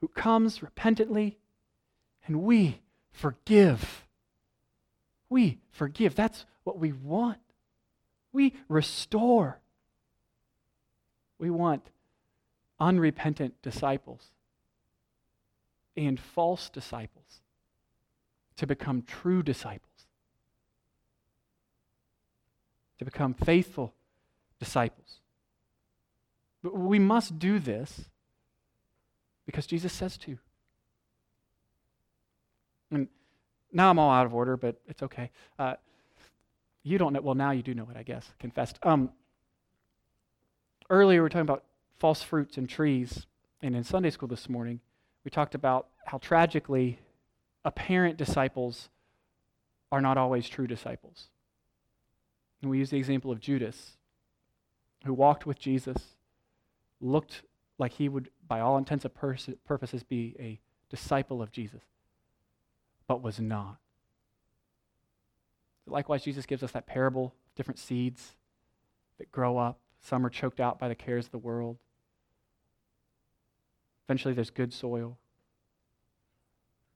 who 0.00 0.08
comes 0.08 0.60
repentantly 0.60 1.38
and 2.26 2.42
we 2.42 2.80
forgive. 3.12 4.05
We 5.28 5.58
forgive. 5.70 6.14
That's 6.14 6.44
what 6.64 6.78
we 6.78 6.92
want. 6.92 7.38
We 8.32 8.54
restore. 8.68 9.60
We 11.38 11.50
want 11.50 11.82
unrepentant 12.78 13.60
disciples 13.62 14.30
and 15.96 16.20
false 16.20 16.68
disciples 16.68 17.40
to 18.56 18.66
become 18.66 19.02
true 19.02 19.42
disciples, 19.42 20.06
to 22.98 23.04
become 23.04 23.34
faithful 23.34 23.94
disciples. 24.58 25.20
But 26.62 26.76
we 26.76 26.98
must 26.98 27.38
do 27.38 27.58
this 27.58 28.06
because 29.44 29.66
Jesus 29.66 29.92
says 29.92 30.16
to. 30.18 30.38
And 32.90 33.08
now 33.72 33.90
I'm 33.90 33.98
all 33.98 34.10
out 34.10 34.26
of 34.26 34.34
order, 34.34 34.56
but 34.56 34.80
it's 34.86 35.02
okay. 35.02 35.30
Uh, 35.58 35.74
you 36.82 36.98
don't 36.98 37.12
know. 37.12 37.20
Well, 37.20 37.34
now 37.34 37.50
you 37.50 37.62
do 37.62 37.74
know 37.74 37.88
it, 37.90 37.96
I 37.96 38.02
guess. 38.02 38.32
Confessed. 38.38 38.78
Um, 38.82 39.10
earlier, 40.88 41.20
we 41.20 41.22
were 41.22 41.28
talking 41.28 41.42
about 41.42 41.64
false 41.98 42.22
fruits 42.22 42.56
and 42.56 42.68
trees. 42.68 43.26
And 43.62 43.74
in 43.74 43.84
Sunday 43.84 44.10
school 44.10 44.28
this 44.28 44.48
morning, 44.48 44.80
we 45.24 45.30
talked 45.30 45.54
about 45.54 45.88
how 46.04 46.18
tragically 46.18 47.00
apparent 47.64 48.16
disciples 48.16 48.88
are 49.90 50.00
not 50.00 50.16
always 50.16 50.48
true 50.48 50.66
disciples. 50.66 51.28
And 52.62 52.70
we 52.70 52.78
use 52.78 52.90
the 52.90 52.98
example 52.98 53.32
of 53.32 53.40
Judas, 53.40 53.96
who 55.04 55.12
walked 55.12 55.46
with 55.46 55.58
Jesus, 55.58 55.96
looked 57.00 57.42
like 57.78 57.92
he 57.92 58.08
would, 58.08 58.30
by 58.46 58.60
all 58.60 58.78
intents 58.78 59.04
and 59.04 59.14
purposes, 59.64 60.02
be 60.02 60.36
a 60.38 60.60
disciple 60.88 61.42
of 61.42 61.50
Jesus, 61.50 61.82
but 63.08 63.22
was 63.22 63.40
not. 63.40 63.78
Likewise, 65.86 66.24
Jesus 66.24 66.46
gives 66.46 66.62
us 66.62 66.72
that 66.72 66.86
parable 66.86 67.26
of 67.26 67.54
different 67.54 67.78
seeds 67.78 68.34
that 69.18 69.30
grow 69.30 69.56
up. 69.56 69.78
Some 70.00 70.26
are 70.26 70.30
choked 70.30 70.60
out 70.60 70.78
by 70.78 70.88
the 70.88 70.94
cares 70.94 71.26
of 71.26 71.32
the 71.32 71.38
world. 71.38 71.78
Eventually, 74.06 74.34
there's 74.34 74.50
good 74.50 74.72
soil. 74.72 75.18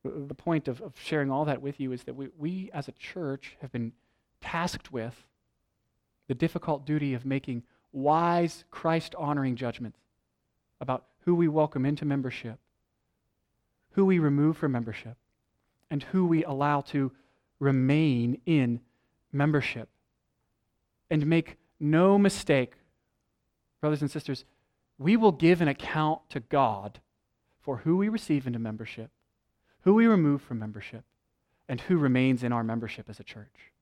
The 0.05 0.35
point 0.35 0.67
of, 0.67 0.81
of 0.81 0.95
sharing 1.03 1.31
all 1.31 1.45
that 1.45 1.61
with 1.61 1.79
you 1.79 1.93
is 1.93 2.05
that 2.05 2.17
we, 2.17 2.29
we, 2.39 2.71
as 2.73 2.89
a 2.89 2.93
church, 2.93 3.57
have 3.61 3.71
been 3.71 3.93
tasked 4.41 4.93
with 4.93 5.27
the 6.27 6.35
difficult 6.35 6.87
duty 6.87 7.13
of 7.13 7.27
making 7.27 7.65
wise, 7.93 8.65
Christ 8.71 9.15
honoring 9.17 9.57
judgments 9.57 9.99
about 10.81 11.05
who 11.25 11.35
we 11.35 11.49
welcome 11.49 11.85
into 11.85 12.05
membership, 12.05 12.59
who 13.91 14.05
we 14.07 14.19
remove 14.19 14.57
from 14.57 14.73
membership, 14.73 15.17
and 15.91 16.03
who 16.05 16.25
we 16.25 16.45
allow 16.45 16.81
to 16.81 17.13
remain 17.59 18.41
in 18.47 18.81
membership. 19.33 19.89
And 21.11 21.27
make 21.27 21.57
no 21.79 22.19
mistake, 22.19 22.75
brothers 23.81 24.01
and 24.01 24.11
sisters, 24.11 24.45
we 24.99 25.17
will 25.17 25.33
give 25.33 25.61
an 25.61 25.69
account 25.69 26.21
to 26.31 26.41
God 26.41 27.01
for 27.61 27.79
who 27.79 27.97
we 27.97 28.09
receive 28.09 28.47
into 28.47 28.59
membership, 28.59 29.11
who 29.83 29.95
we 29.95 30.07
remove 30.07 30.43
from 30.43 30.59
membership, 30.59 31.05
and 31.69 31.81
who 31.83 31.97
remains 31.97 32.43
in 32.43 32.53
our 32.53 32.65
membership 32.65 33.09
as 33.09 33.19
a 33.19 33.25
church. 33.25 33.73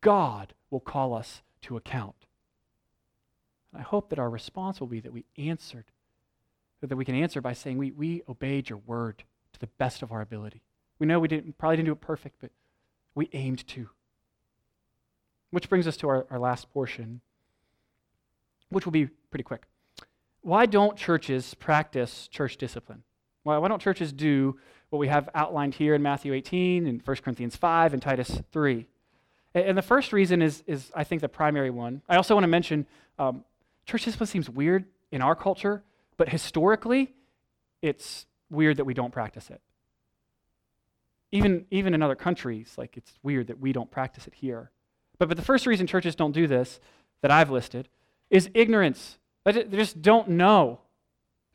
God 0.00 0.54
will 0.70 0.80
call 0.80 1.14
us 1.14 1.42
to 1.62 1.76
account. 1.76 2.26
And 3.72 3.80
I 3.80 3.84
hope 3.84 4.10
that 4.10 4.18
our 4.18 4.30
response 4.30 4.80
will 4.80 4.86
be 4.86 5.00
that 5.00 5.12
we 5.12 5.24
answered, 5.36 5.86
that 6.80 6.96
we 6.96 7.04
can 7.04 7.14
answer 7.14 7.40
by 7.40 7.52
saying, 7.52 7.78
We, 7.78 7.90
we 7.90 8.22
obeyed 8.28 8.68
your 8.68 8.78
word 8.78 9.24
to 9.52 9.60
the 9.60 9.66
best 9.78 10.02
of 10.02 10.12
our 10.12 10.20
ability. 10.20 10.62
We 10.98 11.06
know 11.06 11.18
we 11.20 11.28
didn't, 11.28 11.58
probably 11.58 11.76
didn't 11.76 11.86
do 11.86 11.92
it 11.92 12.00
perfect, 12.00 12.36
but 12.40 12.50
we 13.14 13.28
aimed 13.32 13.66
to. 13.68 13.88
Which 15.50 15.68
brings 15.68 15.86
us 15.86 15.96
to 15.98 16.08
our, 16.08 16.26
our 16.30 16.38
last 16.38 16.70
portion, 16.70 17.20
which 18.70 18.84
will 18.84 18.92
be 18.92 19.06
pretty 19.30 19.44
quick. 19.44 19.62
Why 20.42 20.66
don't 20.66 20.96
churches 20.96 21.54
practice 21.54 22.28
church 22.28 22.56
discipline? 22.56 23.02
Why, 23.42 23.58
why 23.58 23.68
don't 23.68 23.80
churches 23.80 24.12
do 24.12 24.58
what 24.90 24.98
we 24.98 25.08
have 25.08 25.28
outlined 25.34 25.74
here 25.74 25.94
in 25.94 26.02
Matthew 26.02 26.32
18 26.32 26.86
and 26.86 27.02
1 27.04 27.16
Corinthians 27.18 27.56
5 27.56 27.92
and 27.92 28.02
Titus 28.02 28.40
3? 28.52 28.86
And, 29.54 29.64
and 29.64 29.78
the 29.78 29.82
first 29.82 30.12
reason 30.12 30.42
is, 30.42 30.62
is, 30.66 30.90
I 30.94 31.04
think, 31.04 31.22
the 31.22 31.28
primary 31.28 31.70
one. 31.70 32.02
I 32.08 32.16
also 32.16 32.34
want 32.34 32.44
to 32.44 32.48
mention 32.48 32.86
um, 33.18 33.44
church 33.86 34.04
discipline 34.04 34.26
seems 34.26 34.50
weird 34.50 34.84
in 35.10 35.22
our 35.22 35.34
culture, 35.34 35.82
but 36.16 36.28
historically, 36.28 37.14
it's 37.80 38.26
weird 38.50 38.76
that 38.76 38.84
we 38.84 38.94
don't 38.94 39.12
practice 39.12 39.50
it. 39.50 39.60
Even, 41.30 41.66
even 41.70 41.94
in 41.94 42.02
other 42.02 42.14
countries, 42.14 42.74
like 42.76 42.96
it's 42.96 43.18
weird 43.22 43.48
that 43.48 43.60
we 43.60 43.72
don't 43.72 43.90
practice 43.90 44.26
it 44.26 44.34
here. 44.34 44.70
But, 45.18 45.28
but 45.28 45.36
the 45.36 45.44
first 45.44 45.66
reason 45.66 45.86
churches 45.86 46.14
don't 46.14 46.32
do 46.32 46.46
this 46.46 46.80
that 47.22 47.30
I've 47.30 47.50
listed 47.50 47.88
is 48.30 48.50
ignorance. 48.54 49.18
They 49.44 49.64
just 49.64 50.00
don't 50.00 50.30
know. 50.30 50.80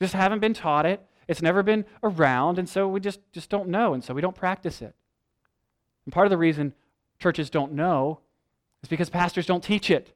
Just 0.02 0.14
haven't 0.14 0.40
been 0.40 0.54
taught 0.54 0.86
it. 0.86 1.02
It's 1.28 1.42
never 1.42 1.64
been 1.64 1.86
around, 2.04 2.60
and 2.60 2.68
so 2.68 2.88
we 2.88 3.00
just, 3.00 3.20
just 3.32 3.50
don't 3.50 3.70
know, 3.70 3.94
and 3.94 4.04
so 4.04 4.14
we 4.14 4.22
don't 4.22 4.36
practice 4.36 4.82
it. 4.82 4.94
And 6.06 6.14
part 6.14 6.28
of 6.28 6.32
the 6.32 6.38
reason 6.38 6.74
churches 7.20 7.50
don't 7.50 7.74
know 7.74 8.20
is 8.82 8.90
because 8.90 9.10
pastors 9.10 9.46
don't 9.46 9.64
teach 9.64 9.90
it, 9.90 10.14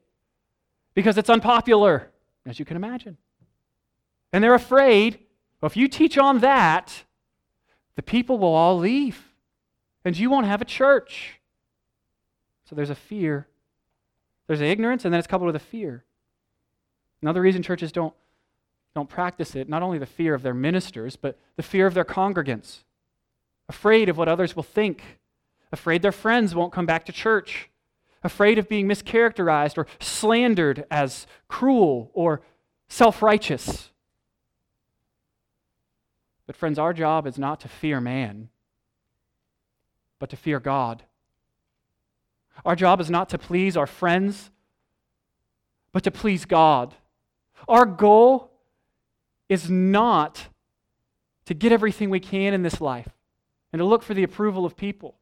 because 0.94 1.18
it's 1.18 1.30
unpopular, 1.30 2.10
as 2.46 2.60
you 2.60 2.66
can 2.66 2.76
imagine. 2.76 3.18
And 4.34 4.44
they're 4.44 4.54
afraid 4.54 5.20
well, 5.62 5.68
if 5.68 5.78
you 5.78 5.88
teach 5.88 6.18
on 6.18 6.40
that, 6.40 7.04
the 7.96 8.04
people 8.04 8.38
will 8.38 8.54
all 8.54 8.78
leave, 8.78 9.34
and 10.08 10.18
you 10.18 10.30
won't 10.30 10.48
have 10.48 10.62
a 10.62 10.66
church. 10.66 11.42
So 12.64 12.76
there's 12.76 12.90
a 12.90 12.96
fear. 12.96 13.46
There's 14.48 14.62
an 14.62 14.68
ignorance, 14.68 15.04
and 15.04 15.14
then 15.14 15.20
it's 15.20 15.28
coupled 15.28 15.48
with 15.48 15.56
a 15.58 15.66
fear. 15.66 16.06
Another 17.22 17.42
reason 17.42 17.62
churches 17.62 17.92
don't, 17.92 18.14
don't 18.96 19.10
practice 19.10 19.54
it, 19.54 19.68
not 19.68 19.84
only 19.84 19.98
the 19.98 20.06
fear 20.06 20.34
of 20.34 20.44
their 20.44 20.54
ministers, 20.54 21.18
but 21.18 21.38
the 21.58 21.64
fear 21.64 21.86
of 21.88 21.94
their 21.94 22.06
congregants, 22.06 22.84
afraid 23.68 24.08
of 24.08 24.18
what 24.18 24.30
others 24.30 24.56
will 24.56 24.64
think, 24.64 25.20
afraid 25.74 26.02
their 26.02 26.14
friends 26.14 26.56
won't 26.56 26.72
come 26.72 26.86
back 26.86 27.06
to 27.08 27.12
church, 27.12 27.70
afraid 28.24 28.58
of 28.58 28.70
being 28.70 28.88
mischaracterized 28.88 29.78
or 29.78 29.88
slandered 30.00 30.86
as 30.90 31.28
cruel 31.50 32.12
or 32.14 32.42
self 32.88 33.22
righteous. 33.22 33.90
But, 36.46 36.56
friends, 36.56 36.80
our 36.80 36.94
job 36.94 37.28
is 37.28 37.38
not 37.38 37.60
to 37.60 37.68
fear 37.68 38.00
man, 38.00 38.48
but 40.20 40.30
to 40.30 40.36
fear 40.36 40.60
God. 40.60 41.04
Our 42.66 42.76
job 42.76 43.00
is 43.00 43.10
not 43.10 43.30
to 43.30 43.38
please 43.38 43.78
our 43.78 43.88
friends, 43.88 44.50
but 45.92 46.04
to 46.04 46.12
please 46.12 46.46
God. 46.46 46.96
Our 47.68 47.86
goal 47.86 48.52
is 49.50 49.70
not 49.70 50.48
to 51.46 51.54
get 51.54 51.72
everything 51.72 52.10
we 52.10 52.20
can 52.20 52.54
in 52.54 52.64
this 52.64 52.82
life 52.82 53.10
and 53.72 53.80
to 53.80 53.86
look 53.86 54.04
for 54.04 54.14
the 54.14 54.24
approval 54.24 54.66
of 54.66 54.76
people. 54.76 55.16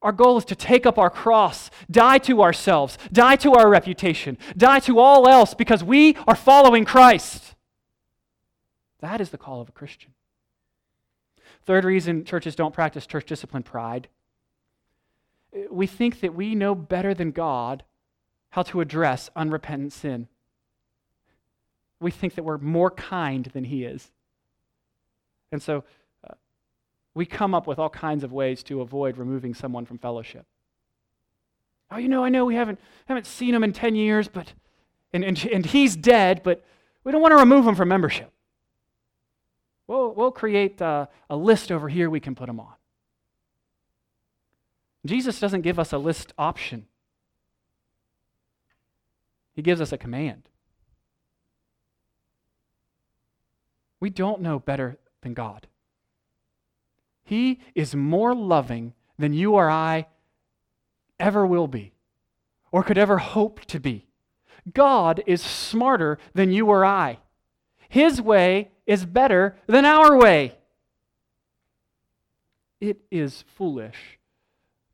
Our 0.00 0.12
goal 0.12 0.38
is 0.38 0.44
to 0.46 0.54
take 0.54 0.86
up 0.86 0.98
our 0.98 1.10
cross, 1.10 1.70
die 1.90 2.18
to 2.18 2.42
ourselves, 2.42 2.98
die 3.10 3.36
to 3.36 3.54
our 3.54 3.68
reputation, 3.68 4.38
die 4.56 4.78
to 4.80 4.98
all 5.00 5.28
else 5.28 5.54
because 5.54 5.82
we 5.82 6.16
are 6.26 6.36
following 6.36 6.84
Christ. 6.84 7.54
That 9.00 9.20
is 9.20 9.30
the 9.30 9.38
call 9.38 9.60
of 9.60 9.68
a 9.68 9.72
Christian. 9.72 10.12
Third 11.68 11.84
reason 11.84 12.24
churches 12.24 12.56
don't 12.56 12.74
practice 12.74 13.06
church 13.06 13.26
discipline 13.26 13.62
pride. 13.62 14.08
We 15.70 15.86
think 15.86 16.18
that 16.20 16.34
we 16.34 16.56
know 16.56 16.74
better 16.74 17.14
than 17.14 17.30
God 17.30 17.84
how 18.50 18.62
to 18.64 18.80
address 18.80 19.30
unrepentant 19.36 19.92
sin 19.92 20.26
we 22.00 22.10
think 22.10 22.34
that 22.34 22.44
we're 22.44 22.58
more 22.58 22.90
kind 22.90 23.46
than 23.46 23.64
He 23.64 23.84
is. 23.84 24.10
And 25.50 25.62
so 25.62 25.84
uh, 26.28 26.34
we 27.14 27.26
come 27.26 27.54
up 27.54 27.66
with 27.66 27.78
all 27.78 27.90
kinds 27.90 28.22
of 28.22 28.32
ways 28.32 28.62
to 28.64 28.80
avoid 28.80 29.16
removing 29.16 29.54
someone 29.54 29.84
from 29.84 29.98
fellowship. 29.98 30.46
Oh, 31.90 31.96
you 31.96 32.08
know, 32.08 32.22
I 32.22 32.28
know 32.28 32.44
we 32.44 32.54
haven't, 32.54 32.78
haven't 33.06 33.26
seen 33.26 33.54
him 33.54 33.64
in 33.64 33.72
10 33.72 33.94
years, 33.94 34.28
but, 34.28 34.52
and, 35.12 35.24
and, 35.24 35.42
and 35.46 35.64
he's 35.64 35.96
dead, 35.96 36.42
but 36.44 36.62
we 37.02 37.12
don't 37.12 37.22
want 37.22 37.32
to 37.32 37.38
remove 37.38 37.66
him 37.66 37.74
from 37.74 37.88
membership. 37.88 38.30
We'll, 39.88 40.12
we'll 40.12 40.30
create 40.30 40.80
uh, 40.80 41.06
a 41.28 41.36
list 41.36 41.72
over 41.72 41.88
here 41.88 42.08
we 42.08 42.20
can 42.20 42.36
put 42.36 42.46
them 42.46 42.60
on. 42.60 42.74
Jesus 45.06 45.40
doesn't 45.40 45.62
give 45.62 45.78
us 45.78 45.92
a 45.92 45.98
list 45.98 46.32
option, 46.38 46.86
he 49.56 49.62
gives 49.62 49.80
us 49.80 49.90
a 49.90 49.98
command. 49.98 50.42
We 54.00 54.10
don't 54.10 54.42
know 54.42 54.60
better 54.60 54.96
than 55.22 55.34
God. 55.34 55.66
He 57.24 57.58
is 57.74 57.96
more 57.96 58.32
loving 58.32 58.94
than 59.18 59.32
you 59.32 59.54
or 59.54 59.68
I 59.68 60.06
ever 61.18 61.44
will 61.44 61.66
be 61.66 61.94
or 62.70 62.84
could 62.84 62.96
ever 62.96 63.18
hope 63.18 63.64
to 63.66 63.80
be. 63.80 64.06
God 64.72 65.20
is 65.26 65.42
smarter 65.42 66.18
than 66.32 66.52
you 66.52 66.66
or 66.66 66.84
I. 66.84 67.18
His 67.88 68.22
way 68.22 68.70
is 68.88 69.04
better 69.04 69.54
than 69.66 69.84
our 69.84 70.16
way. 70.16 70.54
It 72.80 73.02
is 73.10 73.44
foolish 73.54 74.18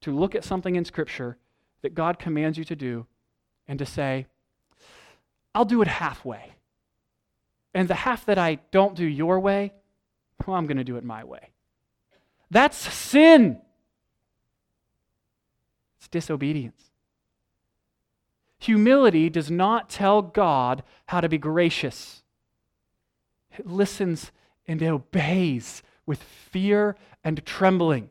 to 0.00 0.10
look 0.10 0.34
at 0.34 0.44
something 0.44 0.74
in 0.74 0.84
Scripture 0.84 1.38
that 1.82 1.94
God 1.94 2.18
commands 2.18 2.58
you 2.58 2.64
to 2.64 2.74
do 2.74 3.06
and 3.68 3.78
to 3.78 3.86
say, 3.86 4.26
I'll 5.54 5.64
do 5.64 5.80
it 5.80 5.86
halfway. 5.88 6.54
And 7.72 7.86
the 7.86 7.94
half 7.94 8.26
that 8.26 8.36
I 8.36 8.56
don't 8.72 8.96
do 8.96 9.06
your 9.06 9.38
way, 9.38 9.72
well, 10.44 10.56
I'm 10.56 10.66
going 10.66 10.76
to 10.76 10.84
do 10.84 10.96
it 10.96 11.04
my 11.04 11.22
way. 11.22 11.50
That's 12.50 12.76
sin. 12.76 13.60
It's 15.98 16.08
disobedience. 16.08 16.90
Humility 18.58 19.30
does 19.30 19.52
not 19.52 19.88
tell 19.88 20.20
God 20.20 20.82
how 21.06 21.20
to 21.20 21.28
be 21.28 21.38
gracious, 21.38 22.23
listens 23.64 24.32
and 24.66 24.82
obeys 24.82 25.82
with 26.06 26.22
fear 26.22 26.96
and 27.22 27.44
trembling. 27.44 28.10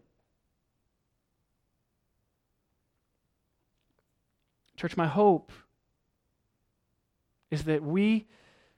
Church, 4.75 4.97
my 4.97 5.07
hope 5.07 5.51
is 7.49 7.63
that 7.65 7.83
we 7.83 8.25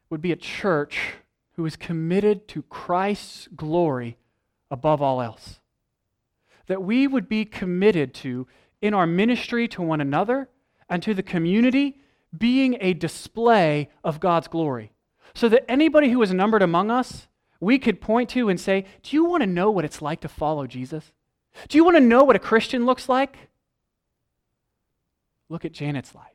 would 0.09 0.21
be 0.21 0.31
a 0.31 0.35
church 0.35 1.15
who 1.53 1.65
is 1.65 1.75
committed 1.75 2.47
to 2.49 2.61
Christ's 2.63 3.47
glory 3.55 4.17
above 4.69 5.01
all 5.01 5.21
else. 5.21 5.61
That 6.67 6.83
we 6.83 7.07
would 7.07 7.29
be 7.29 7.45
committed 7.45 8.13
to, 8.15 8.47
in 8.81 8.93
our 8.93 9.07
ministry 9.07 9.67
to 9.69 9.81
one 9.81 10.01
another 10.01 10.49
and 10.89 11.01
to 11.03 11.13
the 11.13 11.23
community, 11.23 11.99
being 12.37 12.77
a 12.81 12.93
display 12.93 13.89
of 14.03 14.19
God's 14.19 14.47
glory. 14.47 14.91
So 15.35 15.47
that 15.49 15.69
anybody 15.69 16.09
who 16.09 16.21
is 16.23 16.33
numbered 16.33 16.63
among 16.63 16.89
us, 16.89 17.27
we 17.59 17.77
could 17.77 18.01
point 18.01 18.29
to 18.31 18.49
and 18.49 18.59
say, 18.59 18.85
Do 19.03 19.15
you 19.15 19.25
want 19.25 19.43
to 19.43 19.47
know 19.47 19.69
what 19.69 19.85
it's 19.85 20.01
like 20.01 20.21
to 20.21 20.27
follow 20.27 20.65
Jesus? 20.65 21.11
Do 21.67 21.77
you 21.77 21.83
want 21.83 21.97
to 21.97 22.01
know 22.01 22.23
what 22.23 22.35
a 22.35 22.39
Christian 22.39 22.85
looks 22.85 23.07
like? 23.07 23.37
Look 25.49 25.65
at 25.65 25.73
Janet's 25.73 26.15
life. 26.15 26.25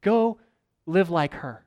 Go 0.00 0.38
live 0.86 1.10
like 1.10 1.34
her. 1.34 1.64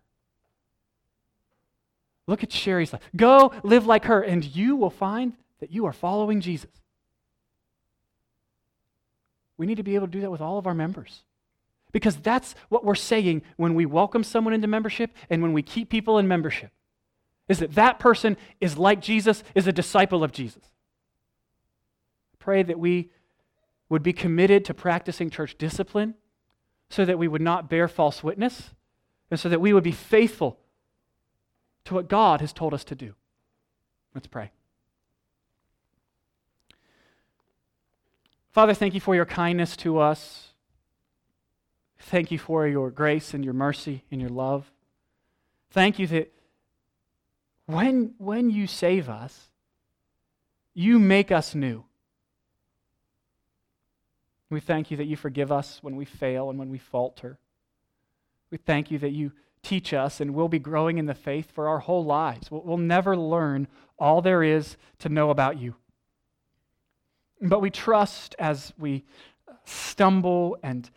Look 2.28 2.44
at 2.44 2.52
Sherry's 2.52 2.94
life. 2.94 3.02
Go 3.16 3.52
live 3.64 3.86
like 3.86 4.06
her, 4.06 4.22
and 4.22 4.44
you 4.44 4.76
will 4.76 4.90
find 4.90 5.34
that 5.60 5.72
you 5.72 5.86
are 5.86 5.94
following 5.94 6.42
Jesus. 6.42 6.70
We 9.58 9.66
need 9.66 9.78
to 9.78 9.84
be 9.84 9.96
able 9.96 10.08
to 10.08 10.12
do 10.12 10.22
that 10.22 10.32
with 10.32 10.42
all 10.42 10.58
of 10.58 10.68
our 10.68 10.74
members. 10.74 11.22
Because 11.94 12.18
that's 12.18 12.56
what 12.68 12.84
we're 12.84 12.96
saying 12.96 13.44
when 13.56 13.76
we 13.76 13.86
welcome 13.86 14.26
someone 14.26 14.54
into 14.54 14.68
membership 14.68 15.12
and 15.30 15.42
when 15.42 15.54
we 15.54 15.62
keep 15.62 15.90
people 15.90 16.18
in 16.18 16.28
membership. 16.28 16.72
Is 17.48 17.60
that 17.60 17.76
that 17.76 18.00
person 18.00 18.36
is 18.60 18.78
like 18.78 19.00
Jesus, 19.00 19.44
is 19.56 19.68
a 19.68 19.72
disciple 19.72 20.24
of 20.24 20.34
Jesus. 20.34 20.64
Pray 22.40 22.64
that 22.64 22.80
we 22.80 23.12
would 23.90 24.04
be 24.04 24.12
committed 24.12 24.66
to 24.66 24.74
practicing 24.74 25.30
church 25.30 25.58
discipline 25.58 26.16
so 26.90 27.06
that 27.06 27.20
we 27.20 27.28
would 27.28 27.42
not 27.42 27.70
bear 27.70 27.88
false 27.88 28.24
witness 28.24 28.72
and 29.30 29.40
so 29.40 29.48
that 29.48 29.62
we 29.62 29.72
would 29.72 29.84
be 29.84 29.92
faithful 29.92 30.60
to 31.86 31.94
what 31.94 32.10
God 32.10 32.42
has 32.42 32.54
told 32.54 32.74
us 32.74 32.84
to 32.86 32.96
do. 32.96 33.14
Let's 34.16 34.28
pray. 34.28 34.52
Father, 38.52 38.74
thank 38.74 38.94
you 38.94 39.00
for 39.00 39.16
your 39.16 39.26
kindness 39.26 39.76
to 39.78 40.00
us. 40.00 40.53
Thank 42.08 42.32
you 42.32 42.38
for 42.38 42.68
your 42.68 42.92
grace 42.92 43.34
and 43.34 43.44
your 43.44 43.54
mercy 43.54 44.04
and 44.12 44.20
your 44.20 44.30
love. 44.30 44.72
Thank 45.72 46.00
you 46.00 46.08
that 46.08 46.34
when, 47.66 48.14
when 48.18 48.50
you 48.50 48.68
save 48.68 49.10
us, 49.10 49.50
you 50.74 51.00
make 51.00 51.32
us 51.32 51.56
new. 51.56 51.86
We 54.50 54.60
thank 54.60 54.92
you 54.92 54.98
that 54.98 55.06
you 55.06 55.16
forgive 55.16 55.52
us 55.52 55.80
when 55.82 55.96
we 55.96 56.06
fail 56.06 56.50
and 56.50 56.60
when 56.60 56.70
we 56.70 56.78
falter. 56.78 57.40
We 58.52 58.58
thank 58.58 58.92
you 58.92 59.00
that 59.00 59.12
you 59.12 59.32
teach 59.64 59.94
us 59.94 60.20
and 60.20 60.36
we'll 60.36 60.50
be 60.50 60.60
growing 60.60 60.98
in 60.98 61.06
the 61.06 61.16
faith 61.16 61.52
for 61.52 61.68
our 61.68 61.80
whole 61.80 62.04
lives. 62.04 62.52
We'll, 62.52 62.62
we'll 62.64 62.78
never 62.78 63.16
learn 63.16 63.68
all 63.98 64.22
there 64.22 64.44
is 64.44 64.76
to 65.00 65.10
know 65.10 65.30
about 65.30 65.58
you. 65.58 65.76
But 67.42 67.62
we 67.62 67.70
trust 67.70 68.36
as 68.38 68.74
we 68.78 69.06
stumble 69.66 70.58
and 70.62 70.90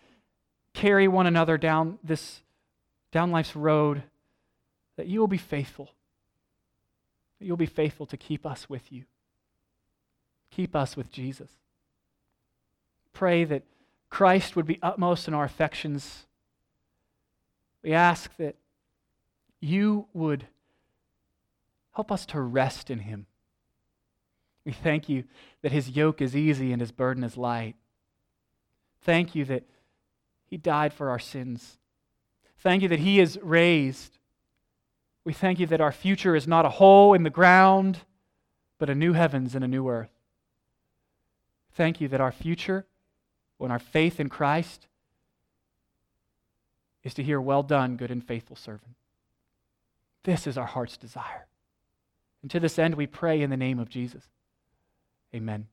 carry 0.77 1.09
one 1.09 1.27
another 1.27 1.57
down 1.57 1.99
this 2.05 2.43
down 3.11 3.31
life's 3.31 3.57
road 3.57 4.03
that 4.97 5.07
you 5.07 5.21
will 5.21 5.27
be 5.27 5.39
faithful. 5.39 5.91
That 7.39 7.47
you'll 7.47 7.57
be 7.57 7.65
faithful 7.67 8.05
to 8.07 8.17
keep 8.17 8.45
us 8.45 8.69
with 8.69 8.93
you. 8.93 9.05
Keep 10.51 10.77
us 10.77 10.97
with 10.97 11.11
Jesus. 11.11 11.51
Pray 13.15 13.45
that 13.45 13.63
Christ 14.11 14.55
would 14.55 14.67
be 14.67 14.79
utmost 14.83 15.27
in 15.27 15.35
our 15.35 15.45
affections. 15.45 16.27
We 17.83 17.95
ask 17.95 18.37
that 18.37 18.57
you 19.61 20.07
would 20.13 20.47
help 21.93 22.13
us 22.13 22.27
to 22.27 22.41
rest 22.41 22.91
in 22.91 23.01
him. 23.01 23.27
We 24.67 24.73
thank 24.73 25.09
you 25.09 25.25
that 25.63 25.73
his 25.73 25.91
yoke 25.91 26.21
is 26.21 26.37
easy 26.37 26.71
and 26.71 26.83
his 26.83 26.93
burden 26.93 27.25
is 27.25 27.39
light. 27.39 27.77
Thank 29.03 29.35
you 29.35 29.47
that 29.47 29.65
he 30.47 30.57
died 30.57 30.93
for 30.93 31.11
our 31.11 31.19
sins. 31.19 31.79
Thank 32.59 32.83
you 32.83 32.89
that 32.89 33.01
He 33.01 33.21
is 33.21 33.39
raised. 33.43 34.19
We 35.25 35.33
thank 35.33 35.59
you 35.59 35.67
that 35.67 35.81
our 35.81 35.93
future 35.93 36.37
is 36.37 36.47
not 36.47 36.65
a 36.65 36.71
hole 36.71 37.13
in 37.13 37.25
the 37.25 37.31
ground, 37.31 37.99
but 38.79 38.89
a 38.89 38.95
new 38.95 39.13
heavens 39.13 39.55
and 39.55 39.65
a 39.65 39.69
new 39.69 39.89
earth. 39.89 40.11
Thank 41.73 42.01
you 42.01 42.09
that 42.09 42.21
our 42.21 42.33
future, 42.33 42.87
when 43.59 43.71
our 43.71 43.79
faith 43.79 44.21
in 44.21 44.29
Christ, 44.29 44.87
is 47.03 47.13
to 47.15 47.23
hear, 47.23 47.41
Well 47.41 47.63
done, 47.63 47.97
good 47.97 48.11
and 48.11 48.25
faithful 48.25 48.57
servant. 48.57 48.95
This 50.23 50.47
is 50.47 50.57
our 50.57 50.67
heart's 50.67 50.97
desire. 50.97 51.47
And 52.43 52.51
to 52.53 52.61
this 52.61 52.79
end, 52.79 52.95
we 52.95 53.07
pray 53.07 53.43
in 53.43 53.51
the 53.51 53.57
name 53.57 53.79
of 53.79 53.89
Jesus. 53.89 54.25
Amen. 55.35 55.67